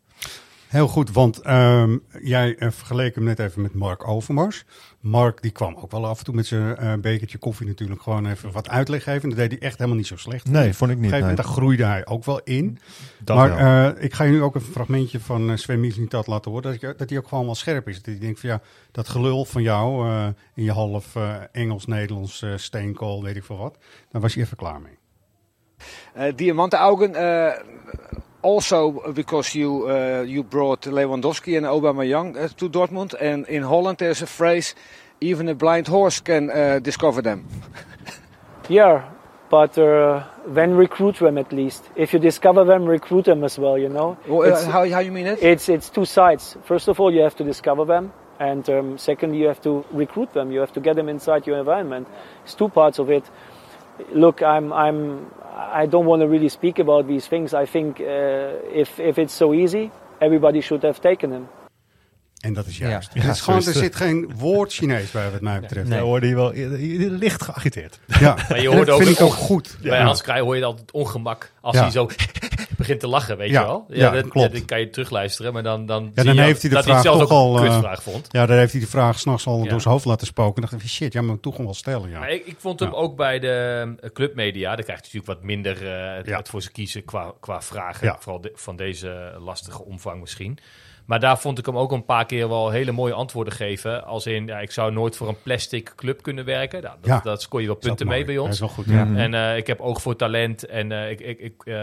Heel 0.71 0.89
goed, 0.89 1.11
want 1.11 1.41
ehm, 1.41 1.97
jij 2.23 2.57
uh, 2.59 2.71
vergeleek 2.71 3.15
hem 3.15 3.25
net 3.25 3.39
even 3.39 3.63
met 3.63 3.75
Mark 3.75 4.09
Overmars. 4.09 4.65
Mark 5.01 5.43
die 5.43 5.51
kwam 5.51 5.77
ook 5.77 5.91
wel 5.91 6.07
af 6.07 6.19
en 6.19 6.25
toe 6.25 6.35
met 6.35 6.47
zijn 6.47 6.77
uh, 6.83 6.95
bekertje 6.95 7.39
koffie 7.39 7.67
natuurlijk 7.67 8.03
gewoon 8.03 8.27
even 8.27 8.53
wat 8.53 8.69
uitleg 8.69 9.03
geven. 9.03 9.29
Dat 9.29 9.39
deed 9.39 9.51
hij 9.51 9.61
echt 9.61 9.77
helemaal 9.77 9.97
niet 9.97 10.07
zo 10.07 10.17
slecht. 10.17 10.49
Nee, 10.49 10.75
vond 10.75 10.91
ik 10.91 10.99
niet. 10.99 11.13
Op 11.13 11.19
een 11.19 11.27
nee. 11.27 11.35
daar 11.35 11.45
groeide 11.45 11.85
hij 11.85 12.07
ook 12.07 12.25
wel 12.25 12.41
in. 12.45 12.79
Dat 13.25 13.37
maar 13.37 13.57
wel. 13.57 13.95
uh, 13.95 14.03
ik 14.03 14.15
ga 14.15 14.25
je 14.25 14.31
nu 14.31 14.43
ook 14.43 14.55
een 14.55 14.61
fragmentje 14.61 15.21
van 15.21 15.51
uh, 15.51 15.57
Sven 15.57 15.81
Mislintat 15.81 16.27
laten 16.27 16.51
horen. 16.51 16.71
Dat, 16.71 16.81
je, 16.81 16.95
dat 16.97 17.09
hij 17.09 17.19
ook 17.19 17.29
gewoon 17.29 17.45
wel 17.45 17.55
scherp 17.55 17.89
is. 17.89 17.97
Dat 17.97 18.07
hij 18.07 18.19
denkt 18.19 18.41
van 18.41 18.49
ja, 18.49 18.61
dat 18.91 19.09
gelul 19.09 19.45
van 19.45 19.63
jou 19.63 20.09
uh, 20.09 20.27
in 20.55 20.65
je 20.65 20.73
half 20.73 21.17
Engels, 21.53 21.87
Nederlands, 21.87 22.45
steenkool, 22.57 23.23
weet 23.23 23.37
ik 23.37 23.45
veel 23.45 23.59
wat. 23.59 23.79
Daar 24.11 24.21
was 24.21 24.35
hij 24.35 24.43
even 24.43 24.57
klaar 24.57 24.81
mee. 24.81 24.99
Uh, 26.17 26.37
Diamantenaugen, 26.37 27.11
uh, 27.11 27.53
also 28.43 29.13
because 29.13 29.55
you 29.55 29.89
uh, 29.89 30.23
you 30.27 30.43
brought 30.43 30.83
Lewandowski 30.83 31.57
and 31.57 31.67
Aubameyang 31.67 32.37
uh, 32.37 32.49
to 32.57 32.69
Dortmund, 32.69 33.15
and 33.21 33.47
in 33.49 33.63
Holland 33.63 33.99
there's 33.99 34.23
a 34.23 34.27
phrase, 34.27 34.75
even 35.21 35.49
a 35.49 35.55
blind 35.55 35.89
horse 35.89 36.21
can 36.21 36.51
uh, 36.51 36.79
discover 36.79 37.23
them. 37.23 37.47
yeah, 38.69 39.09
but 39.51 39.77
uh, 39.79 40.25
then 40.47 40.75
recruit 40.75 41.19
them 41.19 41.39
at 41.39 41.53
least. 41.53 41.85
If 41.97 42.13
you 42.13 42.19
discover 42.19 42.65
them, 42.65 42.85
recruit 42.85 43.25
them 43.25 43.45
as 43.45 43.59
well. 43.59 43.79
You 43.79 43.89
know. 43.89 44.17
Well, 44.27 44.55
uh, 44.55 44.65
how 44.71 44.89
how 44.89 45.01
you 45.01 45.13
mean 45.13 45.27
it? 45.27 45.43
It's 45.43 45.69
it's 45.69 45.91
two 45.91 46.05
sides. 46.05 46.57
First 46.65 46.89
of 46.89 47.01
all, 47.01 47.13
you 47.13 47.23
have 47.23 47.37
to 47.37 47.45
discover 47.45 47.85
them. 47.85 48.13
And 48.41 48.69
um, 48.71 48.97
secondly, 48.97 49.39
you 49.39 49.49
have 49.49 49.61
to 49.63 49.85
recruit 49.91 50.33
them. 50.33 50.51
You 50.51 50.61
have 50.61 50.73
to 50.73 50.81
get 50.81 50.97
them 50.97 51.11
inside 51.11 51.47
your 51.47 51.59
environment. 51.59 52.09
It's 52.45 52.55
two 52.55 52.71
parts 52.71 52.99
of 52.99 53.11
it. 53.11 53.25
Look, 54.13 54.41
I'm, 54.41 54.73
I'm, 54.73 55.19
I 55.83 55.87
don't 55.89 56.07
want 56.07 56.21
to 56.23 56.29
really 56.29 56.49
speak 56.49 56.79
about 56.79 57.07
these 57.07 57.29
things. 57.29 57.53
I 57.53 57.67
think 57.71 57.99
uh, 57.99 58.07
if, 58.81 58.99
if 58.99 59.17
it's 59.17 59.37
so 59.37 59.53
easy, 59.53 59.91
everybody 60.19 60.61
should 60.61 60.83
have 60.83 61.01
taken 61.01 61.31
him. 61.33 61.47
En 62.41 62.53
dat 62.53 62.67
is 62.67 62.79
juist. 62.79 63.11
Ja, 63.15 63.21
Ja, 63.21 63.27
ja, 63.27 63.33
is 63.33 63.41
gewoon, 63.41 63.59
er 63.67 63.73
zit 63.73 63.97
geen 63.97 64.33
woord 64.37 64.73
Chinees 64.73 65.11
bij 65.11 65.31
wat 65.31 65.41
mij 65.41 65.61
betreft. 65.61 65.89
Nee, 65.89 66.01
hoorde 66.01 66.29
je 66.29 66.35
wel 66.35 66.55
je- 66.55 66.99
je- 66.99 67.11
licht 67.11 67.43
geagiteerd. 67.43 68.01
Ja, 68.21 68.37
Maar 68.49 68.61
je 68.61 68.69
hoort 68.69 68.87
dat 68.87 68.95
ook, 68.97 69.03
vind 69.03 69.19
ik 69.19 69.25
ook 69.25 69.33
goed. 69.33 69.77
Bij 69.83 69.99
Ja. 69.99 70.05
Hans 70.05 70.23
Kraaij 70.23 70.41
hoor 70.41 70.57
je 70.57 70.65
altijd 70.65 70.91
ongemak 70.93 71.53
als 71.61 71.75
Ja. 71.77 71.83
hij 71.83 71.91
zo 71.91 72.09
begint 72.81 73.01
te 73.01 73.09
lachen, 73.09 73.37
weet 73.37 73.51
Ja, 73.51 73.61
je 73.61 73.67
wel? 73.67 73.85
ja, 73.89 74.11
dat, 74.11 74.29
klopt. 74.29 74.53
dat 74.53 74.65
kan 74.65 74.81
je 74.81 74.91
terugluisteren, 74.91 75.53
maar 75.53 75.63
dan, 75.63 75.87
dan, 75.87 76.11
dan 76.15 76.39
heeft 76.39 76.61
hij 76.61 76.71
de 76.71 76.77
dat 76.77 76.85
vraag 76.85 76.95
hij 76.95 77.03
zelf 77.05 77.19
toch 77.19 77.31
ook 77.31 77.31
al... 77.31 77.57
een 77.59 77.65
eh, 77.67 77.73
kutvraag 77.73 78.03
vond. 78.03 78.27
Ja, 78.31 78.47
dan 78.47 78.57
heeft 78.57 78.73
hij 78.73 78.81
de 78.81 78.87
vraag 78.87 79.19
s'nachts 79.19 79.47
al 79.47 79.59
door 79.67 79.81
zijn 79.81 79.93
hoofd 79.95 80.05
laten 80.05 80.27
spoken. 80.27 80.63
En 80.63 80.69
dacht 80.71 80.83
ik, 80.83 80.89
shit, 80.89 81.13
ja, 81.13 81.23
maar 81.23 81.41
toch 81.41 81.53
gewoon 81.53 81.67
wel 81.67 81.75
stellen. 81.77 82.11
Ja. 82.11 82.19
Maar 82.19 82.31
ik, 82.31 82.47
ik 82.47 82.57
vond 82.59 82.81
hem 82.81 82.93
ook 82.95 83.17
bij 83.17 83.39
de 83.39 83.87
eh, 84.01 84.11
clubmedia, 84.11 84.75
daar 84.77 84.85
krijgt 84.85 85.03
hij 85.11 85.11
natuurlijk 85.13 85.27
wat 85.41 85.43
minder 85.43 85.87
eh, 86.27 86.37
het, 86.37 86.49
voor 86.49 86.63
ze 86.63 86.73
kiezen 86.73 87.05
qua, 87.05 87.33
qua 87.41 87.63
vragen. 87.63 88.17
Vooral 88.19 88.41
de- 88.41 88.53
van 88.55 88.77
deze 88.77 89.37
lastige 89.39 89.85
omvang 89.85 90.21
misschien. 90.21 90.59
Maar 91.11 91.21
daar 91.21 91.39
vond 91.39 91.59
ik 91.59 91.67
hem 91.67 91.79
ook 91.79 91.93
een 91.93 92.05
paar 92.05 92.27
keer 92.27 92.49
wel 92.49 92.71
hele 92.71 92.93
mooie 92.93 93.13
antwoorden 93.13 93.53
geven. 93.53 94.05
Als 94.05 94.27
in, 94.27 94.47
ja, 94.47 94.59
ik 94.59 94.71
zou 94.71 94.93
nooit 94.93 95.17
voor 95.17 95.29
een 95.29 95.43
plastic 95.43 95.93
club 95.97 96.23
kunnen 96.23 96.45
werken. 96.45 96.83
Nou, 96.83 96.97
dat, 97.01 97.11
Ja. 97.11 97.21
dat 97.21 97.43
scoor 97.43 97.61
je 97.61 97.67
wel 97.67 97.77
punten 97.77 98.07
mee 98.07 98.25
bij 98.25 98.39
ons. 98.39 98.59
Dat 98.59 98.69
is 98.69 98.75
wel 98.77 98.85
goed, 98.85 98.95
ja. 98.95 99.05
Mhm. 99.05 99.17
En 99.17 99.35
eh, 99.35 99.57
ik 99.57 99.67
heb 99.67 99.81
oog 99.81 100.03
voor 100.03 100.17
talent. 100.17 100.67
En 100.67 100.93
eh, 100.93 101.11
ik, 101.11 101.21
ik, 101.21 101.39
ik 101.39 101.63
eh, 101.65 101.75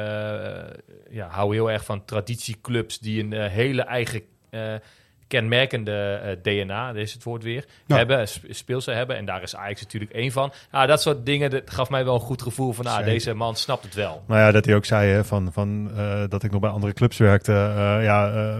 ja, 1.09 1.27
hou 1.29 1.53
heel 1.53 1.71
erg 1.71 1.85
van 1.85 2.05
traditieclubs 2.05 2.99
die 2.99 3.23
een 3.23 3.33
hele 3.33 3.81
eigen 3.81 4.21
eh, 4.49 4.73
kenmerkende 5.27 6.19
eh, 6.23 6.61
DNA, 6.63 6.87
dat 6.87 7.01
is 7.01 7.13
het 7.13 7.23
woord 7.23 7.43
weer, 7.43 7.65
Ja. 7.85 7.95
hebben, 7.95 8.27
hebben. 8.85 9.17
En 9.17 9.25
daar 9.25 9.41
is 9.41 9.55
Ajax 9.55 9.81
natuurlijk 9.81 10.11
één 10.11 10.31
van. 10.31 10.51
Ah, 10.71 10.87
dat 10.87 11.01
soort 11.01 11.25
dingen 11.25 11.49
dat 11.49 11.61
gaf 11.65 11.89
mij 11.89 12.05
wel 12.05 12.13
een 12.13 12.19
goed 12.19 12.41
gevoel 12.41 12.71
van, 12.73 12.85
ah, 12.85 13.05
deze 13.05 13.33
man 13.33 13.55
snapt 13.55 13.83
het 13.83 13.93
wel. 13.93 14.23
Nou 14.27 14.39
ja, 14.41 14.51
dat 14.51 14.65
hij 14.65 14.75
ook 14.75 14.85
zei 14.85 15.11
hè, 15.11 15.23
van, 15.23 15.49
van, 15.53 15.91
eh, 15.97 16.23
dat 16.29 16.43
ik 16.43 16.51
nog 16.51 16.61
bij 16.61 16.69
andere 16.69 16.93
clubs 16.93 17.17
werkte. 17.17 17.51
eh, 17.51 18.03
ja, 18.03 18.31
eh, 18.33 18.55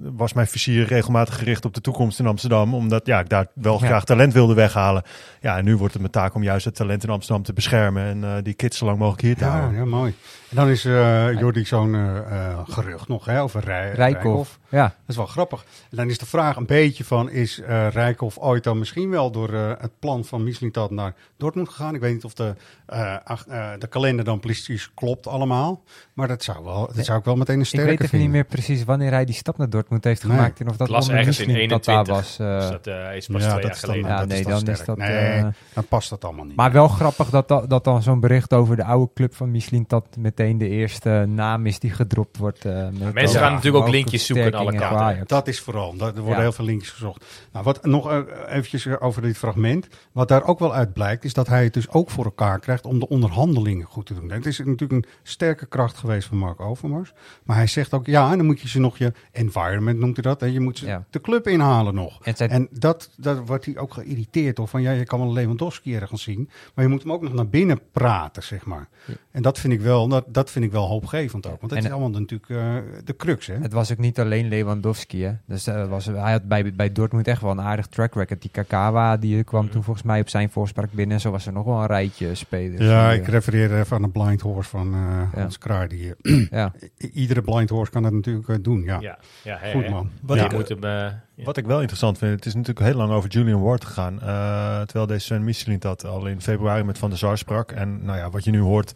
was 0.00 0.32
mijn 0.32 0.46
vizier 0.46 0.86
regelmatig 0.86 1.38
gericht 1.38 1.64
op 1.64 1.74
de 1.74 1.80
toekomst 1.80 2.18
in 2.18 2.26
Amsterdam. 2.26 2.74
Omdat 2.74 3.06
ja, 3.06 3.20
ik 3.20 3.28
daar 3.28 3.46
wel 3.54 3.80
Ja. 3.80 3.86
graag 3.86 4.04
talent 4.04 4.32
wilde 4.32 4.54
weghalen. 4.54 5.02
Ja, 5.40 5.56
en 5.56 5.64
nu 5.64 5.76
wordt 5.76 5.92
het 5.92 6.02
mijn 6.02 6.12
taak 6.12 6.34
om 6.34 6.42
juist 6.42 6.64
het 6.64 6.74
talent 6.74 7.04
in 7.04 7.10
Amsterdam 7.10 7.42
te 7.44 7.52
beschermen. 7.52 8.02
En 8.04 8.24
eh, 8.24 8.42
die 8.42 8.54
kids 8.54 8.78
zo 8.78 8.84
lang 8.84 8.98
mogelijk 8.98 9.22
hier 9.22 9.36
te 9.36 9.44
Ja, 9.44 9.50
houden. 9.50 9.78
ja, 9.78 9.84
mooi. 9.84 10.14
En 10.50 10.56
dan 10.56 10.68
is 10.68 10.84
eh 10.84 11.38
Jordi 11.38 11.64
zo'n 11.64 11.94
eh, 11.94 12.16
eh, 12.18 12.58
gerucht 12.64 13.08
nog 13.08 13.24
hè, 13.24 13.42
over 13.42 13.64
Rij, 13.64 13.90
Rijkoff. 13.92 14.58
Ja. 14.68 14.82
Dat 14.82 14.92
is 15.06 15.16
wel 15.16 15.26
grappig. 15.26 15.64
En 15.90 15.96
dan 15.96 16.08
is 16.08 16.18
de 16.18 16.26
vraag 16.26 16.56
een 16.56 16.66
beetje 16.66 17.04
van, 17.04 17.30
is 17.30 17.60
eh 17.60 17.88
Rijkoff 17.90 18.38
ooit 18.38 18.64
dan 18.64 18.78
misschien 18.78 19.10
wel 19.10 19.30
door 19.30 19.52
eh, 19.54 19.70
het 19.78 19.98
plan 19.98 20.24
van 20.24 20.44
Mislintat 20.44 20.90
naar 20.90 21.14
Dortmund 21.36 21.68
gegaan? 21.68 21.94
Ik 21.94 22.00
weet 22.00 22.12
niet 22.12 22.24
of 22.24 22.34
de, 22.34 22.54
eh, 22.86 23.14
eh, 23.48 23.70
de 23.78 23.86
kalender 23.86 24.24
dan 24.24 24.40
precies 24.40 24.90
klopt 24.94 25.26
allemaal. 25.26 25.82
Maar 26.12 26.28
dat 26.28 26.42
zou, 26.42 26.64
wel, 26.64 26.90
dat 26.94 27.04
zou 27.04 27.18
ik 27.18 27.24
wel 27.24 27.36
meteen 27.36 27.54
een 27.54 27.60
Ik 27.60 27.66
sterke 27.66 27.86
weet 27.86 27.94
even 27.98 28.08
vinden. 28.08 28.26
niet 28.28 28.36
meer 28.36 28.44
precies 28.46 28.84
wanneer 28.84 29.10
hij 29.10 29.24
die 29.24 29.34
stap 29.34 29.58
naar 29.58 29.70
Dortmund 29.70 30.04
heeft 30.04 30.22
Nee. 30.24 30.36
gemaakt. 30.36 30.60
En 30.60 30.68
of 30.68 30.76
dat 30.76 30.86
Ik 30.88 30.92
las 30.94 31.02
onder 31.02 31.18
ergens 31.18 31.38
in 31.40 31.46
Michelin 31.46 31.68
dat 31.68 31.84
daar 31.84 31.94
21. 31.94 32.36
was. 32.38 32.38
eh. 32.48 32.58
dus 32.60 32.70
dat 32.70 32.86
eh, 32.86 33.16
is 33.16 33.26
pas 33.26 33.42
Ja, 33.42 33.48
twee 33.50 33.62
dat 33.62 33.62
jaar 33.62 33.62
dan- 33.62 33.74
geleden. 33.74 34.10
Ja, 34.10 34.24
nee, 34.24 34.42
dan 34.42 34.50
dan 34.52 34.68
is 34.68 34.78
sterk. 34.80 34.86
dat, 34.86 34.96
Nee, 34.96 35.16
eh, 35.16 35.46
dan 35.74 35.84
past 35.86 36.10
dat 36.10 36.24
allemaal 36.24 36.44
niet. 36.44 36.56
Maar 36.56 36.72
wel 36.72 36.88
grappig 36.88 37.30
dat, 37.30 37.48
dat, 37.48 37.70
dat 37.70 37.84
dan 37.84 38.02
zo'n 38.02 38.20
bericht 38.20 38.52
over 38.52 38.76
de 38.76 38.84
oude 38.84 39.10
club 39.14 39.34
van 39.34 39.50
Michelin 39.50 39.84
dat 39.88 40.04
meteen 40.38 40.58
de 40.58 40.68
eerste 40.68 41.24
naam 41.28 41.66
is 41.66 41.78
die 41.78 41.90
gedropt 41.90 42.36
wordt. 42.36 42.64
eh, 42.64 42.88
met 42.98 43.14
Mensen 43.14 43.40
gaan 43.40 43.52
natuurlijk 43.52 43.84
ook 43.84 43.90
linkjes 43.90 44.26
zoeken 44.26 44.46
aan 44.46 44.60
alle 44.60 44.74
kanten. 44.74 45.22
Dat 45.26 45.48
is 45.48 45.60
vooral. 45.60 45.96
Dat, 45.96 46.08
er 46.08 46.20
worden 46.20 46.34
Ja. 46.36 46.40
heel 46.40 46.52
veel 46.52 46.64
linkjes 46.64 46.90
gezocht. 46.90 47.24
Nou, 47.52 47.64
wat 47.64 47.84
nog 47.84 48.10
eh, 48.10 48.18
eventjes 48.48 48.86
over 49.00 49.22
dit 49.22 49.36
fragment. 49.38 49.88
Wat 50.12 50.28
daar 50.28 50.44
ook 50.44 50.58
wel 50.58 50.74
uit 50.74 50.92
blijkt, 50.92 51.24
is 51.24 51.32
dat 51.32 51.46
hij 51.46 51.64
het 51.64 51.74
dus 51.74 51.88
ook 51.90 52.10
voor 52.10 52.24
elkaar 52.24 52.58
krijgt 52.58 52.86
om 52.86 52.98
de 52.98 53.08
onderhandelingen 53.08 53.86
goed 53.86 54.06
te 54.06 54.14
doen. 54.14 54.30
Het 54.30 54.46
is 54.46 54.58
natuurlijk 54.58 54.92
een 54.92 55.04
sterke 55.22 55.66
kracht 55.66 55.96
geweest 55.96 56.28
van 56.28 56.36
Mark 56.38 56.60
Overmars. 56.60 57.12
Maar 57.44 57.56
hij 57.56 57.66
zegt 57.66 57.94
ook, 57.94 58.06
ja, 58.06 58.36
dan 58.36 58.46
moet 58.46 58.60
je 58.60 58.68
ze 58.68 58.80
nog 58.80 58.98
je 58.98 59.12
environment, 59.32 59.98
noemt 59.98 60.14
hij 60.16 60.22
dat. 60.22 60.42
En 60.42 60.52
je 60.52 60.60
moet 60.60 60.78
ze 60.78 60.86
Ja. 60.86 61.04
de 61.10 61.20
club 61.20 61.46
inhalen 61.48 61.94
nog. 61.94 62.18
En 62.22 62.36
zijn- 62.36 62.50
En 62.50 62.68
dat, 62.70 63.10
dat 63.16 63.46
wordt 63.46 63.64
hij 63.64 63.76
ook 63.78 63.92
geïrriteerd 63.94 64.56
door. 64.56 64.68
Van 64.68 64.82
ja, 64.82 64.90
je 64.90 65.04
kan 65.04 65.18
wel 65.20 65.32
Lewandowski 65.32 65.94
ergens 65.96 66.22
zien. 66.22 66.50
Maar 66.74 66.84
je 66.84 66.90
moet 66.90 67.02
hem 67.02 67.12
ook 67.12 67.22
nog 67.22 67.32
naar 67.32 67.48
binnen 67.48 67.80
praten, 67.92 68.42
zeg 68.42 68.64
maar. 68.64 68.88
En 69.30 69.42
dat 69.42 69.58
vind 69.58 69.72
ik 69.72 69.80
wel, 69.80 70.08
dat, 70.08 70.24
dat 70.30 70.50
vind 70.50 70.64
ik 70.64 70.72
wel 70.72 70.86
hoopgevend 70.86 71.46
ook. 71.46 71.60
Want 71.60 71.72
dat 71.72 71.78
En- 71.78 71.84
is 71.84 71.90
allemaal 71.90 72.20
natuurlijk 72.20 72.50
eh, 72.50 72.74
de 73.04 73.16
crux, 73.16 73.46
hè? 73.46 73.54
Het 73.54 73.72
was 73.72 73.92
ook 73.92 73.98
niet 73.98 74.20
alleen 74.20 74.48
Lewandowski. 74.48 75.22
Hè? 75.22 75.32
Dus, 75.46 75.66
eh, 75.66 75.88
was, 75.88 76.06
hij 76.06 76.32
had 76.32 76.48
bij, 76.48 76.72
bij 76.74 76.92
Dortmund 76.92 77.28
echt 77.28 77.42
wel 77.42 77.50
een 77.50 77.60
aardig 77.60 77.86
track 77.86 78.14
record. 78.14 78.42
Die 78.42 78.50
Kakawa 78.50 79.16
die 79.16 79.44
kwam 79.44 79.70
toen 79.70 79.82
volgens 79.82 80.04
mij 80.06 80.20
op 80.20 80.28
zijn 80.28 80.50
voorspraak 80.50 80.92
binnen. 80.92 81.14
En 81.14 81.20
zo 81.22 81.30
was 81.30 81.46
er 81.46 81.52
nog 81.52 81.64
wel 81.64 81.80
een 81.80 81.86
rijtje 81.86 82.34
spelers. 82.34 82.84
Ja, 82.84 83.12
ik 83.12 83.22
eh, 83.22 83.28
refereer 83.28 83.78
even 83.78 83.96
aan 83.96 84.02
de 84.02 84.08
blind 84.08 84.40
horse 84.40 84.70
van 84.70 84.94
eh 84.94 85.40
Hans 85.40 85.58
Kraai. 85.58 85.88
Die, 85.88 86.14
ja. 86.50 86.72
iedere 87.12 87.42
blind 87.42 87.70
horse 87.70 87.92
kan 87.92 88.02
dat 88.02 88.12
natuurlijk 88.12 88.64
doen, 88.64 88.82
ja. 88.82 89.00
Ja, 89.44 89.58
Goed 89.72 89.88
man. 89.90 90.10
Wat 90.22 90.36
ja. 90.38 90.44
ik- 90.44 90.52
moet 90.52 90.68
hem. 90.68 91.12
Wat 91.44 91.56
ik 91.56 91.66
wel 91.66 91.78
interessant 91.78 92.18
vind, 92.18 92.32
het 92.32 92.46
is 92.46 92.54
natuurlijk 92.54 92.86
heel 92.86 92.94
lang 92.96 93.12
over 93.12 93.30
Julian 93.30 93.62
Ward 93.62 93.84
gegaan. 93.84 94.20
eh, 94.20 94.80
terwijl 94.80 95.06
deze 95.06 95.24
Sven 95.24 95.44
Michelin 95.44 95.78
dat 95.78 96.04
al 96.04 96.26
in 96.26 96.40
februari 96.40 96.82
met 96.84 96.98
Van 96.98 97.08
der 97.08 97.18
Sar 97.18 97.38
sprak. 97.38 97.72
En 97.72 98.04
nou 98.04 98.18
ja, 98.18 98.30
wat 98.30 98.44
je 98.44 98.50
nu 98.50 98.60
hoort, 98.60 98.92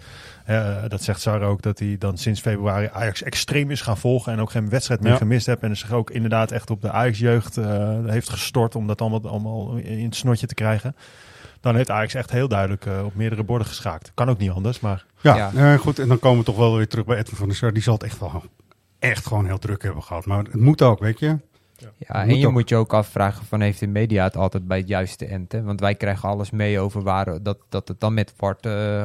eh, 0.58 0.88
dat 0.88 1.02
zegt 1.02 1.20
Sar 1.20 1.42
ook, 1.42 1.62
dat 1.62 1.78
hij 1.78 1.96
dan 1.98 2.18
sinds 2.18 2.40
februari 2.40 2.88
Ajax 2.92 3.22
extreem 3.22 3.70
is 3.70 3.80
gaan 3.80 3.98
volgen. 3.98 4.32
En 4.32 4.40
ook 4.40 4.50
geen 4.50 4.68
wedstrijd 4.68 5.00
meer 5.00 5.12
Ja. 5.12 5.16
gemist 5.18 5.46
heeft. 5.46 5.60
En 5.60 5.76
zich 5.76 5.92
ook 5.92 6.10
inderdaad 6.10 6.50
echt 6.50 6.70
op 6.70 6.80
de 6.80 6.90
Ajax-jeugd 6.90 7.56
eh, 7.56 7.98
heeft 8.06 8.28
gestort 8.30 8.74
om 8.74 8.86
dat 8.86 9.00
allemaal, 9.00 9.28
allemaal 9.30 9.76
in 9.76 10.04
het 10.04 10.14
snotje 10.16 10.46
te 10.46 10.54
krijgen. 10.54 10.96
Dan 11.60 11.76
heeft 11.76 11.90
Ajax 11.90 12.14
echt 12.14 12.30
heel 12.30 12.48
duidelijk 12.48 12.86
eh, 12.86 13.04
op 13.04 13.14
meerdere 13.14 13.42
borden 13.44 13.66
geschaakt. 13.66 14.10
Kan 14.14 14.28
ook 14.30 14.38
niet 14.38 14.50
anders, 14.50 14.80
maar... 14.80 15.04
Ja, 15.20 15.36
Ja. 15.36 15.52
eh, 15.72 15.78
goed. 15.78 15.98
En 15.98 16.08
dan 16.08 16.18
komen 16.18 16.38
we 16.38 16.44
toch 16.44 16.56
wel 16.56 16.76
weer 16.76 16.88
terug 16.88 17.04
bij 17.04 17.18
Edwin 17.18 17.36
van 17.36 17.48
der 17.48 17.56
Sar. 17.56 17.72
Die 17.72 17.82
zal 17.82 17.94
het 17.94 18.02
echt 18.02 18.18
wel 18.18 18.42
echt 18.98 19.26
gewoon 19.26 19.46
heel 19.46 19.58
druk 19.58 19.82
hebben 19.82 20.02
gehad. 20.02 20.26
Maar 20.26 20.38
het 20.38 20.54
moet 20.54 20.82
ook, 20.82 20.98
weet 21.00 21.18
je. 21.18 21.36
Ja, 21.98 22.14
en 22.14 22.28
Moet 22.28 22.38
je 22.40 22.46
ook. 22.46 22.52
moet 22.52 22.68
je 22.68 22.76
ook 22.76 22.92
afvragen 22.94 23.46
van 23.46 23.60
heeft 23.60 23.80
de 23.80 23.86
media 23.86 24.24
het 24.24 24.36
altijd 24.36 24.66
bij 24.66 24.78
het 24.78 24.88
juiste 24.88 25.26
end? 25.26 25.52
Hè? 25.52 25.62
Want 25.62 25.80
wij 25.80 25.94
krijgen 25.94 26.28
alles 26.28 26.50
mee 26.50 26.80
over 26.80 27.02
waar 27.02 27.42
dat, 27.42 27.58
dat 27.68 27.88
het 27.88 28.00
dan 28.00 28.14
met 28.14 28.32
Wart 28.36 28.66
eh, 28.66 29.02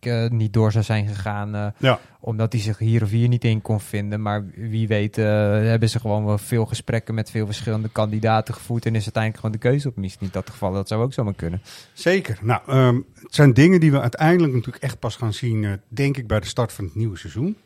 eh, 0.00 0.30
niet 0.30 0.52
door 0.52 0.72
zou 0.72 0.84
zijn 0.84 1.06
gegaan. 1.08 1.54
eh, 1.54 1.66
Ja. 1.78 1.98
Omdat 2.20 2.52
hij 2.52 2.62
zich 2.62 2.78
hier 2.78 3.02
of 3.02 3.10
hier 3.10 3.28
niet 3.28 3.44
in 3.44 3.62
kon 3.62 3.80
vinden. 3.80 4.22
Maar 4.22 4.44
wie 4.54 4.86
weet 4.88 5.18
eh, 5.18 5.24
hebben 5.50 5.88
ze 5.88 6.00
gewoon 6.00 6.24
wel 6.24 6.38
veel 6.38 6.66
gesprekken 6.66 7.14
met 7.14 7.30
veel 7.30 7.46
verschillende 7.46 7.88
kandidaten 7.88 8.54
gevoerd. 8.54 8.86
En 8.86 8.94
is 8.94 9.02
uiteindelijk 9.04 9.42
gewoon 9.44 9.60
de 9.60 9.68
keuze 9.68 9.88
op 9.88 9.96
misschien 9.96 10.28
dat 10.32 10.50
geval. 10.50 10.72
Dat 10.72 10.88
zou 10.88 11.02
ook 11.02 11.12
zomaar 11.12 11.34
kunnen. 11.34 11.62
Zeker. 11.92 12.38
Nou, 12.42 12.60
ehm, 12.66 13.00
het 13.22 13.34
zijn 13.34 13.52
dingen 13.54 13.80
die 13.80 13.90
we 13.90 14.00
uiteindelijk 14.00 14.52
natuurlijk 14.52 14.84
echt 14.84 14.98
pas 14.98 15.16
gaan 15.16 15.32
zien, 15.32 15.64
eh, 15.64 15.72
denk 15.88 16.16
ik, 16.16 16.26
bij 16.26 16.40
de 16.40 16.46
start 16.46 16.72
van 16.72 16.84
het 16.84 16.94
nieuwe 16.94 17.16
seizoen. 17.18 17.56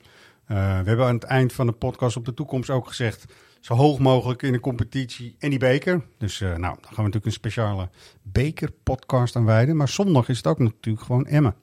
Eh, 0.46 0.56
we 0.56 0.88
hebben 0.88 1.06
aan 1.06 1.14
het 1.14 1.24
eind 1.24 1.52
van 1.52 1.66
de 1.66 1.72
podcast 1.72 2.16
op 2.16 2.24
de 2.24 2.34
toekomst 2.34 2.70
ook 2.70 2.86
gezegd, 2.88 3.24
zo 3.60 3.74
hoog 3.74 3.98
mogelijk 3.98 4.42
in 4.42 4.52
de 4.52 4.60
competitie 4.60 5.36
en 5.38 5.50
die 5.50 5.58
beker. 5.58 6.02
Dus 6.18 6.40
eh, 6.40 6.48
nou, 6.48 6.60
dan 6.60 6.74
gaan 6.82 6.94
we 6.96 7.02
natuurlijk 7.02 7.26
een 7.26 7.32
speciale 7.32 7.88
bekerpodcast 8.22 9.36
aan 9.36 9.44
wijden. 9.44 9.76
Maar 9.76 9.88
zondag 9.88 10.28
is 10.28 10.36
het 10.36 10.46
ook 10.46 10.58
natuurlijk 10.58 11.04
gewoon 11.06 11.26
Emmen. 11.26 11.54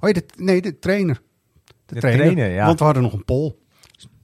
Oh 0.00 0.08
ja, 0.08 0.12
de, 0.12 0.24
nee, 0.36 0.62
de 0.62 0.78
trainer. 0.78 1.14
De, 1.64 1.94
De 1.94 2.00
trainer, 2.00 2.24
trainer, 2.32 2.54
ja. 2.54 2.66
Want 2.66 2.78
we 2.78 2.84
hadden 2.84 3.02
nog 3.02 3.12
een 3.12 3.24
poll. 3.24 3.54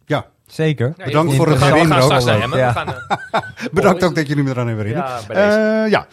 Ja, 0.06 0.30
Zeker. 0.46 0.94
Ja, 0.96 1.04
Bedankt 1.04 1.34
voor 1.34 1.44
we 1.46 1.50
het 1.52 1.60
gaan- 1.62 1.72
herinneren 1.72 2.02
We 2.04 2.08
gaan 2.08 2.14
ook. 2.16 2.20
straks 2.20 2.38
naar 2.38 2.44
Emmen. 2.44 2.58
Ja. 2.58 2.72
We 2.72 2.78
gaan, 2.78 3.42
eh, 3.58 3.66
bedankt 3.78 4.04
ook 4.04 4.14
dat 4.14 4.26
jullie 4.28 4.42
me 4.44 4.50
eraan 4.50 4.66
hebben 4.66 4.86
herinnerd. 4.86 5.20
Ja, 5.20 5.26
bij 5.26 5.36
deze. 5.46 5.58
Eh, 5.84 5.90
ja. 5.90 6.06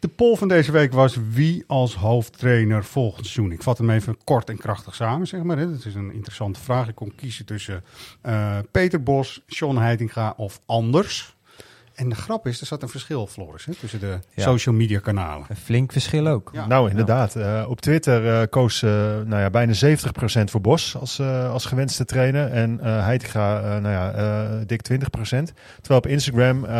De 0.00 0.08
poll 0.08 0.36
van 0.36 0.48
deze 0.48 0.72
week 0.72 0.92
was 0.92 1.18
wie 1.30 1.64
als 1.66 1.94
hoofdtrainer 1.94 2.84
volgend 2.84 3.26
seizoen. 3.26 3.52
Ik 3.52 3.62
vat 3.62 3.78
hem 3.78 3.90
even 3.90 4.18
kort 4.24 4.48
en 4.48 4.58
krachtig 4.58 4.94
samen, 4.94 5.26
zeg 5.26 5.42
maar. 5.42 5.56
Dat 5.56 5.84
is 5.84 5.94
een 5.94 6.12
interessante 6.12 6.60
vraag. 6.60 6.88
Ik 6.88 6.94
kon 6.94 7.14
kiezen 7.14 7.46
tussen 7.46 7.84
eh, 8.20 8.58
Peter 8.70 9.02
Bos, 9.02 9.42
Sean 9.46 9.78
Heitinga 9.78 10.34
of 10.36 10.60
anders. 10.66 11.36
En 11.98 12.08
de 12.08 12.14
grap 12.14 12.46
is, 12.46 12.60
er 12.60 12.66
zat 12.66 12.82
een 12.82 12.88
verschil, 12.88 13.26
Floris, 13.26 13.64
hè, 13.64 13.74
tussen 13.74 14.00
de 14.00 14.18
Ja. 14.34 14.42
social 14.42 14.74
media 14.74 14.98
kanalen. 14.98 15.46
Een 15.48 15.56
flink 15.56 15.92
verschil 15.92 16.26
ook. 16.26 16.50
Ja. 16.52 16.66
Nou, 16.66 16.90
inderdaad. 16.90 17.36
Eh, 17.36 17.64
op 17.68 17.80
Twitter 17.80 18.40
eh, 18.40 18.46
koos 18.50 18.82
eh, 18.82 18.90
nou 19.24 19.36
ja, 19.40 19.50
bijna 19.50 19.72
70% 19.72 20.50
voor 20.50 20.60
Bos 20.60 20.96
als, 20.96 21.18
eh, 21.18 21.50
als 21.52 21.64
gewenste 21.66 22.04
trainer. 22.04 22.50
En 22.52 22.80
eh 22.80 23.04
Heitinga, 23.04 23.60
eh, 23.60 23.64
nou 23.68 23.88
ja, 23.88 24.12
eh, 24.12 24.50
dik 24.66 24.82
20%. 24.82 25.52
Terwijl 25.80 26.00
op 26.00 26.06
Instagram 26.06 26.64
eh, 26.64 26.72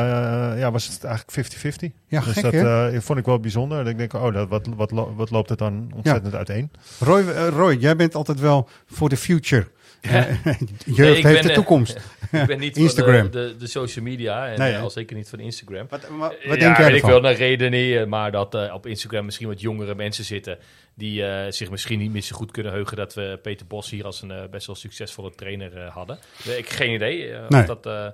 ja, 0.59 0.71
was 0.71 0.87
het 0.89 1.05
eigenlijk 1.05 1.33
50-50. 1.33 1.93
Ja, 2.07 2.21
dus 2.21 2.33
gek, 2.33 2.43
dat 2.43 2.53
eh, 2.93 3.01
vond 3.01 3.19
ik 3.19 3.25
wel 3.25 3.41
bijzonder. 3.41 3.79
Dat 3.79 3.89
ik 3.93 3.99
denk, 3.99 4.13
oh, 4.13 4.33
dat, 4.35 4.49
wat, 4.49 4.67
wat, 4.77 4.91
lo- 4.91 5.15
wat 5.15 5.31
loopt 5.31 5.49
het 5.49 5.59
dan 5.59 5.91
ontzettend 5.95 6.35
uiteen? 6.35 6.71
Roy, 7.01 7.23
Roy, 7.49 7.75
jij 7.81 7.97
bent 7.97 8.15
altijd 8.15 8.41
wel 8.41 8.69
voor 8.87 9.09
de 9.09 9.17
future. 9.17 9.67
Eh, 10.09 10.13
Nee, 10.45 10.57
Jeugd 10.85 11.17
ik 11.19 11.23
heeft 11.25 11.35
ben, 11.35 11.43
de 11.43 11.49
eh, 11.49 11.55
toekomst. 11.55 11.97
ik 12.33 12.47
ben 12.47 12.59
niet 12.59 12.77
Instagram. 12.77 13.21
van 13.21 13.31
de, 13.31 13.47
de, 13.49 13.57
de 13.57 13.67
social 13.67 14.05
media 14.05 14.47
en 14.49 14.59
Nee, 14.59 14.69
eh, 14.71 14.77
hè? 14.77 14.83
al 14.83 14.91
zeker 14.91 15.17
niet 15.17 15.29
van 15.29 15.41
Instagram. 15.41 15.87
Wat, 15.89 16.09
wat, 16.09 16.33
Eh, 16.33 16.49
wat 16.49 16.57
ja, 16.61 16.65
denk 16.65 16.77
jij 16.77 16.89
ik 16.89 16.95
ervan? 16.95 17.11
wel, 17.23 17.31
een 17.31 17.37
reden 17.37 17.71
niet, 17.71 17.95
eh, 17.97 18.05
maar 18.05 18.33
dat 18.33 18.55
eh, 18.55 18.75
op 18.75 18.87
Instagram 18.87 19.25
misschien 19.25 19.47
wat 19.49 19.61
jongere 19.61 19.95
mensen 19.95 20.25
zitten 20.25 20.59
die 20.95 21.25
eh, 21.27 21.53
zich 21.53 21.71
misschien 21.71 21.99
niet 21.99 22.13
meer 22.13 22.23
zo 22.23 22.37
goed 22.37 22.51
kunnen 22.51 22.73
heugen 22.73 22.97
dat 22.97 23.15
we 23.15 23.39
Peter 23.43 23.67
Bos 23.67 23.91
hier 23.91 24.05
als 24.05 24.23
een 24.23 24.31
eh, 24.31 24.49
best 24.51 24.67
wel 24.67 24.77
succesvolle 24.77 25.33
trainer 25.35 25.77
eh, 25.77 25.93
hadden. 25.95 26.19
Eh, 26.47 26.59
ik 26.59 26.69
heb 26.69 26.77
geen 26.77 26.95
idee 26.95 27.31
eh, 27.33 27.49
Nee. 27.49 27.61
of, 27.61 27.67
dat, 27.67 27.87
eh, 27.87 28.07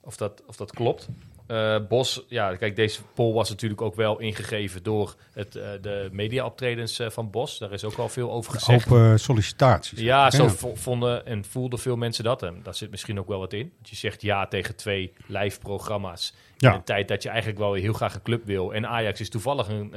of, 0.00 0.16
dat, 0.16 0.42
of 0.46 0.56
dat 0.56 0.70
klopt. 0.72 1.08
Eh, 1.46 1.76
Bos, 1.88 2.24
ja, 2.28 2.56
kijk, 2.56 2.76
deze 2.76 3.00
poll 3.14 3.32
was 3.32 3.48
natuurlijk 3.48 3.82
ook 3.82 3.94
wel 3.94 4.20
ingegeven 4.20 4.82
door 4.82 5.14
het, 5.32 5.56
eh, 5.56 5.68
de 5.80 6.08
media-optredens 6.12 6.98
eh, 6.98 7.10
van 7.10 7.30
Bos. 7.30 7.58
Daar 7.58 7.72
is 7.72 7.84
ook 7.84 7.96
al 7.96 8.08
veel 8.08 8.32
over 8.32 8.52
gezegd. 8.52 8.86
Open 8.86 9.20
sollicitaties. 9.20 10.00
Ja, 10.00 10.30
zo 10.30 10.48
vonden 10.74 11.26
en 11.26 11.44
voelden 11.44 11.78
veel 11.78 11.96
mensen 11.96 12.24
dat. 12.24 12.42
En 12.42 12.60
daar 12.62 12.74
zit 12.74 12.90
misschien 12.90 13.18
ook 13.18 13.28
wel 13.28 13.38
wat 13.38 13.52
in. 13.52 13.72
Want 13.74 13.88
je 13.88 13.96
zegt 13.96 14.22
ja 14.22 14.46
tegen 14.46 14.76
twee 14.76 15.12
live 15.26 15.58
programma's. 15.58 16.34
Ja. 16.56 16.70
In 16.70 16.76
een 16.76 16.84
tijd 16.84 17.08
dat 17.08 17.22
je 17.22 17.28
eigenlijk 17.28 17.58
wel 17.58 17.72
heel 17.72 17.92
graag 17.92 18.14
een 18.14 18.22
club 18.22 18.44
wil. 18.44 18.74
En 18.74 18.86
Ajax 18.86 19.20
is 19.20 19.30
toevallig 19.30 19.68
een, 19.68 19.94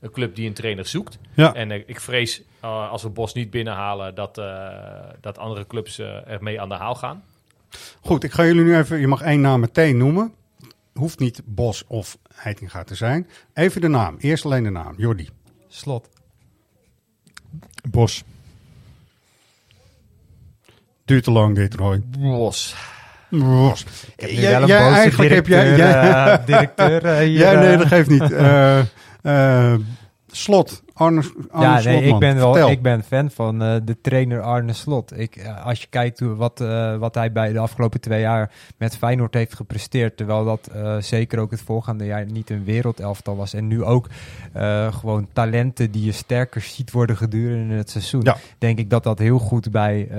een 0.00 0.10
club 0.10 0.34
die 0.34 0.46
een 0.46 0.54
trainer 0.54 0.86
zoekt. 0.86 1.18
Ja. 1.34 1.54
En 1.54 1.70
ik 1.70 2.00
vrees 2.00 2.42
als 2.60 3.02
we 3.02 3.08
Bos 3.08 3.34
niet 3.34 3.50
binnenhalen 3.50 4.14
dat, 4.14 4.34
dat 5.20 5.38
andere 5.38 5.66
clubs 5.66 5.98
ermee 5.98 6.60
aan 6.60 6.68
de 6.68 6.74
haal 6.74 6.94
gaan. 6.94 7.22
Goed, 8.00 8.24
ik 8.24 8.32
ga 8.32 8.44
jullie 8.44 8.62
nu 8.62 8.76
even, 8.76 8.98
je 8.98 9.06
mag 9.06 9.22
één 9.22 9.40
naam 9.40 9.60
meteen 9.60 9.96
noemen. 9.96 10.32
Hoeft 10.98 11.18
niet 11.18 11.42
Bos 11.44 11.84
of 11.86 12.18
Heitinga 12.34 12.84
te 12.84 12.94
zijn. 12.94 13.28
Even 13.54 13.80
de 13.80 13.88
naam, 13.88 14.16
eerst 14.18 14.44
alleen 14.44 14.62
de 14.62 14.70
naam, 14.70 14.94
Jordi. 14.96 15.28
Slot. 15.68 16.08
Bos. 17.90 18.24
Duurt 21.04 21.24
te 21.24 21.30
lang 21.30 21.54
dit, 21.54 21.74
Roy. 21.74 22.02
Bos. 22.18 22.74
Bos. 23.30 23.84
Ik 24.16 24.38
heb 24.38 24.66
wel 24.66 24.92
een 24.92 25.04
boze 25.04 25.20
directeur, 25.20 25.80
eh, 25.80 26.46
directeur, 26.46 27.04
eh, 27.04 27.18
hier, 27.28 27.38
ja, 27.38 27.52
nee, 27.52 27.72
eh. 27.72 27.78
dat 27.78 27.86
geeft 27.86 28.08
niet. 28.08 28.32
Eh, 28.32 28.78
eh, 29.22 29.78
slot, 30.30 30.82
Arne, 30.98 31.22
Arne 31.50 31.66
Ja, 31.66 31.72
nee, 31.72 31.82
Slotman. 31.82 32.14
ik 32.14 32.18
ben 32.18 32.36
wel 32.36 32.52
Vertel. 32.52 32.70
ik 32.70 32.82
ben 32.82 33.02
fan 33.02 33.30
van 33.30 33.62
eh, 33.62 33.76
de 33.84 33.96
trainer 34.00 34.40
Arne 34.40 34.72
Slot. 34.72 35.18
Ik, 35.18 35.36
eh, 35.36 35.66
als 35.66 35.80
je 35.80 35.86
kijkt 35.90 36.20
hoe, 36.20 36.34
wat, 36.34 36.60
eh, 36.60 36.96
wat 36.96 37.14
hij 37.14 37.32
bij 37.32 37.52
de 37.52 37.58
afgelopen 37.58 38.00
twee 38.00 38.20
jaar 38.20 38.50
met 38.76 38.96
Feyenoord 38.96 39.34
heeft 39.34 39.54
gepresteerd, 39.54 40.16
terwijl 40.16 40.44
dat 40.44 40.70
zeker 41.04 41.38
ook 41.38 41.50
het 41.50 41.60
voorgaande 41.60 42.04
jaar 42.04 42.24
niet 42.26 42.50
een 42.50 42.64
wereldelftal 42.64 43.36
was 43.36 43.54
en 43.54 43.66
nu 43.66 43.84
ook 43.84 44.06
gewoon 44.90 45.28
talenten 45.32 45.90
die 45.90 46.04
je 46.04 46.12
sterker 46.12 46.60
ziet 46.60 46.90
worden 46.90 47.16
gedurende 47.16 47.74
het 47.74 47.90
seizoen, 47.90 48.20
Ja. 48.22 48.36
denk 48.58 48.78
ik 48.78 48.90
dat 48.90 49.02
dat 49.02 49.18
heel 49.18 49.38
goed 49.38 49.70
bij 49.70 50.10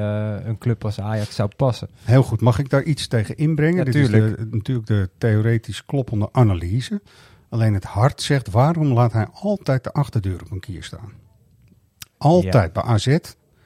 een 0.45 0.57
club 0.57 0.85
als 0.85 0.99
Ajax 1.01 1.35
zou 1.35 1.49
passen. 1.55 1.87
Heel 2.03 2.23
goed, 2.23 2.41
mag 2.41 2.59
ik 2.59 2.69
daar 2.69 2.83
iets 2.83 3.07
tegen 3.07 3.37
inbrengen? 3.37 3.77
Ja, 3.77 3.83
Dit 3.83 3.95
is 3.95 4.09
de, 4.09 4.47
natuurlijk 4.51 4.87
de 4.87 5.09
theoretisch 5.17 5.85
kloppende 5.85 6.29
analyse. 6.31 7.01
Alleen 7.49 7.73
het 7.73 7.83
hart 7.83 8.21
zegt, 8.21 8.49
waarom 8.49 8.87
laat 8.93 9.13
hij 9.13 9.27
altijd 9.33 9.83
de 9.83 9.91
achterdeur 9.91 10.41
op 10.41 10.51
een 10.51 10.59
kier 10.59 10.83
staan? 10.83 11.13
Altijd. 12.17 12.73
Bij 12.73 12.83
AZ 12.83 13.17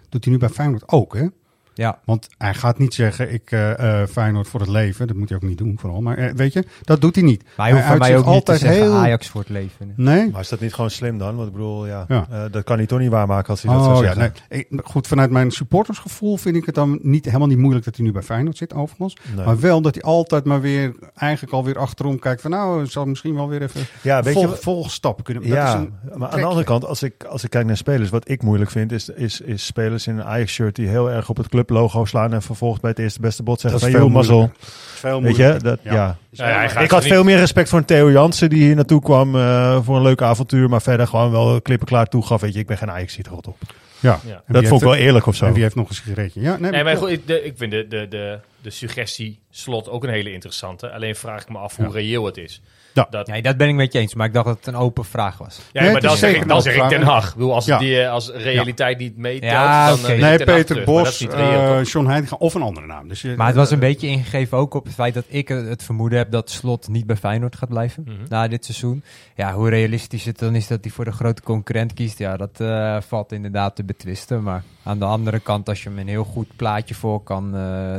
doet 0.10 0.24
hij 0.24 0.34
nu 0.34 0.40
bij 0.40 0.50
Feyenoord 0.50 0.90
ook, 0.90 1.14
hè? 1.14 1.28
Ja. 1.74 2.00
Want 2.06 2.28
hij 2.38 2.54
gaat 2.54 2.78
niet 2.80 2.94
zeggen, 2.94 3.34
ik 3.34 3.52
eh 3.52 4.02
eh, 4.02 4.08
Feyenoord 4.08 4.48
voor 4.48 4.60
het 4.60 4.70
leven. 4.70 5.08
Dat 5.08 5.16
moet 5.16 5.30
hij 5.30 5.38
ook 5.38 5.44
niet 5.44 5.58
doen, 5.58 5.78
vooral. 5.80 6.02
Maar 6.02 6.18
eh, 6.18 6.34
weet 6.34 6.54
je, 6.54 6.66
dat 6.82 7.02
doet 7.02 7.16
hij 7.16 7.24
niet. 7.24 7.44
Maar 7.58 7.66
hij 7.66 7.76
hoeft 7.76 7.88
van 7.88 7.98
mij 7.98 8.08
uitzicht 8.08 8.28
ook 8.30 8.34
niet 8.36 8.46
te 8.46 8.52
altijd 8.52 8.74
zeggen 8.74 8.92
heel- 8.94 9.02
Ajax 9.04 9.28
voor 9.30 9.42
het 9.42 9.50
leven. 9.50 9.94
Nee? 9.96 10.32
Maar 10.32 10.42
is 10.42 10.50
dat 10.50 10.60
niet 10.60 10.74
gewoon 10.74 10.90
slim 10.90 11.18
dan? 11.18 11.36
Want 11.36 11.48
ik 11.48 11.54
bedoel, 11.54 11.88
ja, 11.88 12.06
Ja. 12.08 12.28
eh, 12.30 12.44
dat 12.52 12.64
kan 12.64 12.78
hij 12.78 12.86
toch 12.86 13.00
niet 13.00 13.10
waarmaken 13.10 13.50
als 13.50 13.62
hij 13.62 13.74
dat 13.74 13.84
zou 13.84 13.96
Oh, 13.98 14.04
ja, 14.04 14.14
zeggen. 14.14 14.34
nee. 14.50 14.60
Ik- 14.70 14.82
goed, 14.84 15.08
vanuit 15.08 15.30
mijn 15.32 15.52
supportersgevoel 15.52 16.38
vind 16.38 16.56
ik 16.56 16.66
het 16.66 16.76
dan 16.76 17.00
niet, 17.02 17.26
helemaal 17.26 17.48
niet 17.48 17.58
moeilijk 17.58 17.86
dat 17.86 17.96
hij 17.96 18.06
nu 18.06 18.12
bij 18.12 18.22
Feyenoord 18.22 18.58
zit, 18.58 18.74
overigens. 18.74 19.18
Nee. 19.36 19.46
Maar 19.46 19.60
wel 19.60 19.82
dat 19.82 19.94
hij 19.94 20.04
altijd 20.04 20.46
maar 20.46 20.62
weer, 20.62 20.94
eigenlijk 21.16 21.54
alweer 21.54 21.78
achterom 21.78 22.20
kijkt 22.20 22.42
van 22.42 22.52
nou, 22.52 22.86
zal 22.86 23.06
misschien 23.06 23.36
wel 23.36 23.50
weer 23.50 23.62
even 23.62 23.82
Ja, 24.02 24.24
weet 24.24 24.34
je 24.34 24.40
vol, 24.40 24.50
wat- 24.50 24.60
volgestappen 24.60 25.24
kunnen. 25.24 25.44
Dat 25.44 25.52
is 25.52 25.58
Ja, 25.58 25.76
een 25.78 25.94
maar 26.20 26.30
aan 26.30 26.40
de 26.40 26.46
andere 26.46 26.66
kant, 26.66 26.86
als 26.86 27.04
ik, 27.04 27.24
als 27.24 27.44
ik 27.44 27.50
kijk 27.50 27.66
naar 27.66 27.78
spelers, 27.78 28.10
wat 28.10 28.30
ik 28.30 28.42
moeilijk 28.44 28.72
vind, 28.72 28.92
is, 28.92 29.10
is, 29.10 29.42
is 29.42 29.66
spelers 29.66 30.08
in 30.08 30.18
een 30.18 30.24
Ajax-shirt 30.26 30.76
die 30.76 30.88
heel 30.88 31.12
erg 31.12 31.30
op 31.30 31.38
het 31.38 31.48
clublogo 31.66 32.06
slaan 32.06 32.34
en 32.34 32.42
vervolgens 32.42 32.82
bij 32.82 32.90
het 32.90 33.00
eerste 33.00 33.22
beste 33.22 33.44
bot 33.44 33.60
zeggen 33.62 33.80
Dat 33.82 33.90
van, 33.90 34.00
is 34.00 34.06
veel 34.06 34.14
joh, 34.14 34.16
mazzel. 34.16 34.52
veel 34.94 35.22
Weet 35.22 35.36
je, 35.36 35.58
dat, 35.62 35.80
Ja. 35.84 35.94
ja. 35.94 36.18
Ja, 36.30 36.46
hij 36.46 36.70
gaat 36.70 36.84
ik 36.84 36.92
had 36.92 37.04
niet- 37.04 37.12
veel 37.12 37.24
meer 37.24 37.38
respect 37.38 37.70
voor 37.70 37.80
een 37.80 37.86
Theo 37.86 38.12
Jansen 38.12 38.50
die 38.50 38.64
hier 38.64 38.76
naartoe 38.76 39.02
kwam 39.02 39.36
eh, 39.36 39.80
voor 39.84 39.96
een 39.96 40.02
leuk 40.02 40.22
avontuur, 40.22 40.70
maar 40.70 40.82
verder 40.82 41.08
gewoon 41.08 41.32
wel 41.32 41.62
klippen 41.62 41.88
klaar 41.88 42.08
toegaf. 42.08 42.42
Weet 42.42 42.54
je, 42.54 42.60
ik 42.60 42.68
ben 42.68 42.78
geen 42.78 42.92
Ajax, 42.92 43.14
ziet 43.14 43.28
rot 43.28 43.48
op. 43.48 43.58
Ja. 44.00 44.20
Dat 44.48 44.66
vond 44.68 44.82
ik 44.82 44.88
wel 44.88 44.96
er- 44.98 45.02
eerlijk 45.04 45.26
of 45.26 45.36
zo. 45.36 45.46
En 45.46 45.54
wie 45.54 45.64
heeft 45.64 45.76
nog 45.76 45.90
een 45.90 45.96
sigaretje? 45.96 46.42
Ja, 46.42 46.58
nee, 46.58 46.72
Nee, 46.72 46.84
maar 46.84 46.98
goed, 46.98 47.10
ik, 47.10 47.28
de, 47.28 47.44
ik 47.44 47.54
vind 47.58 47.72
de, 47.72 47.88
de, 47.88 48.08
de, 48.10 48.40
de 48.62 48.70
suggestie 48.70 49.40
slot 49.52 49.90
ook 49.90 50.04
een 50.04 50.10
hele 50.10 50.32
interessante. 50.32 50.92
Alleen 50.92 51.16
vraag 51.16 51.42
ik 51.42 51.50
me 51.50 51.58
af 51.58 51.76
hoe 51.76 51.86
Ja. 51.86 51.92
reëel 51.92 52.26
het 52.26 52.38
is. 52.38 52.62
Ja. 52.94 53.08
Dat, 53.10 53.28
Nee, 53.28 53.42
dat 53.42 53.58
ben 53.58 53.68
ik 53.70 53.76
met 53.76 53.94
je 53.94 54.00
eens, 54.00 54.14
maar 54.14 54.28
ik 54.28 54.34
dacht 54.34 54.46
dat 54.46 54.58
het 54.58 54.68
een 54.68 54.76
open 54.76 55.06
vraag 55.06 55.38
was. 55.38 55.60
Ja, 55.72 55.82
Nee, 55.82 55.92
maar 55.92 56.02
dan 56.02 56.10
zeg, 56.10 56.20
zeker 56.20 56.42
ik, 56.42 56.48
dan 56.48 56.62
zeg 56.62 56.76
ik. 56.76 56.90
Den 56.90 57.02
Haag. 57.02 57.28
Ik 57.30 57.34
bedoel, 57.36 57.54
als, 57.54 57.66
Ja. 57.66 57.78
die, 57.78 58.02
eh, 58.02 58.12
als 58.12 58.30
realiteit 58.32 58.98
niet 58.98 59.18
meetelt, 59.18 59.52
Ja, 59.52 59.90
dan 59.90 60.00
oké. 60.00 60.12
eh, 60.12 60.20
Nee, 60.22 60.44
Peter 60.44 60.84
Bos, 60.84 61.22
eh 61.28 61.78
toch? 61.78 61.92
John 61.92 62.08
Heitinga 62.08 62.36
of 62.40 62.54
een 62.54 62.62
andere 62.62 62.86
naam. 62.88 63.08
Dus 63.08 63.22
je- 63.22 63.34
Maar 63.38 63.48
het 63.48 63.56
was 63.56 63.72
een 63.72 63.80
beetje 63.80 64.08
ingegeven 64.08 64.58
ook 64.58 64.74
op 64.74 64.84
het 64.86 64.94
feit 64.94 65.14
dat 65.14 65.24
ik 65.28 65.48
het 65.48 65.84
vermoeden 65.84 66.18
heb 66.18 66.32
dat 66.32 66.50
Slot 66.50 66.88
niet 66.88 67.06
bij 67.06 67.16
Feyenoord 67.16 67.56
gaat 67.56 67.70
blijven 67.70 68.04
Mhm. 68.06 68.16
na 68.30 68.48
dit 68.48 68.66
seizoen. 68.66 69.04
Ja, 69.36 69.54
hoe 69.54 69.70
realistisch 69.70 70.26
het 70.26 70.40
dan 70.40 70.56
is 70.56 70.68
dat 70.68 70.80
hij 70.84 70.92
voor 70.92 71.06
de 71.06 71.12
grote 71.12 71.42
concurrent 71.42 71.94
kiest, 71.94 72.18
ja, 72.18 72.38
dat 72.38 72.60
eh, 72.60 72.98
valt 73.02 73.32
inderdaad 73.32 73.76
te 73.76 73.84
betwisten. 73.84 74.44
Maar 74.44 74.64
aan 74.84 75.00
de 75.00 75.06
andere 75.06 75.40
kant, 75.40 75.70
als 75.70 75.84
je 75.84 75.90
hem 75.90 76.00
een 76.00 76.08
heel 76.08 76.24
goed 76.24 76.48
plaatje 76.56 76.96
voor 76.96 77.24
kan 77.24 77.52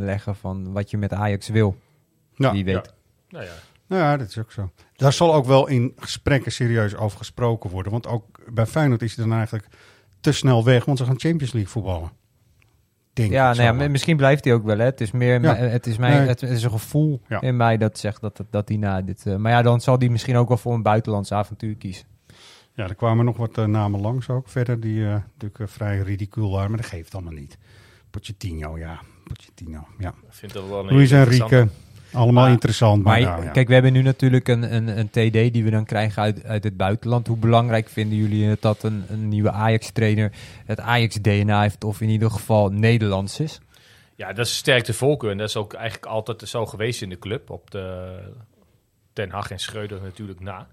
leggen 0.05 0.37
van 0.37 0.73
wat 0.73 0.91
je 0.91 0.97
met 0.99 1.13
Ajax 1.13 1.49
wil, 1.49 1.77
Ja. 2.37 2.53
wie 2.53 2.65
weet. 2.65 2.93
Nou 3.29 3.45
ja. 3.45 3.51
Nou 3.87 4.03
ja, 4.03 4.17
dat 4.17 4.29
is 4.29 4.39
ook 4.39 4.53
zo. 4.53 4.71
Daar 4.97 5.13
zal 5.13 5.35
ook 5.35 5.45
wel 5.47 5.67
in 5.67 5.93
gesprekken 5.97 6.53
serieus 6.53 6.95
over 6.97 7.19
gesproken 7.19 7.71
worden. 7.71 7.93
Want 7.93 8.07
ook 8.07 8.25
bij 8.55 8.67
Feyenoord 8.67 9.03
is 9.03 9.17
hij 9.17 9.25
dan 9.25 9.35
eigenlijk 9.37 9.67
te 10.21 10.33
snel 10.33 10.65
weg, 10.65 10.85
want 10.85 10.99
ze 10.99 11.05
gaan 11.05 11.19
Champions 11.21 11.53
League 11.53 11.71
voetballen. 11.71 12.11
Denk 13.13 13.31
Ja, 13.31 13.51
ik 13.51 13.57
nou 13.57 13.79
ja, 13.83 13.89
misschien 13.89 14.17
blijft 14.17 14.45
hij 14.45 14.55
ook 14.55 14.65
wel. 14.65 14.79
Hè. 14.79 14.85
Het 14.85 15.01
is 15.01 15.11
meer, 15.11 15.43
Ja. 15.43 15.55
het 15.57 15.87
is 15.87 15.97
mijn, 15.97 16.19
Nee. 16.19 16.27
het 16.29 16.43
is 16.43 16.63
een 16.63 16.71
gevoel 16.71 17.21
Ja. 17.29 17.41
in 17.41 17.57
mij 17.57 17.77
dat 17.77 17.99
zegt 17.99 18.21
dat, 18.21 18.43
dat 18.51 18.69
hij 18.69 18.77
na 18.79 19.03
dit. 19.03 19.27
eh, 19.27 19.37
maar 19.37 19.53
ja, 19.53 19.63
dan 19.63 19.81
zal 19.81 19.99
hij 19.99 20.09
misschien 20.09 20.37
ook 20.37 20.49
wel 20.49 20.57
voor 20.57 20.75
een 20.75 20.83
buitenlands 20.83 21.33
avontuur 21.33 21.77
kiezen. 21.77 22.07
Ja, 22.73 22.89
er 22.89 22.95
kwamen 22.95 23.25
nog 23.25 23.37
wat 23.37 23.59
eh, 23.59 23.65
namen 23.65 24.01
langs 24.01 24.29
ook 24.29 24.49
verder, 24.49 24.81
die 24.81 25.05
eh, 25.07 25.11
natuurlijk 25.39 25.71
vrij 25.71 25.99
ridicuul 25.99 26.51
waren, 26.51 26.71
maar 26.71 26.81
dat 26.81 26.89
geeft 26.91 27.15
allemaal 27.15 27.33
niet. 27.33 27.59
Pochettino, 28.11 28.79
ja. 28.79 29.01
Pochettino, 29.25 29.87
ja. 29.99 30.09
Ik 30.09 30.15
vind 30.33 30.53
dat 30.53 30.69
wel 30.69 30.79
een 30.89 30.95
Luis 30.95 31.11
Enrique, 31.11 31.33
interessante. 31.43 31.73
Allemaal 32.15 32.43
Maar- 32.43 32.53
interessant. 32.53 33.03
Maar, 33.03 33.21
Maar 33.21 33.31
nou, 33.31 33.45
ja. 33.45 33.51
kijk, 33.51 33.67
we 33.69 33.75
hebben 33.75 33.93
nu 33.93 34.03
natuurlijk 34.03 34.49
een, 34.49 34.75
een, 34.75 34.99
een 34.99 35.09
TD 35.11 35.53
die 35.53 35.65
we 35.65 35.71
dan 35.71 35.85
krijgen 35.85 36.23
uit, 36.23 36.45
uit 36.45 36.65
het 36.65 36.77
buitenland. 36.77 37.27
Hoe 37.27 37.37
belangrijk 37.37 37.89
vinden 37.89 38.19
jullie 38.19 38.47
het 38.49 38.63
dat 38.63 38.83
een, 38.83 39.05
een 39.09 39.29
nieuwe 39.29 39.51
Ajax-trainer 39.51 40.33
het 40.65 40.81
Ajax-DNA 40.81 41.61
heeft 41.61 41.85
of 41.85 42.01
in 42.01 42.09
ieder 42.09 42.31
geval 42.31 42.69
Nederlands 42.71 43.41
is? 43.41 43.61
Ja, 44.17 44.33
dat 44.33 44.47
is 44.47 44.57
sterk 44.57 44.85
de 44.85 44.93
voorkeur. 44.93 45.31
En 45.31 45.39
dat 45.39 45.49
is 45.49 45.57
ook 45.57 45.73
eigenlijk 45.73 46.07
altijd 46.07 46.49
zo 46.49 46.67
geweest 46.67 47.03
in 47.03 47.09
de 47.09 47.19
club. 47.19 47.51
Op 47.51 47.71
de 47.71 48.17
Ten 49.13 49.31
Hag 49.31 49.51
en 49.51 49.59
Schreuder 49.59 50.03
natuurlijk 50.03 50.41
na. 50.41 50.67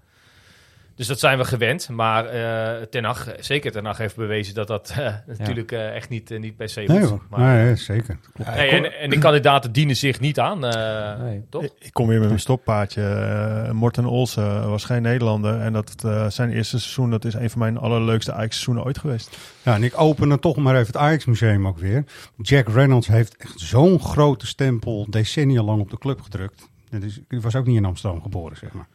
Dus 0.96 1.06
dat 1.06 1.18
zijn 1.18 1.38
we 1.38 1.44
gewend. 1.44 1.88
Maar 1.88 2.26
eh 2.26 2.82
Ten 2.82 3.04
Hag, 3.04 3.28
zeker 3.40 3.72
Ten 3.72 3.84
Hag 3.84 3.98
heeft 3.98 4.16
bewezen 4.16 4.54
dat 4.54 4.66
dat 4.66 4.90
eh, 4.98 5.14
natuurlijk 5.26 5.72
eh, 5.72 5.94
echt 5.94 6.08
niet, 6.08 6.38
niet 6.38 6.56
per 6.56 6.68
se 6.68 6.80
Nee, 6.80 7.00
hoeft. 7.00 7.22
Maar, 7.30 7.64
nee, 7.64 7.76
zeker. 7.76 8.18
Klopt. 8.34 8.54
Nee, 8.54 8.68
en, 8.68 8.98
en 8.98 9.10
de 9.10 9.18
kandidaten 9.18 9.72
dienen 9.72 9.96
zich 9.96 10.20
niet 10.20 10.38
aan, 10.40 10.64
eh, 10.66 11.20
Nee. 11.22 11.44
toch? 11.50 11.62
Ik- 11.62 11.72
Ik 11.78 11.92
kom 11.92 12.06
weer 12.08 12.18
met 12.18 12.28
mijn 12.28 12.40
stokpaardje. 12.40 13.02
Eh, 13.02 13.70
Morten 13.70 14.04
Olsen 14.04 14.68
was 14.70 14.84
geen 14.84 15.02
Nederlander. 15.02 15.60
En 15.60 15.72
dat 15.72 15.94
eh, 16.04 16.26
zijn 16.28 16.50
eerste 16.50 16.78
seizoen, 16.78 17.10
dat 17.10 17.24
is 17.24 17.34
een 17.34 17.50
van 17.50 17.58
mijn 17.58 17.76
allerleukste 17.78 18.32
Ajax-seizoenen 18.32 18.84
ooit 18.84 18.98
geweest. 18.98 19.36
Ja, 19.62 19.74
en 19.74 19.82
ik 19.82 20.00
open 20.00 20.28
dan 20.28 20.38
toch 20.38 20.56
maar 20.56 20.74
even 20.74 20.86
het 20.86 20.96
Ajax-museum 20.96 21.66
ook 21.66 21.78
weer. 21.78 22.04
Jack 22.36 22.68
Reynolds 22.68 23.06
heeft 23.06 23.36
echt 23.36 23.60
zo'n 23.60 24.00
grote 24.00 24.46
stempel 24.46 25.06
decennia 25.10 25.62
lang 25.62 25.80
op 25.80 25.90
de 25.90 25.98
club 25.98 26.20
gedrukt. 26.20 26.70
Dus 27.00 27.20
die 27.28 27.40
was 27.40 27.56
ook 27.56 27.66
niet 27.66 27.76
in 27.76 27.84
Amsterdam 27.84 28.22
geboren, 28.22 28.56
zeg 28.56 28.72
maar. 28.72 28.86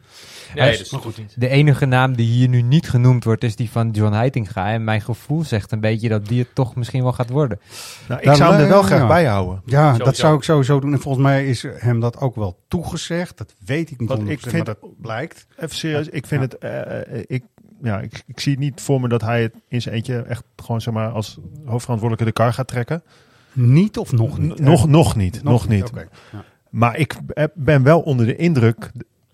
Nee, 0.54 0.62
Hij 0.62 0.64
dat 0.70 0.74
is- 0.80 0.86
is 0.86 0.90
maar 0.92 1.00
goed 1.00 1.18
niet. 1.18 1.34
De 1.36 1.48
enige 1.48 1.86
naam 1.86 2.16
die 2.16 2.26
hier 2.26 2.48
nu 2.48 2.62
niet 2.62 2.88
genoemd 2.90 3.24
wordt, 3.24 3.44
is 3.44 3.56
die 3.56 3.70
van 3.70 3.90
John 3.90 4.12
Heitinga. 4.12 4.72
En 4.72 4.84
mijn 4.84 5.00
gevoel 5.00 5.44
zegt 5.44 5.72
een 5.72 5.80
beetje 5.80 6.08
dat 6.08 6.26
die 6.26 6.38
het 6.38 6.54
toch 6.54 6.74
misschien 6.76 7.02
wel 7.02 7.12
gaat 7.12 7.30
worden. 7.30 7.60
Nou, 8.08 8.20
ik 8.20 8.26
Daar 8.26 8.36
zou 8.36 8.52
hem 8.52 8.62
er 8.62 8.68
wel 8.68 8.80
le- 8.80 8.86
graag 8.86 9.00
ja. 9.00 9.06
bij 9.06 9.24
houden. 9.24 9.62
Ja, 9.64 9.82
Sowieso. 9.84 10.04
dat 10.04 10.16
zou 10.16 10.36
ik 10.36 10.42
sowieso 10.42 10.80
doen. 10.80 10.92
En 10.92 11.00
volgens 11.00 11.24
mij 11.24 11.46
is 11.46 11.62
hem 11.76 12.00
dat 12.00 12.20
ook 12.20 12.34
wel 12.36 12.58
toegezegd. 12.68 13.38
Dat 13.38 13.54
weet 13.64 13.90
ik 13.90 13.98
niet 14.00 14.08
Want 14.08 14.20
100%, 14.20 14.30
ik 14.46 14.50
vind- 14.50 14.66
maar 14.66 14.76
dat 14.80 15.00
blijkt. 15.00 15.46
Even 15.56 15.76
serieus, 15.76 16.08
ik 16.08 16.26
vind 16.26 16.40
Ja. 16.42 16.46
het. 16.48 16.58
eh, 16.58 17.16
eh, 17.18 17.24
ik, 17.26 17.44
ja, 17.82 18.00
ik, 18.00 18.22
ik 18.26 18.40
zie 18.40 18.58
niet 18.58 18.80
voor 18.80 19.00
me 19.00 19.08
dat 19.08 19.20
hij 19.22 19.42
het 19.42 19.54
in 19.68 19.82
zijn 19.82 19.94
eentje 19.94 20.18
echt 20.22 20.42
gewoon 20.56 20.80
zeg 20.80 20.94
maar 20.94 21.08
als 21.08 21.38
hoofdverantwoordelijke 21.64 22.24
de 22.24 22.42
kar 22.42 22.52
gaat 22.52 22.68
trekken. 22.68 23.02
Niet 23.52 23.98
of 23.98 24.12
nog 24.12 24.38
niet? 24.38 24.60
N- 24.60 24.64
nog, 24.64 24.88
nog 24.88 25.16
niet, 25.16 25.42
nog, 25.42 25.68
niet. 25.68 25.84
Oké. 25.88 26.08
Ja. 26.32 26.44
Maar 26.70 26.98
ik 26.98 27.14
ben 27.54 27.82
wel 27.82 28.00
onder 28.00 28.26
de 28.26 28.36
indruk 28.36 28.90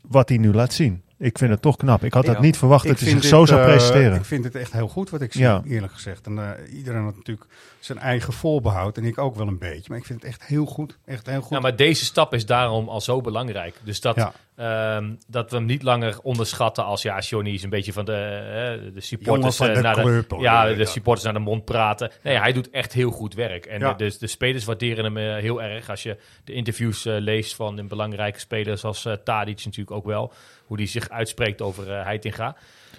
wat 0.08 0.28
hij 0.28 0.38
nu 0.38 0.52
laat 0.52 0.72
zien. 0.72 1.02
Ik 1.18 1.38
vind 1.38 1.50
het 1.50 1.62
toch 1.62 1.76
knap. 1.76 2.04
Ik 2.04 2.12
had 2.14 2.24
Ja. 2.24 2.30
het 2.30 2.40
niet 2.40 2.56
verwacht 2.58 2.86
dat 2.86 3.00
hij 3.00 3.08
zich 3.08 3.24
zo 3.24 3.38
dit, 3.38 3.48
zou 3.48 3.60
eh, 3.60 3.66
presenteren. 3.66 4.14
ik 4.14 4.24
vind 4.24 4.44
het 4.44 4.54
echt 4.54 4.72
heel 4.72 4.88
goed 4.88 5.10
wat 5.10 5.20
ik 5.20 5.32
zie, 5.32 5.42
Ja. 5.42 5.62
eerlijk 5.66 5.92
gezegd. 5.92 6.26
En 6.26 6.38
eh, 6.38 6.76
iedereen 6.76 7.02
had 7.04 7.16
natuurlijk 7.16 7.48
zijn 7.80 7.98
eigen 7.98 8.32
voorbehoud. 8.32 8.96
En 8.96 9.04
ik 9.04 9.18
ook 9.18 9.34
wel 9.36 9.46
een 9.46 9.58
beetje. 9.58 9.84
Maar 9.88 9.98
ik 9.98 10.04
vind 10.04 10.20
het 10.22 10.30
echt 10.30 10.44
heel 10.44 10.66
goed. 10.66 10.98
Echt 11.04 11.26
heel 11.26 11.40
goed. 11.40 11.50
Ja, 11.50 11.60
maar 11.60 11.76
deze 11.76 12.04
stap 12.04 12.34
is 12.34 12.46
daarom 12.46 12.88
al 12.88 13.00
zo 13.00 13.20
belangrijk. 13.20 13.74
Dus 13.84 14.00
dat, 14.00 14.16
Ja. 14.16 14.32
ehm, 14.96 15.12
dat 15.26 15.50
we 15.50 15.56
hem 15.56 15.64
niet 15.66 15.82
langer 15.82 16.18
onderschatten 16.22 16.84
als 16.84 17.02
ja, 17.02 17.18
Johnny 17.18 17.50
is 17.50 17.62
een 17.62 17.70
beetje 17.70 17.92
van 17.92 18.04
de, 18.04 18.12
eh, 18.12 18.94
de 18.94 19.00
supporters 19.00 19.56
van 19.56 19.72
de 19.72 19.80
naar 19.80 19.94
club, 20.00 20.28
de, 20.28 20.36
ja, 20.38 20.66
Ja, 20.66 20.74
de 20.74 20.84
supporters 20.84 21.24
naar 21.24 21.34
de 21.34 21.38
mond 21.40 21.64
praten. 21.64 22.10
Nee, 22.22 22.38
hij 22.38 22.52
doet 22.52 22.70
echt 22.70 22.92
heel 22.92 23.10
goed 23.10 23.34
werk. 23.34 23.66
En 23.66 23.80
Ja. 23.80 23.92
de, 23.94 24.04
de, 24.10 24.16
de 24.18 24.26
spelers 24.26 24.64
waarderen 24.64 25.04
hem 25.04 25.16
heel 25.40 25.62
erg. 25.62 25.90
Als 25.90 26.02
je 26.02 26.16
de 26.44 26.52
interviews 26.52 27.04
leest 27.04 27.54
van 27.54 27.78
een 27.78 27.88
belangrijke 27.88 28.38
spelers 28.38 28.80
zoals 28.80 29.04
eh 29.04 29.12
Tadic 29.12 29.64
natuurlijk 29.64 29.96
ook 29.96 30.04
wel. 30.06 30.32
Hoe 30.66 30.76
die 30.76 30.86
zich 30.86 31.08
uitspreekt 31.08 31.62
over 31.62 31.92
eh 31.92 32.04
Heitinga. 32.04 32.56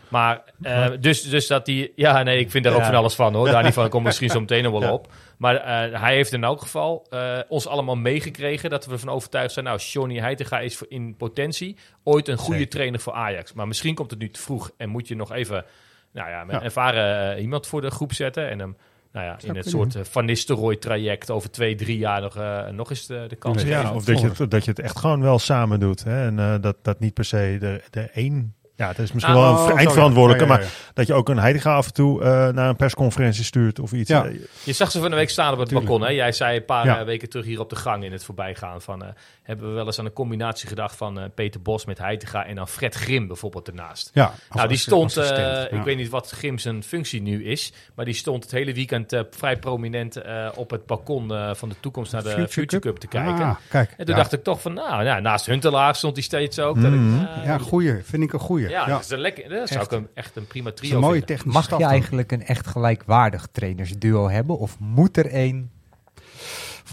Maar 0.10 0.44
eh, 0.62 0.88
dus, 1.00 1.22
dus 1.22 1.48
dat 1.48 1.68
hij... 1.68 1.92
Ja, 1.96 2.24
nee, 2.24 2.40
ik 2.40 2.52
vind 2.52 2.64
daar 2.64 2.74
ook 2.74 2.84
van 2.84 2.96
alles 2.96 3.16
van 3.16 3.34
hoor. 3.34 3.46
Daar 3.48 3.64
niet 3.64 3.74
van. 3.74 3.86
Ik 3.86 3.92
kom 3.92 4.04
misschien 4.10 4.30
zo 4.30 4.40
meteen 4.40 4.64
nog 4.64 4.80
wel 4.80 4.94
op. 4.94 5.12
Maar 5.38 5.56
eh, 5.56 6.02
hij 6.02 6.16
heeft 6.16 6.34
in 6.34 6.44
elk 6.44 6.62
geval 6.62 7.08
ons 7.48 7.68
allemaal 7.68 7.96
meegekregen 7.96 8.70
dat 8.70 8.86
we 8.86 8.92
ervan 8.92 9.10
overtuigd 9.10 9.54
zijn. 9.54 9.66
Nou, 9.66 9.80
Johnny 9.80 10.18
Heitinga 10.20 10.60
is 10.60 10.78
voor- 10.78 10.90
in 10.90 11.16
potentie 11.18 11.78
ooit 12.04 12.28
een 12.28 12.38
goede 12.38 12.58
Zeker. 12.60 12.72
trainer 12.74 13.00
voor 13.00 13.14
Ajax. 13.14 13.54
Maar 13.54 13.68
misschien 13.68 13.96
komt 13.96 14.12
het 14.12 14.20
nu 14.20 14.30
te 14.30 14.40
vroeg 14.42 14.72
en 14.78 14.90
moet 14.90 15.08
je 15.08 15.16
nog 15.16 15.32
even 15.32 15.66
nou 16.14 16.30
ja, 16.30 16.44
met 16.44 16.56
Ja. 16.56 16.62
ervaren 16.64 17.40
iemand 17.40 17.68
voor 17.68 17.82
de 17.82 17.92
groep 17.92 18.14
zetten. 18.14 18.50
En 18.50 18.60
hem 18.60 18.78
nou 19.16 19.28
ja, 19.28 19.38
in 19.42 19.56
het 19.56 19.70
soort 19.70 19.96
eh, 19.96 20.04
Van 20.04 20.26
Nistelrooy 20.26 20.76
traject 20.76 21.32
over 21.32 21.52
twee, 21.52 21.76
drie 21.76 21.98
jaar 21.98 22.22
nog, 22.22 22.36
eh, 22.36 22.68
nog 22.68 22.90
eens 22.90 23.06
de, 23.06 23.26
de 23.28 23.36
kans 23.36 23.62
Ja, 23.62 23.68
geven. 23.68 23.82
Ja, 23.82 23.96
of 23.96 24.06
dat 24.06 24.20
je, 24.20 24.28
het, 24.28 24.52
dat 24.52 24.66
je 24.66 24.70
het 24.72 24.80
echt 24.80 25.00
gewoon 25.00 25.22
wel 25.22 25.40
samen 25.40 25.80
doet. 25.80 26.04
Hè? 26.04 26.26
En 26.26 26.40
eh, 26.40 26.62
dat, 26.62 26.78
dat 26.82 27.00
niet 27.00 27.14
per 27.14 27.26
se 27.26 27.58
de, 27.60 27.82
de 27.90 28.02
één... 28.02 28.56
Ja, 28.78 28.88
het 28.88 29.00
is 29.00 29.12
misschien 29.12 29.36
Nou, 29.36 29.46
wel 29.54 29.56
oh, 29.62 29.68
een 29.68 29.74
ja. 29.74 29.80
eindverantwoordelijke, 29.80 30.46
Ja, 30.46 30.54
ja, 30.54 30.60
ja. 30.60 30.66
maar 30.66 30.92
dat 30.94 31.08
je 31.08 31.14
ook 31.14 31.30
een 31.30 31.38
Heidega 31.40 31.76
af 31.76 31.86
en 31.88 31.94
toe 31.94 32.24
eh, 32.24 32.48
naar 32.48 32.70
een 32.70 32.76
persconferentie 32.76 33.44
stuurt 33.44 33.80
of 33.80 33.92
iets. 33.92 34.10
Ja. 34.10 34.26
Eh, 34.26 34.32
Je 34.64 34.74
zag 34.74 34.92
ze 34.92 35.00
van 35.00 35.10
de 35.10 35.16
week 35.16 35.30
staan 35.30 35.54
op 35.54 35.60
het 35.60 35.68
Tuurlijk. 35.68 35.90
balkon. 35.90 36.08
Hè? 36.08 36.14
Jij 36.14 36.32
zei 36.32 36.58
een 36.58 36.66
paar 36.66 36.86
Ja. 36.86 37.00
eh, 37.00 37.06
weken 37.06 37.30
terug 37.30 37.46
hier 37.46 37.60
op 37.60 37.70
de 37.70 37.76
gang 37.76 38.04
in 38.04 38.12
het 38.12 38.24
voorbijgaan. 38.24 38.82
Van, 38.82 39.04
eh, 39.04 39.10
hebben 39.44 39.68
we 39.70 39.74
wel 39.74 39.86
eens 39.86 40.00
aan 40.00 40.06
een 40.06 40.14
combinatie 40.14 40.68
gedacht 40.68 40.96
van 40.96 41.20
eh, 41.20 41.26
Peter 41.36 41.62
Bos 41.62 41.86
met 41.86 41.98
Heitinga 41.98 42.46
en 42.46 42.56
dan 42.56 42.68
Fred 42.68 42.96
Grim 42.96 43.28
bijvoorbeeld 43.28 43.68
ernaast. 43.68 44.10
Ja, 44.14 44.34
nou, 44.50 44.68
die 44.68 44.78
stond, 44.78 45.18
eh, 45.18 45.64
ik 45.72 45.82
weet 45.84 45.98
niet 45.98 46.10
wat 46.10 46.30
Grim 46.30 46.58
zijn 46.58 46.84
functie 46.84 47.22
nu 47.22 47.46
is, 47.46 47.74
maar 47.96 48.06
die 48.06 48.14
stond 48.14 48.44
het 48.44 48.52
hele 48.52 48.74
weekend 48.74 49.14
eh, 49.14 49.22
vrij 49.30 49.58
prominent 49.58 50.16
eh, 50.16 50.48
op 50.56 50.70
het 50.70 50.86
balkon 50.86 51.34
eh, 51.34 51.54
van 51.54 51.70
de 51.70 51.76
toekomst 51.80 52.12
naar 52.12 52.24
de 52.24 52.48
Future, 52.50 52.82
Cup? 52.82 52.98
te 52.98 53.08
kijken. 53.08 53.34
Ah, 53.46 53.56
kijk. 53.70 53.90
en 53.90 54.06
toen 54.06 54.16
ja. 54.16 54.22
dacht 54.22 54.34
ik 54.34 54.44
toch 54.44 54.62
van, 54.62 54.74
nou, 54.74 55.04
ja, 55.04 55.20
naast 55.20 55.46
Huntelaar 55.46 55.96
stond 55.96 56.14
hij 56.16 56.24
steeds 56.24 56.60
ook. 56.60 56.82
Dat 56.82 56.94
ik, 56.94 57.00
ah, 57.00 57.46
Ja, 57.46 57.58
goeie. 57.58 57.94
Vind 58.04 58.24
ik 58.24 58.34
een 58.34 58.40
goeie. 58.40 58.65
Ja, 58.70 58.88
Ja, 58.88 58.94
dat 58.94 59.02
is 59.04 59.10
een 59.10 59.20
lekker, 59.20 59.50
dat 59.50 59.68
zou 59.68 59.80
Echt. 59.80 59.92
ik 59.92 59.98
hem 59.98 60.08
echt 60.14 60.36
een 60.36 60.48
prima 60.48 60.72
trio 60.72 60.96
een 60.96 61.00
mooie 61.00 61.12
vinden. 61.12 61.36
technische 61.36 61.70
Mag 61.70 61.80
je 61.80 61.86
eigenlijk 61.86 62.32
een 62.32 62.46
echt 62.46 62.68
gelijkwaardig 62.68 63.48
trainersduo 63.52 64.30
hebben? 64.30 64.58
Of 64.58 64.80
moet 64.80 65.18
er 65.18 65.26
één? 65.32 65.72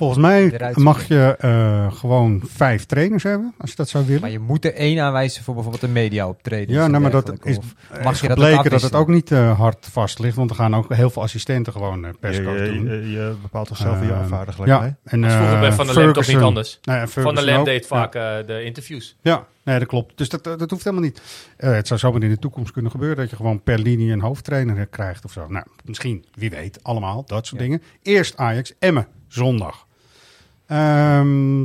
Volgens 0.03 0.23
mij 0.23 0.73
mag 0.75 1.05
je 1.09 1.37
eh, 1.39 1.93
gewoon 1.93 2.43
vijf 2.47 2.85
trainers 2.85 3.23
hebben, 3.23 3.55
als 3.59 3.71
je 3.71 3.77
dat 3.77 3.89
zou 3.89 4.07
willen. 4.07 4.21
Maar 4.21 4.31
je 4.31 4.39
moet 4.39 4.65
er 4.65 4.75
één 4.75 5.01
aanwijzen 5.01 5.45
voor 5.45 5.55
bijvoorbeeld 5.55 5.83
een 5.85 5.93
media 5.93 6.29
optreden. 6.29 6.75
Ja, 6.75 6.87
nou, 6.87 7.03
maar 7.03 7.11
dat 7.11 7.33
is, 7.45 7.59
mag 8.03 8.21
je 8.21 8.29
dat 8.29 8.71
dat 8.71 8.83
het 8.83 8.95
ook 8.95 9.09
niet 9.09 9.31
eh, 9.31 9.59
hard 9.59 9.89
vast 9.91 10.19
ligt, 10.19 10.37
want 10.37 10.51
er 10.51 10.57
gaan 10.57 10.77
ook 10.77 10.95
heel 10.95 11.11
veel 11.11 11.23
assistenten 11.23 11.73
gewoon 11.73 12.05
eh, 12.05 12.11
je, 12.11 12.19
perscoach 12.19 12.59
je, 12.59 12.65
doen. 12.73 12.85
je, 12.85 13.11
je 13.11 13.35
bepaalt 13.43 13.69
toch 13.69 13.77
zelf 13.77 13.99
wie 13.99 14.09
je 14.09 14.15
Ehm, 14.15 14.25
gelijk 14.29 14.67
ja, 14.67 14.81
mee? 14.81 14.95
en 15.05 15.21
Dat 15.21 15.33
vroeger 15.33 15.59
bij 15.61 15.73
Van 15.73 15.87
der 15.87 15.95
Lem 15.95 16.13
toch 16.13 16.27
niet 16.27 16.37
anders? 16.37 16.79
Nou 16.83 16.99
ja, 16.99 17.07
Van 17.07 17.35
der 17.35 17.45
Lem 17.45 17.59
ook. 17.59 17.65
deed 17.65 17.83
Ja. 17.83 17.87
vaak 17.89 18.15
eh, 18.15 18.47
de 18.47 18.65
interviews. 18.65 19.17
Ja, 19.21 19.47
nee, 19.63 19.79
dat 19.79 19.89
klopt. 19.89 20.19
Dus 20.19 20.29
dat, 20.29 20.45
dat 20.45 20.71
hoeft 20.71 20.85
helemaal 20.85 21.05
niet. 21.05 21.23
Eh, 21.57 21.73
het 21.73 21.87
zou 21.87 22.01
zomaar 22.01 22.23
in 22.23 22.31
de 22.31 22.39
toekomst 22.39 22.73
kunnen 22.73 22.91
gebeuren 22.91 23.17
dat 23.17 23.31
je 23.31 23.37
gewoon 23.37 23.63
per 23.63 23.79
linie 23.79 24.13
een 24.13 24.21
hoofdtrainer 24.21 24.87
krijgt 24.87 25.25
of 25.25 25.33
zo. 25.33 25.47
Nou, 25.49 25.67
misschien, 25.85 26.25
wie 26.35 26.51
weet, 26.51 26.79
allemaal, 26.83 27.25
dat 27.27 27.47
soort 27.47 27.61
Ja. 27.61 27.67
dingen. 27.67 27.83
Eerst 28.03 28.37
Ajax, 28.37 28.73
Emmen, 28.79 29.07
zondag. 29.29 29.87
Ehm, 30.67 31.65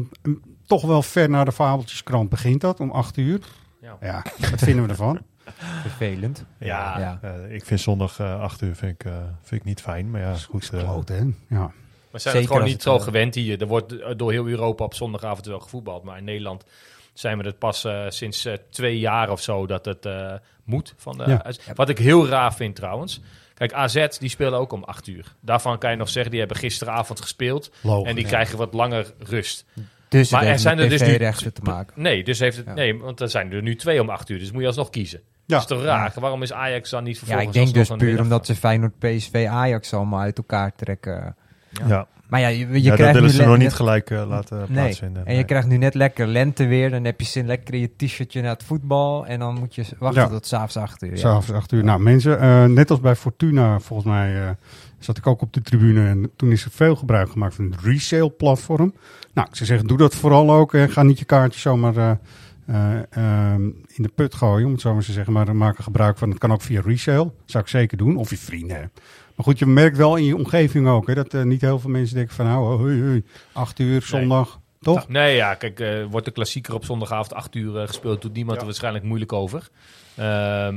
toch 0.65 0.81
wel 0.81 1.01
ver 1.01 1.29
naar 1.29 1.45
de 1.45 1.51
Fabeltjeskrant 1.51 2.29
begint 2.29 2.61
dat, 2.61 2.79
om 2.79 2.91
acht 2.91 3.17
uur. 3.17 3.39
Ja. 3.81 3.97
Ja, 4.01 4.23
wat 4.49 4.59
vinden 4.59 4.83
we 4.83 4.89
ervan? 4.89 5.19
Vervelend. 5.81 6.45
Ja, 6.59 6.99
Ja. 6.99 7.19
eh, 7.21 7.53
ik 7.55 7.65
vind 7.65 7.79
zondag 7.79 8.19
eh 8.19 8.39
8 8.41 8.61
uur 8.61 8.75
vind 8.75 8.91
ik, 9.01 9.05
eh, 9.05 9.13
vind 9.41 9.61
ik 9.61 9.67
niet 9.67 9.81
fijn. 9.81 10.09
Maar 10.11 10.21
ja, 10.21 10.33
goed. 10.35 10.69
eh, 10.73 10.79
Kloot, 10.79 11.07
hè? 11.07 11.15
Ja. 11.47 11.71
We 12.11 12.19
zijn 12.19 12.33
Zeker 12.35 12.39
het 12.39 12.47
gewoon 12.47 12.63
niet 12.63 12.81
zo 12.81 12.99
gewend 12.99 13.35
hier. 13.35 13.61
Er 13.61 13.67
wordt 13.67 14.17
door 14.19 14.31
heel 14.31 14.47
Europa 14.47 14.83
op 14.83 14.93
zondagavond 14.93 15.45
wel 15.45 15.59
gevoetbald. 15.59 16.03
Maar 16.03 16.17
in 16.17 16.23
Nederland 16.23 16.63
zijn 17.13 17.37
we 17.37 17.43
het 17.43 17.59
pas 17.59 17.87
sinds 18.07 18.45
eh, 18.45 18.53
twee 18.69 18.99
jaar 18.99 19.29
of 19.29 19.41
zo 19.41 19.65
dat 19.67 19.85
het 19.85 20.05
eh, 20.05 20.33
moet. 20.63 20.93
Van 20.97 21.17
de, 21.17 21.23
Ja. 21.27 21.45
Wat 21.75 21.89
ik 21.89 21.97
heel 21.97 22.27
raar 22.27 22.53
vind 22.53 22.75
trouwens. 22.75 23.21
Kijk, 23.57 23.73
AZ 23.73 24.07
die 24.19 24.29
spelen 24.29 24.59
ook 24.59 24.71
om 24.71 24.83
acht 24.83 25.07
uur. 25.07 25.35
Daarvan 25.41 25.77
kan 25.77 25.91
je 25.91 25.97
nog 25.97 26.09
zeggen, 26.09 26.31
die 26.31 26.39
hebben 26.39 26.57
gisteravond 26.57 27.21
gespeeld. 27.21 27.71
En 27.83 28.15
die 28.15 28.23
ja. 28.23 28.29
krijgen 28.29 28.57
wat 28.57 28.73
langer 28.73 29.13
rust. 29.19 29.65
Dus 30.07 30.31
Maar 30.31 30.41
het 30.41 30.49
er 30.49 30.59
zijn 30.59 30.79
er 30.79 30.89
dus 30.89 31.01
nu- 31.01 31.51
te 31.51 31.61
maken. 31.63 32.01
Nee, 32.01 32.23
dus 32.23 32.39
heeft 32.39 32.57
het, 32.57 32.65
Ja. 32.65 32.73
nee, 32.73 32.99
want 32.99 33.19
er 33.19 33.29
zijn 33.29 33.51
er 33.51 33.61
nu 33.61 33.75
twee 33.75 34.01
om 34.01 34.09
acht 34.09 34.29
uur. 34.29 34.39
Dus 34.39 34.51
moet 34.51 34.61
je 34.61 34.67
alsnog 34.67 34.89
kiezen. 34.89 35.19
Ja. 35.19 35.33
Dat 35.45 35.59
is 35.61 35.77
toch 35.77 35.83
raar? 35.85 36.13
Waarom 36.15 36.41
is 36.41 36.53
Ajax 36.53 36.89
dan 36.89 37.03
niet 37.03 37.13
Ja, 37.13 37.19
vervolgens 37.19 37.47
ik 37.57 37.63
denk 37.63 37.73
dus 37.87 37.97
puur 37.97 38.21
omdat 38.21 38.45
ze 38.45 38.55
Feyenoord, 38.55 38.99
PSV, 38.99 39.47
Ajax 39.49 39.93
allemaal 39.93 40.19
uit 40.19 40.37
elkaar 40.37 40.75
trekken. 40.75 41.35
Ja. 41.87 42.07
Maar 42.27 42.39
ja, 42.39 42.47
je, 42.47 42.57
je 42.57 42.81
ja, 42.81 42.87
dat 42.89 42.95
krijgt 42.95 43.13
willen 43.13 43.29
nu 43.29 43.35
ze 43.35 43.45
nog 43.45 43.57
niet 43.57 43.73
gelijk 43.73 44.09
eh, 44.09 44.27
laten 44.27 44.57
Nee, 44.57 44.67
plaatsvinden. 44.67 45.25
en 45.25 45.35
je 45.35 45.43
krijgt 45.43 45.67
nu 45.67 45.77
net 45.77 45.93
lekker 45.93 46.27
lente 46.27 46.65
weer. 46.65 46.89
Dan 46.89 47.03
heb 47.05 47.19
je 47.19 47.25
zin 47.25 47.45
lekker 47.45 47.73
in 47.73 47.79
je 47.79 47.89
t-shirtje 47.97 48.41
naar 48.41 48.51
het 48.51 48.63
voetbal. 48.63 49.25
En 49.25 49.39
dan 49.39 49.59
moet 49.59 49.75
je 49.75 49.83
wachten 49.99 50.21
Ja. 50.21 50.27
tot 50.27 50.45
s'avonds 50.45 50.77
acht 50.77 51.03
uur. 51.03 51.09
Ja. 51.09 51.17
S'avonds 51.17 51.51
acht 51.51 51.71
uur. 51.71 51.83
Nou, 51.83 51.99
mensen, 51.99 52.39
eh, 52.39 52.63
net 52.65 52.89
als 52.89 52.99
bij 52.99 53.15
Fortuna, 53.15 53.79
volgens 53.79 54.07
mij 54.09 54.41
eh, 54.43 54.49
zat 54.99 55.17
ik 55.17 55.27
ook 55.27 55.41
op 55.41 55.53
de 55.53 55.61
tribune. 55.61 56.07
En 56.07 56.31
toen 56.35 56.51
is 56.51 56.65
er 56.65 56.71
veel 56.71 56.95
gebruik 56.95 57.29
gemaakt 57.31 57.55
van 57.55 57.65
het 57.71 57.81
resale-platform. 57.81 58.93
Nou, 59.33 59.47
ik 59.49 59.55
zou 59.55 59.65
zeggen, 59.69 59.87
doe 59.87 59.97
dat 59.97 60.15
vooral 60.15 60.51
ook. 60.51 60.73
En 60.73 60.89
ga 60.89 61.03
niet 61.03 61.19
je 61.19 61.25
kaartje 61.25 61.59
zomaar 61.59 61.97
eh, 61.97 62.11
eh, 62.65 62.99
ehm, 63.09 63.61
in 63.87 64.03
de 64.03 64.11
put 64.15 64.35
gooien, 64.35 64.65
om 64.65 64.71
het 64.71 64.81
zo 64.81 64.93
maar 64.93 65.03
te 65.03 65.11
zeggen. 65.11 65.33
Maar 65.33 65.55
maak 65.55 65.77
er 65.77 65.83
gebruik 65.83 66.17
van. 66.17 66.29
Het 66.29 66.37
kan 66.39 66.51
ook 66.51 66.61
via 66.61 66.81
resale. 66.85 67.23
Dat 67.23 67.31
zou 67.45 67.63
ik 67.63 67.69
zeker 67.69 67.97
doen. 67.97 68.15
Of 68.17 68.29
je 68.29 68.37
vrienden. 68.37 68.91
Maar 69.37 69.45
goed, 69.45 69.59
je 69.59 69.65
merkt 69.65 69.97
wel 69.97 70.15
in 70.15 70.23
je 70.23 70.35
omgeving 70.35 70.87
ook 70.87 71.07
hè, 71.07 71.13
dat 71.15 71.33
niet 71.45 71.61
heel 71.61 71.79
veel 71.79 71.89
mensen 71.89 72.15
denken 72.15 72.35
van... 72.35 72.45
Nou, 72.45 72.77
hoi, 72.77 73.01
hoi, 73.01 73.23
acht 73.51 73.79
uur, 73.79 74.01
zondag. 74.01 74.59
Toch? 74.81 75.07
Nee, 75.09 75.35
ja, 75.35 75.53
kijk, 75.53 75.79
eh, 75.79 76.03
wordt 76.09 76.25
de 76.25 76.31
klassieker 76.31 76.73
op 76.73 76.85
zondagavond 76.85 77.33
8 77.33 77.55
uur 77.55 77.77
eh, 77.81 77.87
gespeeld, 77.87 78.21
doet 78.21 78.33
niemand 78.33 78.53
Ja. 78.55 78.59
er 78.59 78.65
waarschijnlijk 78.67 79.03
moeilijk 79.05 79.33
over. 79.33 79.69
Ehm, 80.15 80.75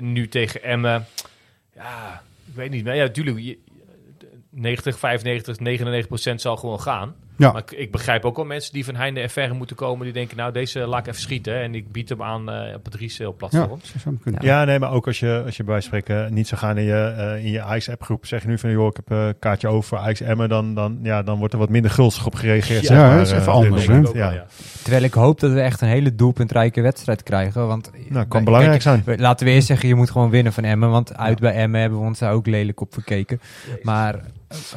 nu 0.00 0.28
tegen 0.28 0.62
Emmen, 0.62 1.06
ja, 1.74 2.22
ik 2.46 2.54
weet 2.54 2.70
niet. 2.70 2.84
Maar 2.84 2.96
ja, 2.96 3.02
natuurlijk, 3.02 3.38
je- 3.38 3.58
90, 4.50 4.98
95, 4.98 5.58
99 5.60 6.08
procent 6.08 6.40
zal 6.40 6.56
gewoon 6.56 6.80
gaan. 6.80 7.14
Ja. 7.40 7.52
Maar 7.52 7.62
ik, 7.62 7.70
ik 7.70 7.90
begrijp 7.90 8.24
ook 8.24 8.36
wel 8.36 8.44
mensen 8.44 8.72
die 8.72 8.84
van 8.84 8.94
heinde 8.94 9.20
en 9.20 9.30
verre 9.30 9.54
moeten 9.54 9.76
komen, 9.76 10.04
die 10.04 10.12
denken, 10.12 10.36
nou, 10.36 10.52
deze 10.52 10.78
laat 10.78 11.00
ik 11.00 11.06
even 11.06 11.20
schieten 11.20 11.60
en 11.60 11.74
ik 11.74 11.92
bied 11.92 12.08
hem 12.08 12.22
aan 12.22 12.50
eh, 12.50 12.74
op 12.74 12.84
het 12.84 12.94
resale 12.94 13.30
Ja, 13.30 13.36
platform. 13.36 13.80
Ja, 14.40 14.64
nee, 14.64 14.78
maar 14.78 14.92
ook 14.92 15.06
als 15.06 15.20
je, 15.20 15.42
als 15.46 15.56
je 15.56 15.64
bij 15.64 15.80
spreken 15.80 16.34
niet 16.34 16.48
zou 16.48 16.60
gaan 16.60 16.78
in 16.78 16.84
je, 16.84 17.14
eh, 17.16 17.44
in 17.44 17.50
je 17.50 17.62
Ajax-appgroep, 17.62 18.26
zeg 18.26 18.42
je 18.42 18.48
nu 18.48 18.58
van, 18.58 18.70
joh, 18.70 18.86
ik 18.86 18.96
heb 18.96 19.10
eh, 19.10 19.26
een 19.26 19.38
kaartje 19.38 19.68
over 19.68 19.88
voor 19.88 19.98
Ajax 19.98 20.20
Emmen, 20.20 20.48
dan, 20.48 20.74
dan, 20.74 20.98
ja, 21.02 21.22
dan 21.22 21.38
wordt 21.38 21.52
er 21.52 21.58
wat 21.58 21.68
minder 21.68 21.90
gulzig 21.90 22.26
op 22.26 22.34
gereageerd. 22.34 22.80
Ja, 22.80 22.86
zeg 22.86 22.96
maar, 22.96 23.16
dat 23.16 23.26
is 23.26 23.32
even 23.32 23.52
anders, 23.52 24.12
Ja. 24.12 24.46
Terwijl 24.82 25.02
ik 25.04 25.14
hoop 25.14 25.40
dat 25.40 25.52
we 25.52 25.60
echt 25.60 25.80
een 25.80 25.88
hele 25.88 26.14
doelpuntrijke 26.14 26.80
wedstrijd 26.80 27.22
krijgen. 27.22 27.66
Want 27.66 27.90
Nou, 27.92 28.12
kan 28.12 28.28
Kijk, 28.28 28.44
belangrijk 28.44 28.82
zijn. 28.82 29.02
Laten 29.16 29.46
we 29.46 29.52
eerst 29.52 29.66
zeggen, 29.66 29.88
je 29.88 29.94
moet 29.94 30.10
gewoon 30.10 30.30
winnen 30.30 30.52
van 30.52 30.64
Emmen. 30.64 30.90
Want 30.90 31.16
uit 31.16 31.38
bij 31.38 31.52
Emmen 31.54 31.80
hebben 31.80 31.98
we 31.98 32.04
ons 32.04 32.18
daar 32.18 32.32
ook 32.32 32.46
lelijk 32.46 32.80
op 32.80 32.92
verkeken. 32.92 33.40
Maar, 33.82 34.20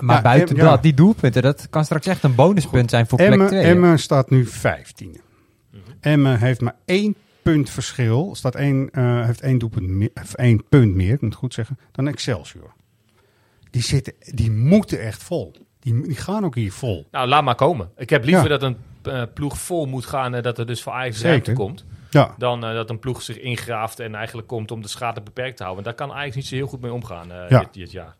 maar 0.01 0.15
Ja, 0.15 0.21
buiten 0.21 0.55
Em- 0.57 0.63
ja. 0.63 0.69
dat, 0.69 0.83
die 0.83 0.93
doelpunten, 0.93 1.41
dat 1.41 1.69
kan 1.69 1.85
straks 1.85 2.07
echt 2.07 2.23
een 2.23 2.35
bonuspunt 2.35 2.89
zijn 2.89 3.07
voor 3.07 3.17
plek 3.17 3.31
Emmen, 3.31 3.47
2. 3.47 3.61
Emmen 3.61 3.99
staat 3.99 4.29
nu 4.29 4.45
15. 4.45 5.21
Emmen 5.99 6.39
heeft 6.39 6.61
maar 6.61 6.75
één 6.85 7.15
punt 7.41 7.69
verschil. 7.69 8.35
Staat 8.35 8.55
één, 8.55 8.89
eh, 8.91 9.25
heeft 9.25 9.41
één, 9.41 9.57
doelpunt 9.57 9.87
meer, 9.87 10.09
of 10.21 10.33
één 10.33 10.63
punt 10.69 10.95
meer, 10.95 11.13
ik 11.13 11.21
moet 11.21 11.29
het 11.29 11.39
goed 11.39 11.53
zeggen, 11.53 11.77
dan 11.91 12.07
Excelsior. 12.07 12.73
Die, 13.69 13.81
zitten, 13.81 14.13
die 14.19 14.51
moeten 14.51 15.01
echt 15.01 15.23
vol. 15.23 15.55
Die, 15.79 16.01
die 16.01 16.15
gaan 16.15 16.45
ook 16.45 16.55
hier 16.55 16.71
vol. 16.71 17.07
Nou, 17.11 17.27
laat 17.27 17.43
maar 17.43 17.55
komen. 17.55 17.89
Ik 17.97 18.09
heb 18.09 18.23
liever 18.25 18.43
Ja. 18.43 18.57
dat 18.57 18.61
een 18.63 18.77
eh, 19.03 19.23
ploeg 19.33 19.57
vol 19.57 19.85
moet 19.85 20.05
gaan, 20.05 20.35
eh, 20.35 20.41
dat 20.43 20.57
er 20.57 20.65
dus 20.65 20.81
voor 20.83 20.93
Ajax 20.93 21.21
ruimte 21.21 21.53
komt. 21.53 21.85
Ja. 22.13 22.35
Dan 22.37 22.65
eh, 22.65 22.73
dat 22.73 22.89
een 22.89 22.99
ploeg 22.99 23.21
zich 23.21 23.39
ingraaft 23.39 23.99
en 23.99 24.15
eigenlijk 24.15 24.47
komt 24.47 24.71
om 24.71 24.81
de 24.81 24.87
schade 24.87 25.21
beperkt 25.21 25.57
te 25.57 25.63
houden. 25.63 25.83
Daar 25.83 25.93
kan 25.93 26.11
Ajax 26.11 26.35
niet 26.35 26.45
zo 26.45 26.55
heel 26.55 26.67
goed 26.67 26.81
mee 26.81 26.93
omgaan 26.93 27.31
eh, 27.31 27.49
Ja. 27.49 27.59
dit, 27.59 27.73
dit 27.73 27.91
jaar. 27.91 28.15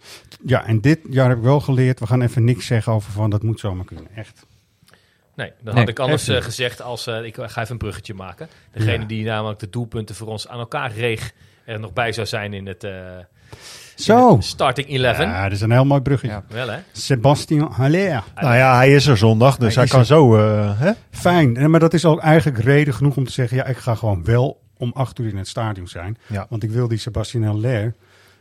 Ja, 0.45 0.65
en 0.65 0.81
dit 0.81 0.99
jaar 1.09 1.29
heb 1.29 1.37
ik 1.37 1.43
wel 1.43 1.59
geleerd, 1.59 1.99
we 1.99 2.07
gaan 2.07 2.21
even 2.21 2.43
niks 2.43 2.65
zeggen 2.65 2.93
over 2.93 3.11
van 3.11 3.29
dat 3.29 3.43
moet 3.43 3.59
zomaar 3.59 3.85
kunnen. 3.85 4.07
Echt. 4.15 4.45
Nee, 5.35 5.51
dat 5.61 5.73
Nee, 5.73 5.83
had 5.83 5.89
ik 5.91 5.99
anders 5.99 6.27
eh, 6.27 6.41
gezegd 6.41 6.81
als... 6.81 7.07
eh, 7.07 7.23
ik 7.23 7.35
ga 7.35 7.61
even 7.61 7.71
een 7.71 7.77
bruggetje 7.77 8.13
maken. 8.13 8.49
Degene 8.71 8.99
Ja. 8.99 9.05
die 9.05 9.25
namelijk 9.25 9.59
de 9.59 9.69
doelpunten 9.69 10.15
voor 10.15 10.27
ons 10.27 10.47
aan 10.47 10.59
elkaar 10.59 10.91
reeg... 10.91 11.31
er 11.65 11.79
nog 11.79 11.93
bij 11.93 12.11
zou 12.11 12.27
zijn 12.27 12.53
in 12.53 12.67
het, 12.67 12.83
eh, 12.83 12.91
Zo. 13.95 14.37
starting 14.41 14.87
11. 15.03 15.17
Ja, 15.17 15.43
dat 15.43 15.51
is 15.51 15.61
een 15.61 15.71
heel 15.71 15.85
mooi 15.85 16.01
bruggetje. 16.01 16.41
Wel 16.47 16.69
hè? 16.69 16.77
Sebastian 16.91 17.71
Haller. 17.71 18.23
Nou 18.35 18.55
ja, 18.55 18.75
hij 18.75 18.93
is 18.93 19.07
er 19.07 19.17
zondag, 19.17 19.57
dus 19.57 19.75
Hij 19.75 19.87
kan 19.87 19.99
er. 19.99 20.05
zo... 20.05 20.35
eh, 20.37 20.79
hè? 20.79 20.91
Fijn, 21.11 21.71
maar 21.71 21.79
dat 21.79 21.93
is 21.93 22.05
ook 22.05 22.19
eigenlijk 22.19 22.63
reden 22.63 22.93
genoeg 22.93 23.17
om 23.17 23.25
te 23.25 23.31
zeggen, 23.31 23.57
ja, 23.57 23.65
ik 23.65 23.77
ga 23.77 23.95
gewoon 23.95 24.23
wel 24.23 24.61
om 24.77 24.91
acht 24.95 25.19
uur 25.19 25.29
in 25.29 25.37
het 25.37 25.47
stadion 25.47 25.87
zijn. 25.87 26.17
Ja. 26.27 26.45
Want 26.49 26.63
ik 26.63 26.71
wil 26.71 26.87
die 26.87 26.97
Sebastian 26.97 27.43
Haller 27.43 27.93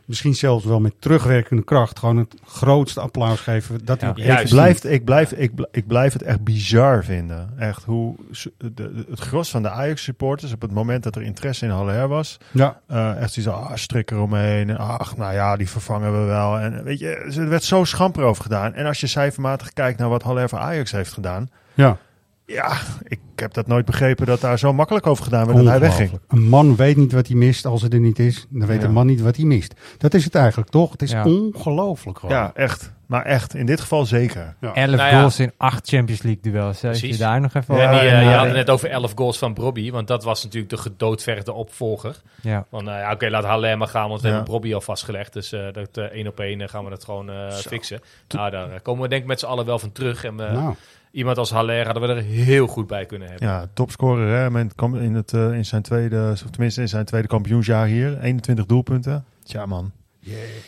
misschien 0.05 0.35
zelfs 0.35 0.65
wel 0.65 0.79
met 0.79 0.93
terugwerkende 0.99 1.63
kracht 1.63 1.99
gewoon 1.99 2.17
het 2.17 2.35
grootste 2.45 2.99
applaus 3.01 3.39
geven. 3.39 3.85
Dat 3.85 4.01
hij 4.01 4.09
ook 4.09 4.17
ik, 4.17 4.23
blijf, 4.49 4.83
ik, 4.83 5.03
blijf, 5.05 5.31
ik, 5.31 5.55
bl- 5.55 5.63
ik 5.71 5.87
blijf 5.87 6.13
het 6.13 6.21
echt 6.23 6.43
bizar 6.43 7.03
vinden. 7.03 7.49
Echt 7.57 7.83
hoe 7.83 8.15
s- 8.31 8.47
de, 8.57 8.73
de- 8.73 9.05
het 9.09 9.19
gros 9.19 9.49
van 9.49 9.61
de 9.61 9.69
Ajax-supporters 9.69 10.53
op 10.53 10.61
het 10.61 10.71
moment 10.71 11.03
dat 11.03 11.15
er 11.15 11.21
interesse 11.21 11.65
in 11.65 11.71
Haller 11.71 12.07
was, 12.07 12.37
Ja. 12.51 12.79
eh, 12.87 13.21
echt 13.21 13.33
zoiets 13.33 13.51
ah, 13.53 13.71
strik 13.75 14.11
eromheen. 14.11 14.69
En, 14.69 14.77
ach, 14.77 15.17
nou 15.17 15.33
ja, 15.33 15.55
die 15.57 15.69
vervangen 15.69 16.11
we 16.21 16.25
wel. 16.25 16.59
En 16.59 16.83
weet 16.83 16.99
je, 16.99 17.07
er 17.09 17.49
werd 17.49 17.63
zo 17.63 17.83
schamper 17.83 18.23
over 18.23 18.43
gedaan. 18.43 18.73
En 18.73 18.85
als 18.85 18.99
je 18.99 19.07
cijfermatig 19.07 19.73
kijkt 19.73 19.99
naar 19.99 20.09
wat 20.09 20.23
Haller 20.23 20.49
voor 20.49 20.59
Ajax 20.59 20.91
heeft 20.91 21.13
gedaan, 21.13 21.49
Ja. 21.73 21.97
Ja, 22.45 22.77
ik 23.03 23.19
heb 23.35 23.53
dat 23.53 23.67
nooit 23.67 23.85
begrepen 23.85 24.25
dat 24.25 24.41
daar 24.41 24.59
zo 24.59 24.73
makkelijk 24.73 25.07
over 25.07 25.23
gedaan 25.23 25.45
werd 25.45 25.57
dat 25.57 25.67
hij 25.67 25.79
wegging. 25.79 26.19
Een 26.27 26.41
man 26.49 26.75
weet 26.75 26.97
niet 26.97 27.11
wat 27.11 27.27
hij 27.27 27.35
mist 27.35 27.65
als 27.65 27.81
het 27.81 27.93
er 27.93 27.99
niet 27.99 28.19
is. 28.19 28.45
Dan 28.49 28.67
weet 28.67 28.81
Ja. 28.81 28.87
een 28.87 28.93
man 28.93 29.05
niet 29.05 29.21
wat 29.21 29.35
hij 29.35 29.45
mist. 29.45 29.73
Dat 29.97 30.13
is 30.13 30.23
het 30.23 30.35
eigenlijk 30.35 30.69
toch? 30.69 30.91
Het 30.91 31.01
is 31.01 31.11
Ja. 31.11 31.23
ongelooflijk 31.25 32.19
gewoon. 32.19 32.35
Ja, 32.35 32.51
echt. 32.55 32.91
Maar 33.07 33.25
echt, 33.25 33.55
in 33.55 33.65
dit 33.65 33.81
geval 33.81 34.05
zeker. 34.05 34.55
Ja. 34.61 34.73
11 34.73 34.95
Nou 34.97 35.09
ja. 35.09 35.19
goals 35.19 35.39
in 35.39 35.51
8 35.57 35.87
Champions 35.87 36.21
League 36.21 36.41
duels. 36.41 36.81
hè. 36.81 36.89
Als 36.89 36.99
je 37.01 37.17
daar 37.17 37.41
nog 37.41 37.53
even 37.53 37.75
En 37.79 37.89
die, 37.89 37.99
over 37.99 38.07
eh, 38.11 38.21
je 38.23 38.29
had 38.29 38.45
het 38.45 38.53
net 38.55 38.69
over 38.69 38.89
11 38.89 39.11
goals 39.15 39.37
van 39.37 39.53
Brobby, 39.53 39.91
want 39.91 40.07
dat 40.07 40.23
was 40.23 40.43
natuurlijk 40.43 40.71
de 40.71 40.77
gedoodverde 40.77 41.53
opvolger. 41.53 42.21
Ja. 42.41 42.65
Van, 42.69 42.89
eh, 42.89 42.99
ja, 42.99 43.11
oké, 43.11 43.29
laat 43.29 43.43
Haller 43.43 43.77
maar 43.77 43.87
gaan, 43.87 44.09
want 44.09 44.21
we 44.21 44.27
Ja. 44.27 44.33
hebben 44.33 44.51
Brobby 44.51 44.73
al 44.73 44.81
vastgelegd. 44.81 45.33
Dus 45.33 45.51
eh, 45.51 45.61
dat 45.71 45.97
één 45.97 46.27
op 46.27 46.39
één 46.39 46.69
gaan 46.69 46.83
we 46.83 46.89
dat 46.89 47.03
gewoon 47.03 47.29
eh, 47.29 47.51
fixen. 47.51 47.99
Nou, 48.27 48.51
daar 48.51 48.81
komen 48.81 49.01
we 49.01 49.07
denk 49.09 49.21
ik 49.21 49.27
met 49.27 49.39
z'n 49.39 49.45
allen 49.45 49.65
wel 49.65 49.79
van 49.79 49.91
terug. 49.91 50.23
En 50.23 50.39
eh, 50.47 50.53
Nou. 50.53 50.73
Iemand 51.13 51.37
als 51.37 51.51
Haller 51.51 51.85
hadden 51.85 52.03
we 52.03 52.13
er 52.13 52.21
heel 52.21 52.67
goed 52.67 52.87
bij 52.87 53.05
kunnen 53.05 53.29
hebben. 53.29 53.47
Ja, 53.47 53.69
topscorer 53.73 54.27
hè, 54.27 54.59
in, 55.01 55.13
het, 55.13 55.33
eh, 55.33 55.53
in 55.53 55.65
zijn 55.65 55.81
tweede, 55.81 56.29
of 56.31 56.49
tenminste 56.49 56.81
in 56.81 56.89
zijn 56.89 57.05
tweede 57.05 57.27
kampioensjaar 57.27 57.87
hier. 57.87 58.19
21 58.19 58.65
doelpunten. 58.65 59.25
Tja 59.43 59.65
man. 59.65 59.91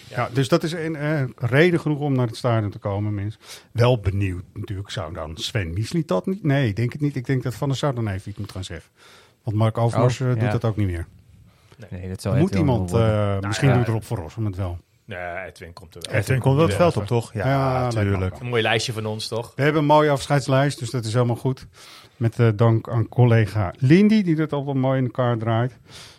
Ja, 0.10 0.30
dus 0.34 0.48
dat 0.48 0.64
is 0.64 0.72
een 0.72 0.96
eh, 0.96 1.24
reden 1.36 1.80
genoeg 1.80 2.00
om 2.00 2.14
naar 2.16 2.28
het 2.28 2.36
stadion 2.36 2.72
te 2.72 2.78
komen, 2.78 3.14
mensen. 3.14 3.40
Wel 3.72 4.00
benieuwd 4.00 4.44
natuurlijk. 4.54 4.90
Zou 4.90 5.14
dan 5.14 5.38
Sven 5.38 5.74
Misli 5.74 6.06
dat 6.06 6.26
niet? 6.26 6.44
Nee, 6.44 6.68
ik 6.68 6.76
denk 6.76 6.92
het 6.92 7.02
niet. 7.02 7.16
Ik 7.16 7.26
denk 7.26 7.44
dat 7.44 7.56
Van 7.56 7.68
der 7.68 7.78
Sar 7.78 7.96
dan 7.96 8.08
even 8.08 8.30
iets 8.30 8.40
moet 8.40 8.52
gaan 8.52 8.64
zeggen. 8.64 8.92
Want 9.44 9.58
Mark 9.58 9.78
Overmars 9.78 10.22
Oh, 10.22 10.28
eh, 10.28 10.34
doet 10.34 10.44
ja. 10.44 10.52
dat 10.52 10.66
ook 10.66 10.78
niet 10.78 10.88
meer. 10.88 11.08
Nee, 11.90 12.10
dat 12.10 12.24
Er 12.24 12.36
moet 12.36 12.56
iemand, 12.56 12.94
eh, 12.94 12.98
Nou, 13.00 13.48
misschien 13.48 13.70
ja. 13.70 13.76
doet 13.78 13.88
Rob 13.88 14.02
van 14.02 14.18
Rossum 14.18 14.46
het 14.46 14.56
wel. 14.56 14.78
Nee, 15.06 15.18
Edwin 15.48 15.74
komt 15.74 15.96
er 15.96 16.02
wel. 16.12 16.20
Edwin 16.20 16.40
komt 16.40 16.56
wel 16.56 16.66
het 16.66 16.76
veld 16.76 16.98
op, 16.98 17.06
toch? 17.06 17.34
Ja, 17.34 17.82
natuurlijk. 17.94 18.40
Een 18.40 18.48
mooi 18.48 18.62
lijstje 18.62 18.94
van 18.94 19.06
ons, 19.06 19.28
toch? 19.28 19.52
We 19.56 19.62
hebben 19.64 19.82
een 19.82 19.88
mooie 19.88 20.10
afscheidslijst, 20.10 20.80
dus 20.80 20.90
dat 20.90 21.06
is 21.06 21.14
helemaal 21.14 21.36
goed. 21.36 21.68
Met 22.18 22.40
eh, 22.40 22.48
dank 22.56 22.90
aan 22.90 23.10
collega 23.10 23.74
Lindy, 23.78 24.24
die 24.24 24.36
dat 24.36 24.54
altijd 24.54 24.76
mooi 24.78 24.98
in 24.98 25.04
elkaar 25.06 25.38
draait. 25.38 25.78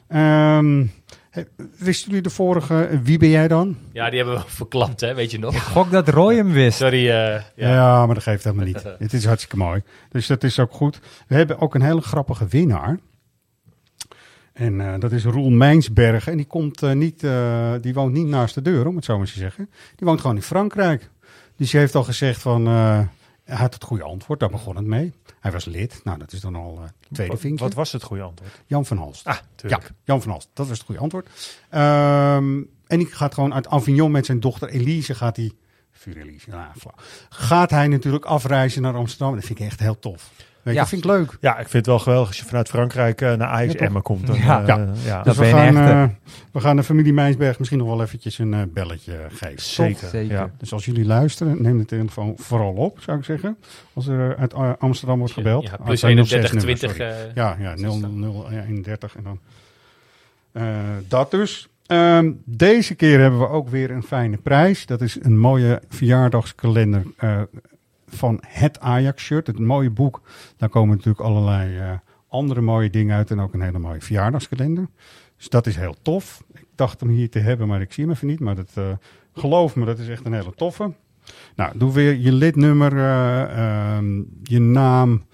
Ehm, 0.09 0.87
he- 1.30 1.43
wisten 1.78 2.07
jullie 2.09 2.22
de 2.22 2.30
vorige, 2.30 2.84
eh, 2.84 2.99
wie 3.03 3.18
ben 3.18 3.28
jij 3.28 3.49
dan? 3.49 3.76
Ja, 3.93 4.11
die 4.11 4.18
hebben 4.18 4.37
we 4.39 4.43
verklapt, 4.62 5.01
hè, 5.01 5.14
weet 5.14 5.30
je 5.30 5.39
nog? 5.39 5.72
Gok 5.72 5.91
dat 5.91 6.09
Roy 6.09 6.34
hem 6.34 6.53
wist. 6.53 6.78
Sorry, 6.78 7.09
eh, 7.09 7.12
Ja, 7.14 7.43
ja. 7.55 8.07
maar 8.07 8.14
dat 8.14 8.22
geeft 8.24 8.45
helemaal 8.45 8.66
niet. 8.66 8.82
Het 8.99 9.12
is 9.12 9.24
hartstikke 9.24 9.57
mooi. 9.57 9.82
Dus 10.11 10.26
dat 10.26 10.45
is 10.45 10.59
ook 10.59 10.72
goed. 10.72 11.01
We 11.28 11.34
hebben 11.34 11.61
ook 11.61 11.74
een 11.74 11.82
hele 11.82 12.01
grappige 12.01 12.47
winnaar. 12.47 12.99
En 14.57 14.80
eh, 14.80 15.00
dat 15.00 15.12
is 15.12 15.24
Roel 15.24 15.50
Mijnsbergen. 15.50 16.32
En 16.32 16.36
die, 16.36 16.46
komt, 16.46 16.82
eh, 16.82 16.92
niet, 16.92 17.22
eh, 17.22 17.72
die 17.80 17.94
woont 17.94 18.12
niet 18.12 18.26
naast 18.26 18.54
de 18.54 18.62
deur, 18.62 18.86
om 18.86 18.96
het 18.96 19.04
zo 19.04 19.18
maar 19.18 19.26
te 19.26 19.32
zeggen. 19.32 19.70
Die 19.96 20.07
woont 20.07 20.20
gewoon 20.20 20.36
in 20.36 20.42
Frankrijk. 20.42 21.11
Dus 21.57 21.70
die 21.70 21.80
heeft 21.80 21.94
al 21.94 22.04
gezegd 22.04 22.40
van... 22.40 22.66
hij 22.66 23.57
had 23.57 23.74
het 23.74 23.84
goede 23.84 24.02
antwoord, 24.02 24.40
daar 24.40 24.50
begon 24.50 24.76
het 24.76 24.84
mee. 24.84 25.12
Hij 25.40 25.52
was 25.52 25.64
lid. 25.64 26.00
Nou, 26.04 26.18
dat 26.18 26.32
is 26.32 26.40
dan 26.40 26.54
al 26.54 26.78
eh 26.82 26.88
tweede 27.12 27.32
Wat, 27.32 27.40
vinkje. 27.40 27.64
wat 27.64 27.74
was 27.74 27.92
het 27.92 28.02
goede 28.02 28.22
antwoord? 28.22 28.62
Jan 28.66 28.86
van 28.86 28.96
Halst. 28.96 29.26
Ah, 29.26 29.34
ja, 29.34 29.40
tuurlijk. 29.54 29.90
Jan 30.04 30.22
van 30.22 30.30
Halst. 30.30 30.48
Dat 30.52 30.68
was 30.68 30.76
het 30.76 30.86
goede 30.86 31.00
antwoord. 31.00 31.28
Ehm, 31.70 32.62
en 32.86 32.98
die 32.98 33.07
gaat 33.07 33.34
gewoon 33.34 33.54
uit 33.54 33.68
Avignon 33.68 34.11
met 34.11 34.26
zijn 34.26 34.40
dochter 34.40 34.68
Elise 34.68 35.14
gaat 35.14 35.36
hij... 35.36 35.52
Vuur 35.92 36.16
Elise, 36.16 36.50
nou. 36.50 36.64
Gaat 37.28 37.70
hij 37.70 37.88
natuurlijk 37.88 38.24
afreizen 38.24 38.82
naar 38.82 38.94
Amsterdam. 38.94 39.34
Dat 39.34 39.44
vind 39.44 39.59
ik 39.59 39.66
echt 39.66 39.80
heel 39.80 39.98
tof. 39.98 40.30
Weet 40.67 40.75
Ja. 40.75 40.81
dat 40.81 40.89
vind 40.91 41.05
ik 41.05 41.11
leuk. 41.11 41.37
Ja, 41.41 41.51
ik 41.53 41.69
vind 41.69 41.73
het 41.73 41.87
wel 41.87 41.99
geweldig 41.99 42.29
als 42.29 42.39
je 42.39 42.45
vanuit 42.45 42.69
Frankrijk 42.69 43.21
eh, 43.21 43.33
naar 43.35 43.49
Ajax? 43.49 43.75
Emmen 43.75 44.03
komt. 44.03 44.27
Dan, 44.27 44.37
Ja. 44.37 44.61
eh, 44.61 44.67
Ja. 44.67 44.87
ja. 45.05 45.17
Dat 45.23 45.25
Dus 45.25 45.37
we 45.37 45.45
gaan, 45.57 45.77
eh, 45.77 46.05
we 46.53 46.61
gaan 46.61 46.77
de 46.77 46.83
familie 46.83 47.12
Mijnsberg 47.12 47.59
misschien 47.59 47.79
nog 47.81 47.89
wel 47.89 48.03
eventjes 48.03 48.39
een 48.39 48.71
belletje 48.73 49.17
geven. 49.29 49.62
Zeker. 49.62 50.23
Ja. 50.25 50.51
Dus 50.59 50.73
als 50.73 50.85
jullie 50.85 51.05
luisteren, 51.07 51.62
neem 51.62 51.79
de 51.79 51.85
telefoon 51.85 52.35
vooral 52.37 52.73
op, 52.73 52.99
zou 53.01 53.19
ik 53.19 53.25
zeggen. 53.25 53.57
Als 53.93 54.07
er 54.07 54.37
uit 54.37 54.55
Amsterdam 54.79 55.19
wordt 55.19 55.33
gebeld. 55.33 55.62
Ja, 55.62 55.71
Ah, 55.71 55.77
plus 55.77 55.89
het 55.91 55.99
zijn 55.99 56.17
nog 56.17 56.31
31, 56.31 56.51
zes 56.51 56.64
nummers, 56.64 56.81
20. 56.81 57.07
sorry. 57.07 57.29
eh, 57.29 57.35
Ja, 57.35 57.57
ja 57.61 57.75
00031 57.75 59.17
en 59.17 59.23
dan 59.23 59.39
eh, 60.53 60.64
dat 61.09 61.31
dus. 61.31 61.69
Ehm, 61.87 62.31
deze 62.45 62.95
keer 62.95 63.21
hebben 63.21 63.41
we 63.41 63.49
ook 63.49 63.69
weer 63.69 63.91
een 63.91 64.03
fijne 64.03 64.37
prijs. 64.37 64.87
Dat 64.87 65.01
is 65.01 65.19
een 65.23 65.39
mooie 65.39 65.83
verjaardagskalender 65.89 67.03
eh, 67.17 67.41
van 68.07 68.40
het 68.46 68.80
Ajax-shirt. 68.80 69.46
Het 69.46 69.59
mooie 69.59 69.90
boek. 69.90 70.20
Daar 70.57 70.68
komen 70.68 70.96
natuurlijk 70.96 71.24
allerlei 71.24 71.78
eh, 71.78 71.92
andere 72.28 72.61
mooie 72.61 72.90
dingen 72.90 73.16
uit. 73.16 73.30
En 73.30 73.40
ook 73.40 73.54
een 73.54 73.61
hele 73.61 73.78
mooie 73.78 74.00
verjaardagskalender. 74.00 74.88
Dus 75.36 75.48
dat 75.48 75.66
is 75.66 75.76
heel 75.76 75.94
tof. 76.02 76.44
Ik 76.52 76.66
dacht 76.74 77.00
hem 77.00 77.09
hier 77.09 77.30
te 77.30 77.38
hebben, 77.38 77.68
maar 77.68 77.80
ik 77.80 77.92
zie 77.92 78.04
hem 78.04 78.12
even 78.12 78.26
niet. 78.26 78.40
Maar 78.40 78.54
dat, 78.54 78.70
eh, 78.74 78.84
geloof 79.32 79.76
me, 79.76 79.84
dat 79.84 79.98
is 79.98 80.09
echt 80.09 80.26
een 80.26 80.32
hele 80.32 80.54
toffe. 80.54 80.92
Nou, 81.57 81.78
doe 81.78 81.92
weer 81.92 82.14
je 82.14 82.32
lidnummer, 82.32 82.96
eh, 82.96 83.96
ehm, 83.96 84.22
je 84.42 84.61
naam, 84.61 85.24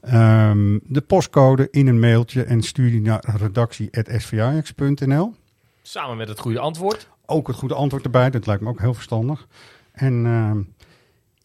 ehm, 0.00 0.78
de 0.82 1.00
postcode 1.00 1.68
in 1.70 1.86
een 1.86 2.00
mailtje 2.00 2.42
en 2.42 2.62
stuur 2.62 2.90
die 2.90 3.00
naar 3.00 3.24
redactie.svajax.nl. 3.36 5.34
Samen 5.82 6.16
met 6.16 6.28
het 6.28 6.38
goede 6.38 6.58
antwoord. 6.58 7.08
Ook 7.26 7.46
het 7.46 7.56
goede 7.56 7.74
antwoord 7.74 8.04
erbij, 8.04 8.30
dat 8.30 8.46
lijkt 8.46 8.62
me 8.62 8.68
ook 8.68 8.80
heel 8.80 8.94
verstandig. 8.94 9.46
En 9.92 10.26
ehm, 10.26 10.60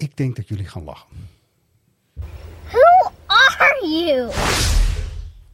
ik 0.03 0.17
denk 0.17 0.35
dat 0.35 0.47
jullie 0.47 0.67
gaan 0.67 0.83
lachen. 0.83 1.07
Who 2.67 3.11
are 3.25 3.87
you? 3.87 4.31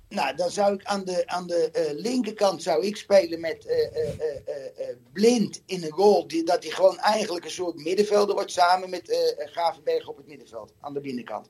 Nou, 0.09 0.35
dan 0.35 0.49
zou 0.49 0.73
ik 0.73 0.83
aan 0.83 1.03
de, 1.05 1.23
aan 1.27 1.47
de 1.47 1.69
eh, 1.71 1.99
linkerkant 2.01 2.63
zou 2.63 2.85
ik 2.85 2.97
spelen 2.97 3.39
met 3.39 3.65
eh, 3.65 3.77
eh, 3.77 4.09
eh, 4.09 4.35
eh, 4.45 4.89
eh, 4.89 4.95
Blind 5.13 5.61
in 5.65 5.83
een 5.83 5.91
goal. 5.91 6.27
Die, 6.27 6.43
dat 6.43 6.63
hij 6.63 6.71
gewoon 6.71 6.97
eigenlijk 6.97 7.45
een 7.45 7.51
soort 7.51 7.75
middenvelder 7.83 8.35
wordt 8.35 8.51
samen 8.51 8.89
met 8.89 9.33
Gravenberg 9.37 10.07
op 10.07 10.17
het 10.17 10.27
middenveld. 10.27 10.73
Aan 10.79 10.93
de 10.93 11.01
binnenkant. 11.01 11.49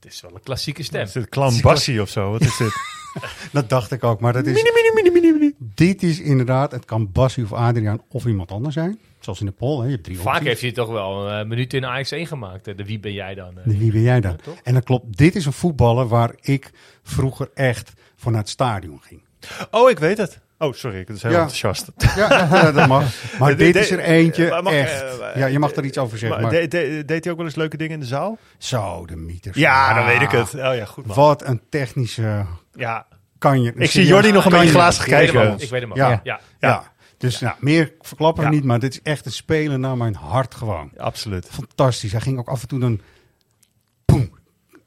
Het 0.00 0.12
is 0.12 0.20
wel 0.20 0.34
een 0.34 0.42
klassieke 0.42 0.82
stem. 0.82 1.02
Is 1.02 1.12
dit 1.12 1.28
Clan 1.28 1.60
Bassie 1.60 2.00
of 2.00 2.08
zo? 2.08 2.30
Wat 2.30 2.40
is 2.40 2.56
dit? 2.56 2.72
Dat 3.52 3.68
dacht 3.68 3.92
ik 3.92 4.04
ook, 4.04 4.20
maar 4.20 4.32
dat 4.32 4.46
is... 4.46 4.62
Dit 5.58 6.02
is 6.02 6.20
inderdaad, 6.20 6.72
het 6.72 6.84
kan 6.84 7.12
Bassie 7.12 7.44
of 7.44 7.52
Adriaan 7.52 8.00
of 8.08 8.26
iemand 8.26 8.50
anders 8.52 8.74
zijn. 8.74 8.98
Zoals 9.20 9.40
in 9.40 9.46
de 9.46 9.52
poll, 9.52 9.78
hè. 9.78 9.84
je 9.84 9.90
hebt 9.90 10.04
drie 10.04 10.18
Vaak 10.18 10.26
opties. 10.34 10.48
heeft 10.48 10.60
hij 10.60 10.72
toch 10.72 10.88
wel 10.88 11.28
een 11.28 11.40
uh, 11.42 11.48
minuut 11.48 11.74
in 11.74 11.86
Ajax 11.86 12.10
1 12.10 12.26
gemaakt. 12.26 12.66
hè. 12.66 12.74
De 12.74 12.84
wie 12.84 12.98
ben 13.00 13.12
jij 13.12 13.34
dan? 13.34 13.48
eh? 13.58 13.64
De 13.64 13.78
Wie 13.78 13.92
ben 13.92 14.00
jij 14.00 14.20
dan? 14.20 14.36
Ja? 14.44 14.52
En 14.62 14.74
dat 14.74 14.84
klopt, 14.84 15.16
dit 15.16 15.36
is 15.36 15.46
een 15.46 15.52
voetballer 15.52 16.08
waar 16.08 16.30
ik 16.40 16.70
vroeger 17.02 17.50
echt 17.54 17.92
van 18.16 18.32
naar 18.32 18.40
het 18.40 18.50
stadion 18.50 19.00
ging. 19.02 19.22
Oh, 19.70 19.90
ik 19.90 19.98
weet 19.98 20.18
het. 20.18 20.38
Oh, 20.58 20.72
sorry, 20.72 20.98
ik 20.98 21.06
ben 21.06 21.16
heel 21.20 21.30
Ja. 21.30 21.36
enthousiast. 21.36 21.86
Ja, 22.16 22.28
ja, 22.52 22.72
dat 22.72 22.86
mag. 22.88 23.04
Maar 23.38 23.50
De- 23.56 23.56
dit 23.56 23.72
de- 23.72 23.78
is 23.80 23.90
er 23.90 23.98
eentje 23.98 24.60
mag- 24.62 24.72
echt. 24.72 25.02
eh, 25.20 25.36
Ja, 25.36 25.46
je 25.46 25.58
mag 25.58 25.74
er 25.74 25.84
iets 25.84 25.98
over 25.98 26.18
zeggen. 26.18 26.42
Maar 26.42 26.52
Maar, 26.52 26.60
de- 26.60 26.68
de- 26.68 27.02
deed 27.06 27.22
hij 27.24 27.32
ook 27.32 27.38
wel 27.38 27.46
eens 27.46 27.56
leuke 27.56 27.76
dingen 27.76 27.92
in 27.94 28.00
de 28.00 28.06
zaal? 28.06 28.38
Zo, 28.58 29.06
de 29.06 29.16
mythes. 29.16 29.56
Ja, 29.56 29.94
dan 29.94 30.06
weet 30.06 30.20
ik 30.20 30.30
het. 30.30 30.54
Oh 30.54 30.74
ja, 30.76 30.84
goed 30.84 31.06
man. 31.06 31.16
Wat 31.16 31.46
een 31.46 31.60
technische 31.68 32.44
Ja, 32.78 33.06
kan 33.38 33.62
je. 33.62 33.72
Ik 33.76 33.90
zie 33.90 34.06
Jordi 34.06 34.32
nog 34.32 34.44
een 34.44 34.50
beetje 34.50 34.68
glazig 34.70 35.04
hem 35.06 35.14
kijken. 35.14 35.58
Ik 35.58 35.70
weet 35.70 35.80
hem 35.80 35.90
al. 35.90 35.96
Ja. 35.96 36.08
Ja. 36.10 36.20
Ja. 36.22 36.40
Ja. 36.60 36.92
Dus 37.18 37.40
Nou, 37.40 37.56
meer 37.60 37.92
verklappen 38.00 38.44
we 38.44 38.48
Ja. 38.50 38.54
niet, 38.56 38.64
maar 38.64 38.78
dit 38.78 38.92
is 38.92 39.02
echt 39.02 39.26
een 39.26 39.32
spelen 39.32 39.80
naar 39.80 39.96
mijn 39.96 40.14
hart 40.14 40.54
gewoon. 40.54 40.90
absoluut. 40.96 41.46
Fantastisch. 41.50 42.12
Hij 42.12 42.20
ging 42.20 42.38
ook 42.38 42.48
af 42.48 42.62
en 42.62 42.68
toe 42.68 42.78
dan 42.80 43.00
boem, 44.04 44.30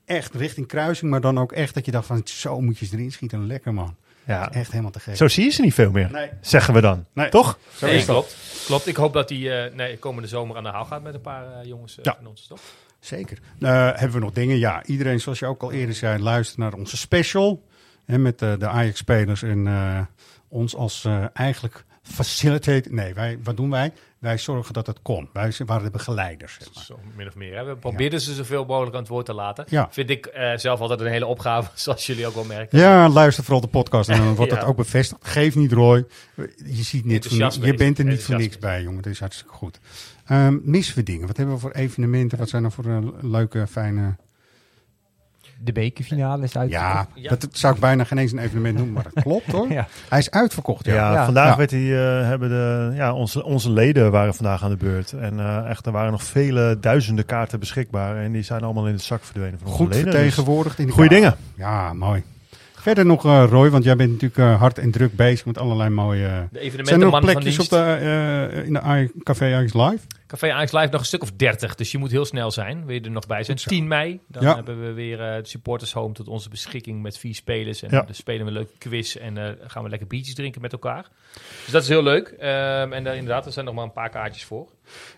echt 0.05 0.33
richting 0.35 0.67
kruising, 0.67 1.11
maar 1.11 1.21
dan 1.21 1.39
ook 1.39 1.51
echt 1.51 1.73
dat 1.73 1.85
je 1.85 1.91
dacht 1.91 2.05
van 2.05 2.21
zo 2.25 2.61
moet 2.61 2.77
je 2.79 2.85
ze 2.85 2.95
erin 2.95 3.11
schieten. 3.11 3.47
Lekker 3.47 3.73
man. 3.73 3.95
Ja. 4.25 4.51
Echt 4.51 4.71
helemaal 4.71 4.91
te 4.91 4.99
gek. 4.99 5.15
Zo 5.15 5.27
zie 5.27 5.43
je 5.43 5.49
ze 5.49 5.61
niet 5.61 5.73
veel 5.73 5.91
meer, 5.91 6.09
Nee. 6.11 6.29
zeggen 6.41 6.73
we 6.73 6.81
dan. 6.81 7.05
Nee. 7.13 7.29
Toch? 7.29 7.57
Nee, 7.81 8.05
klopt. 8.05 8.35
klopt. 8.65 8.87
Ik 8.87 8.95
hoop 8.95 9.13
dat 9.13 9.29
hij 9.29 9.65
eh, 9.65 9.73
nee, 9.75 9.97
komende 9.97 10.27
zomer 10.27 10.57
aan 10.57 10.63
de 10.63 10.69
haal 10.69 10.85
gaat 10.85 11.03
met 11.03 11.13
een 11.13 11.21
paar 11.21 11.51
eh, 11.59 11.65
jongens 11.67 11.97
eh, 11.97 12.03
Ja. 12.03 12.15
van 12.17 12.27
ons, 12.27 12.47
toch? 12.47 12.59
Zeker. 12.99 13.37
Eh, 13.59 13.69
hebben 13.71 14.11
we 14.11 14.19
nog 14.19 14.31
dingen? 14.31 14.57
Ja, 14.57 14.83
iedereen, 14.85 15.19
zoals 15.19 15.39
je 15.39 15.45
ook 15.45 15.61
al 15.61 15.71
eerder 15.71 15.95
zei, 15.95 16.19
luistert 16.23 16.57
naar 16.59 16.73
onze 16.73 16.97
special. 16.97 17.63
Hè, 18.05 18.17
met 18.17 18.41
eh, 18.41 18.53
de 18.59 18.67
Ajax-spelers 18.67 19.43
en 19.43 19.67
eh, 19.67 19.99
ons 20.47 20.75
als 20.75 21.05
eh, 21.05 21.25
eigenlijk 21.33 21.85
facilitate. 22.03 22.93
Nee, 22.93 23.13
wij, 23.13 23.39
wat 23.43 23.57
doen 23.57 23.69
wij? 23.69 23.93
Wij 24.19 24.37
zorgen 24.37 24.73
dat 24.73 24.87
het 24.87 25.01
kon. 25.01 25.29
Wij 25.33 25.53
waren 25.65 25.83
de 25.83 25.91
begeleiders. 25.91 26.57
Zeg 26.59 26.73
maar. 26.73 26.83
Zo, 26.83 26.99
min 27.15 27.27
of 27.27 27.35
meer. 27.35 27.55
Hè? 27.55 27.63
We 27.63 27.75
probeerden 27.75 28.21
ze 28.21 28.33
zoveel 28.33 28.65
mogelijk 28.65 28.93
aan 28.95 29.01
het 29.01 29.09
woord 29.09 29.25
te 29.25 29.33
laten. 29.33 29.65
Ja. 29.69 29.87
Vind 29.91 30.09
ik 30.09 30.25
eh, 30.25 30.57
zelf 30.57 30.79
altijd 30.79 30.99
een 30.99 31.07
hele 31.07 31.25
opgave, 31.25 31.69
zoals 31.83 32.05
jullie 32.05 32.27
ook 32.27 32.33
wel 32.33 32.43
merken. 32.43 32.79
Ja, 32.79 33.09
luister 33.09 33.43
vooral 33.43 33.61
de 33.61 33.67
podcast 33.67 34.09
en 34.09 34.17
dan 34.17 34.35
wordt 34.35 34.51
Ja. 34.51 34.57
dat 34.59 34.67
ook 34.67 34.75
bevestigd. 34.75 35.27
Geef 35.27 35.55
niet, 35.55 35.71
Roy. 35.71 36.05
Je, 36.65 36.83
ziet 36.83 37.05
niet 37.05 37.23
je 37.61 37.73
bent 37.73 37.99
er 37.99 38.05
niet 38.05 38.23
voor 38.23 38.35
niks 38.35 38.57
bij, 38.57 38.81
jongen. 38.83 39.01
Dat 39.01 39.11
is 39.11 39.19
hartstikke 39.19 39.53
goed. 39.53 39.79
Ehm 40.25 40.57
missen 40.63 40.95
we 40.95 41.03
dingen? 41.03 41.27
Wat 41.27 41.37
hebben 41.37 41.55
we 41.55 41.61
voor 41.61 41.71
evenementen? 41.71 42.37
Wat 42.37 42.49
zijn 42.49 42.63
er 42.63 42.71
voor 42.71 43.13
leuke, 43.21 43.67
fijne... 43.67 44.15
De 45.63 45.71
bekerfinale 45.71 46.43
is 46.43 46.57
uit. 46.57 46.69
Ja, 46.69 47.07
dat 47.27 47.47
zou 47.51 47.73
ik 47.73 47.79
bijna 47.79 48.03
geen 48.03 48.17
eens 48.17 48.31
een 48.31 48.37
evenement 48.39 48.75
noemen, 48.75 48.93
maar 48.93 49.03
dat 49.13 49.23
klopt 49.23 49.51
hoor. 49.51 49.71
Ja. 49.81 49.87
Hij 50.09 50.19
is 50.19 50.31
uitverkocht, 50.31 50.85
ja. 50.85 50.93
Ja, 50.93 51.13
Ja. 51.13 51.25
vandaag 51.25 51.49
Ja. 51.49 51.57
werd 51.57 51.71
hij, 51.71 52.19
eh, 52.19 52.27
hebben 52.27 52.49
de, 52.49 52.91
ja, 52.95 53.13
onze, 53.13 53.43
onze 53.43 53.71
leden 53.71 54.11
waren 54.11 54.33
vandaag 54.33 54.63
aan 54.63 54.69
de 54.69 54.75
beurt. 54.77 55.11
En 55.11 55.39
eh, 55.39 55.69
echt, 55.69 55.85
er 55.85 55.91
waren 55.91 56.11
nog 56.11 56.23
vele 56.23 56.77
duizenden 56.79 57.25
kaarten 57.25 57.59
beschikbaar. 57.59 58.17
En 58.17 58.31
die 58.31 58.43
zijn 58.43 58.61
allemaal 58.63 58.87
in 58.87 58.95
de 58.95 59.01
zak 59.01 59.23
verdwenen 59.23 59.59
van 59.59 59.67
onze 59.67 59.83
Goed 59.83 59.93
leden. 59.93 60.11
vertegenwoordigd 60.11 60.79
in 60.79 60.85
de 60.85 60.91
Goeie 60.91 61.09
kamer. 61.09 61.23
dingen. 61.29 61.37
Ja, 61.55 61.93
mooi. 61.93 62.23
Verder 62.81 63.05
nog, 63.05 63.25
eh, 63.25 63.45
Roy, 63.49 63.69
want 63.69 63.83
jij 63.83 63.95
bent 63.95 64.09
natuurlijk 64.11 64.39
eh, 64.39 64.59
hard 64.59 64.77
en 64.77 64.91
druk 64.91 65.15
bezig 65.15 65.45
met 65.45 65.57
allerlei 65.57 65.89
mooie... 65.89 66.47
De 66.51 66.59
evenementenman 66.59 66.85
Zijn 66.87 67.01
er 67.01 67.07
nog 67.07 67.21
plekjes 67.21 67.59
op 67.59 67.69
de, 67.69 67.77
eh, 67.77 68.65
in 68.65 68.73
de 68.73 69.11
Café 69.23 69.45
Ajax 69.45 69.73
Live? 69.73 70.07
Café 70.31 70.51
Ajax 70.51 70.71
Live 70.71 70.87
nog 70.91 70.99
een 70.99 71.05
stuk 71.05 71.21
of 71.21 71.31
30, 71.31 71.75
dus 71.75 71.91
je 71.91 71.97
moet 71.97 72.11
heel 72.11 72.25
snel 72.25 72.51
zijn. 72.51 72.85
Wil 72.85 72.95
je 72.95 73.01
er 73.01 73.11
nog 73.11 73.25
bij 73.27 73.43
zijn? 73.43 73.57
Goed 73.57 73.65
zo. 73.65 73.69
10 73.69 73.87
mei, 73.87 74.19
dan 74.27 74.43
Ja. 74.43 74.55
hebben 74.55 74.81
we 74.85 74.91
weer 74.93 75.21
eh, 75.21 75.41
de 75.41 75.47
supporters 75.47 75.93
home 75.93 76.13
tot 76.13 76.27
onze 76.27 76.49
beschikking 76.49 77.01
met 77.01 77.17
vier 77.17 77.35
spelers. 77.35 77.81
En 77.83 77.89
Ja. 77.91 78.01
dan 78.01 78.15
spelen 78.15 78.41
we 78.41 78.47
een 78.47 78.57
leuke 78.57 78.77
quiz 78.77 79.15
en 79.15 79.37
eh, 79.37 79.49
gaan 79.67 79.83
we 79.83 79.89
lekker 79.89 80.07
biertjes 80.07 80.35
drinken 80.35 80.61
met 80.61 80.71
elkaar. 80.71 81.05
Dus 81.63 81.71
dat 81.71 81.81
is 81.81 81.87
heel 81.87 82.03
leuk. 82.03 82.27
Ehm, 82.27 82.93
en 82.93 83.03
daar 83.03 83.15
inderdaad, 83.15 83.45
er 83.45 83.51
zijn 83.51 83.65
nog 83.65 83.75
maar 83.75 83.83
een 83.83 83.91
paar 83.91 84.09
kaartjes 84.09 84.43
voor. 84.43 84.67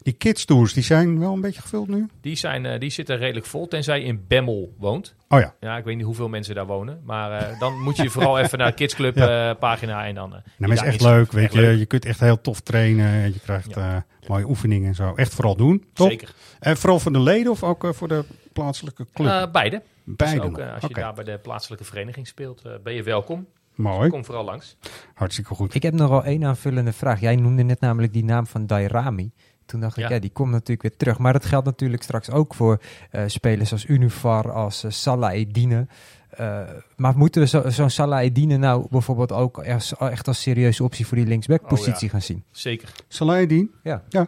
Die 0.02 0.14
kids 0.14 0.46
tours, 0.46 0.74
die 0.74 0.84
zijn 0.84 1.20
wel 1.20 1.34
een 1.34 1.42
beetje 1.42 1.62
gevuld 1.62 1.88
nu? 1.88 2.08
Die, 2.22 2.36
zijn, 2.36 2.66
eh, 2.66 2.80
die 2.80 2.90
zitten 2.90 3.18
redelijk 3.18 3.46
vol, 3.46 3.68
tenzij 3.68 4.00
je 4.00 4.06
in 4.06 4.26
Bemmel 4.28 4.74
woont. 4.78 5.16
Oh 5.30 5.40
ja. 5.40 5.54
Ja, 5.60 5.78
ik 5.78 5.84
weet 5.84 5.96
niet 5.96 6.06
hoeveel 6.06 6.30
mensen 6.30 6.56
daar 6.56 6.66
wonen. 6.66 7.02
Maar 7.06 7.32
eh, 7.32 7.60
dan 7.60 7.82
moet 7.82 7.98
je 7.98 8.10
vooral 8.10 8.40
even 8.40 8.58
naar 8.58 8.68
de 8.68 8.74
Kidsclub 8.74 9.16
Ja. 9.24 9.50
eh, 9.50 9.60
pagina 9.60 10.06
en 10.06 10.16
dan... 10.16 10.30
Nou, 10.30 10.44
maar 10.58 10.72
is 10.72 10.82
echt 10.82 11.02
leuk, 11.02 11.32
weet 11.32 11.44
Echt 11.44 11.54
je. 11.54 11.60
leuk. 11.62 11.78
Je 11.78 11.86
kunt 11.86 12.06
echt 12.06 12.20
heel 12.20 12.42
tof 12.42 12.60
trainen. 12.60 13.34
Je 13.34 13.40
krijgt 13.40 13.78
eh, 13.78 13.96
mooie 14.28 14.46
oefeningen 14.48 14.88
en 14.88 14.96
zo. 14.96 15.14
Echt 15.16 15.34
vooral 15.34 15.56
doen, 15.56 15.86
toch? 15.94 16.08
Zeker. 16.10 16.34
En 16.60 16.78
vooral 16.78 17.00
voor 17.00 17.12
de 17.14 17.20
leden 17.20 17.52
of 17.52 17.64
ook 17.64 17.88
voor 17.92 18.08
de 18.08 18.24
plaatselijke 18.54 19.08
club? 19.14 19.28
Eh, 19.28 19.52
beide. 19.52 19.82
Beide 20.04 20.40
Dus 20.40 20.50
ook, 20.50 20.60
als 20.60 20.84
je 20.88 20.94
daar 20.94 21.14
bij 21.14 21.24
de 21.24 21.38
plaatselijke 21.38 21.86
vereniging 21.86 22.28
speelt, 22.28 22.62
ben 22.84 22.94
je 22.94 23.04
welkom. 23.04 23.48
Mooi. 23.76 24.10
Kom 24.10 24.26
vooral 24.26 24.44
langs. 24.44 24.78
Hartstikke 25.14 25.56
goed. 25.56 25.74
Ik 25.76 25.84
heb 25.84 25.94
nog 25.94 26.10
wel 26.10 26.24
één 26.24 26.44
aanvullende 26.46 26.94
vraag. 26.94 27.20
Jij 27.20 27.36
noemde 27.36 27.64
net 27.64 27.80
namelijk 27.80 28.14
die 28.14 28.24
naam 28.24 28.48
van 28.48 28.66
Dairami. 28.68 29.32
Toen 29.66 29.80
dacht 29.80 29.97
ik, 29.97 30.03
Ja. 30.03 30.09
ja, 30.09 30.20
die 30.20 30.30
komt 30.30 30.51
natuurlijk 30.51 30.82
weer 30.82 30.97
terug. 30.97 31.18
Maar 31.18 31.34
dat 31.34 31.45
geldt 31.45 31.66
natuurlijk 31.66 32.03
straks 32.03 32.30
ook 32.32 32.53
voor 32.53 32.82
eh, 33.11 33.24
spelers 33.28 33.72
als 33.72 33.86
Unifar, 33.86 34.51
als 34.51 34.84
eh, 34.84 34.91
Salah 34.91 35.34
Edine. 35.34 35.88
Eh, 36.30 36.59
maar 36.95 37.18
moeten 37.18 37.41
we 37.41 37.47
zo- 37.47 37.70
zo'n 37.70 37.89
Salah 37.89 38.22
Edine 38.24 38.57
nou 38.57 38.88
bijvoorbeeld 38.89 39.32
ook 39.32 39.57
als, 39.68 39.95
echt 39.97 40.28
als 40.28 40.41
serieuze 40.41 40.84
optie 40.84 41.07
voor 41.07 41.18
die 41.18 41.26
linksback-positie 41.26 41.93
Oh, 41.93 42.01
ja. 42.01 42.07
gaan 42.09 42.22
zien? 42.22 42.43
Zeker. 42.51 42.89
Saladin? 43.07 43.72
Ja. 43.84 44.03
ja. 44.09 44.28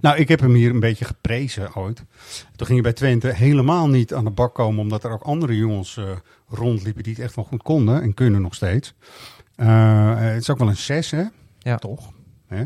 Nou, 0.00 0.16
ik 0.16 0.28
heb 0.28 0.40
hem 0.40 0.54
hier 0.54 0.70
een 0.70 0.80
beetje 0.80 1.04
geprezen 1.04 1.74
ooit. 1.74 1.96
Toen 2.56 2.66
ging 2.66 2.68
hij 2.68 2.80
bij 2.80 2.92
Twente 2.92 3.28
helemaal 3.28 3.88
niet 3.88 4.14
aan 4.14 4.24
de 4.24 4.30
bak 4.30 4.54
komen, 4.54 4.80
omdat 4.80 5.04
er 5.04 5.10
ook 5.10 5.22
andere 5.22 5.56
jongens 5.56 5.96
eh, 5.96 6.04
rondliepen 6.48 7.02
die 7.02 7.12
het 7.14 7.22
echt 7.22 7.34
wel 7.36 7.44
goed 7.44 7.62
konden 7.62 8.02
en 8.02 8.14
kunnen 8.14 8.42
nog 8.42 8.54
steeds. 8.54 8.94
Het 9.56 10.40
is 10.42 10.50
ook 10.50 10.58
wel 10.58 10.68
een 10.68 10.76
6, 10.76 11.10
hè? 11.10 11.22
Ja. 11.58 11.76
Toch? 11.76 12.10
Hè? 12.46 12.64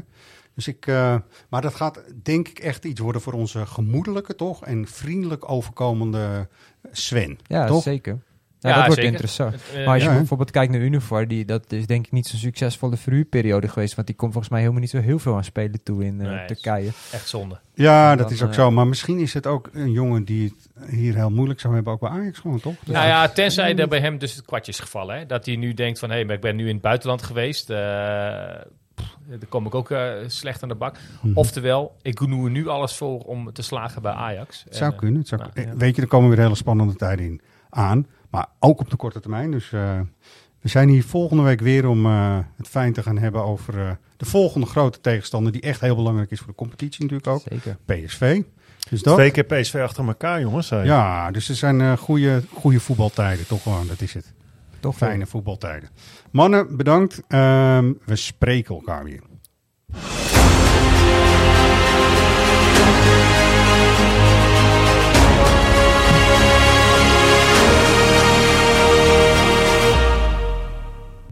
Dus 0.56 0.68
ik, 0.68 0.86
eh, 0.86 1.16
maar 1.48 1.62
dat 1.62 1.74
gaat 1.74 2.02
denk 2.22 2.48
ik 2.48 2.58
echt 2.58 2.84
iets 2.84 3.00
worden 3.00 3.20
voor 3.22 3.32
onze 3.32 3.66
gemoedelijke, 3.66 4.34
toch? 4.34 4.64
En 4.64 4.86
vriendelijk 4.86 5.50
overkomende 5.50 6.48
Sven. 6.92 7.38
Ja, 7.46 7.66
toch? 7.66 7.82
zeker. 7.82 8.18
Ja, 8.60 8.68
Ja, 8.72 8.76
dat 8.76 8.86
wordt 8.86 9.00
zeker. 9.00 9.12
interessant. 9.12 9.54
Eh, 9.54 9.84
maar 9.84 9.94
als 9.94 10.02
je 10.02 10.08
ja, 10.08 10.14
bijvoorbeeld 10.16 10.50
kijkt 10.50 10.72
naar 10.72 10.80
Unifor, 10.80 11.28
die, 11.28 11.44
dat 11.44 11.72
is 11.72 11.86
denk 11.86 12.06
ik 12.06 12.12
niet 12.12 12.26
zo'n 12.26 12.38
succesvolle 12.38 12.96
verhuurperiode 12.96 13.68
geweest. 13.68 13.94
Want 13.94 14.06
die 14.06 14.16
komt 14.16 14.30
volgens 14.32 14.52
mij 14.52 14.60
helemaal 14.60 14.82
niet 14.82 14.90
zo 14.90 15.00
heel 15.00 15.18
veel 15.18 15.34
aan 15.36 15.44
spelen 15.44 15.82
toe 15.82 16.04
in 16.04 16.20
eh, 16.20 16.28
Nee, 16.28 16.46
Turkije. 16.46 16.90
Echt 17.12 17.28
zonde. 17.28 17.58
Ja, 17.74 18.10
En 18.10 18.16
dat 18.16 18.26
dan, 18.26 18.36
is 18.36 18.42
ook 18.42 18.54
zo. 18.54 18.70
Maar 18.70 18.86
misschien 18.86 19.18
is 19.18 19.34
het 19.34 19.46
ook 19.46 19.70
een 19.72 19.90
jongen 19.92 20.24
die 20.24 20.54
het 20.74 20.88
hier 20.90 21.14
heel 21.14 21.30
moeilijk 21.30 21.60
zou 21.60 21.74
hebben, 21.74 21.92
ook 21.92 22.00
bij 22.00 22.10
Ajax 22.10 22.38
gewoon, 22.38 22.60
toch? 22.60 22.74
Dus 22.84 22.94
Nou 22.94 23.06
ja, 23.06 23.28
tenzij 23.28 23.76
er 23.76 23.88
bij 23.88 24.00
hem 24.00 24.18
dus 24.18 24.34
het 24.34 24.44
kwartje 24.44 24.72
is 24.72 24.78
gevallen. 24.78 25.18
Hè? 25.18 25.26
Dat 25.26 25.46
hij 25.46 25.56
nu 25.56 25.74
denkt 25.74 25.98
van, 25.98 26.10
hé, 26.10 26.24
maar 26.24 26.34
ik 26.34 26.40
ben 26.40 26.56
nu 26.56 26.66
in 26.66 26.72
het 26.72 26.82
buitenland 26.82 27.22
geweest. 27.22 27.70
Eh 28.96 29.04
pff, 29.04 29.16
daar 29.28 29.48
kom 29.48 29.66
ik 29.66 29.74
ook 29.74 29.90
eh, 29.90 30.12
slecht 30.26 30.62
aan 30.62 30.68
de 30.68 30.74
bak. 30.74 30.96
Mhm. 31.22 31.36
Oftewel, 31.36 31.96
ik 32.02 32.16
doe 32.16 32.44
er 32.44 32.50
nu 32.50 32.68
alles 32.68 32.96
voor 32.96 33.20
om 33.20 33.52
te 33.52 33.62
slagen 33.62 34.02
bij 34.02 34.12
Ajax. 34.12 34.64
Het 34.64 34.76
zou 34.76 34.92
En, 34.92 34.98
kunnen. 34.98 35.18
Het 35.18 35.28
zou 35.28 35.40
nou, 35.40 35.68
ja. 35.68 35.76
Weet 35.76 35.96
je, 35.96 36.02
er 36.02 36.08
komen 36.08 36.28
weer 36.28 36.38
hele 36.38 36.54
spannende 36.54 36.94
tijden 36.94 37.26
in 37.26 37.40
aan. 37.70 38.06
Maar 38.30 38.46
ook 38.58 38.80
op 38.80 38.90
de 38.90 38.96
korte 38.96 39.20
termijn. 39.20 39.50
Dus 39.50 39.72
eh, 39.72 40.00
we 40.60 40.68
zijn 40.68 40.88
hier 40.88 41.04
volgende 41.04 41.42
week 41.42 41.60
weer 41.60 41.86
om 41.86 42.06
eh, 42.06 42.38
het 42.56 42.68
fijn 42.68 42.92
te 42.92 43.02
gaan 43.02 43.18
hebben 43.18 43.44
over 43.44 43.80
eh, 43.80 43.90
de 44.16 44.24
volgende 44.24 44.66
grote 44.66 45.00
tegenstander. 45.00 45.52
Die 45.52 45.60
echt 45.60 45.80
heel 45.80 45.96
belangrijk 45.96 46.30
is 46.30 46.38
voor 46.38 46.48
de 46.48 46.54
competitie 46.54 47.02
natuurlijk 47.02 47.28
ook. 47.28 47.42
Zeker. 47.48 47.76
PSV. 47.84 48.42
Dus 48.90 49.02
dat. 49.02 49.14
Twee 49.14 49.30
keer 49.30 49.44
PSV 49.44 49.74
achter 49.82 50.06
elkaar, 50.06 50.40
jongens. 50.40 50.66
zei. 50.66 50.86
Ja, 50.86 51.30
dus 51.30 51.48
er 51.48 51.54
zijn 51.54 51.80
eh 51.80 51.92
goede, 51.92 52.42
goede 52.52 52.80
voetbaltijden. 52.80 53.46
Toch 53.46 53.62
gewoon, 53.62 53.86
dat 53.86 54.00
is 54.00 54.14
het. 54.14 54.32
Toch 54.80 54.96
Fijne 54.96 55.26
voetbaltijden. 55.26 55.88
Mannen, 56.32 56.76
bedankt. 56.76 57.22
Ehm, 57.28 57.92
we 58.04 58.16
spreken 58.16 58.74
elkaar 58.74 59.04
weer. 59.04 59.22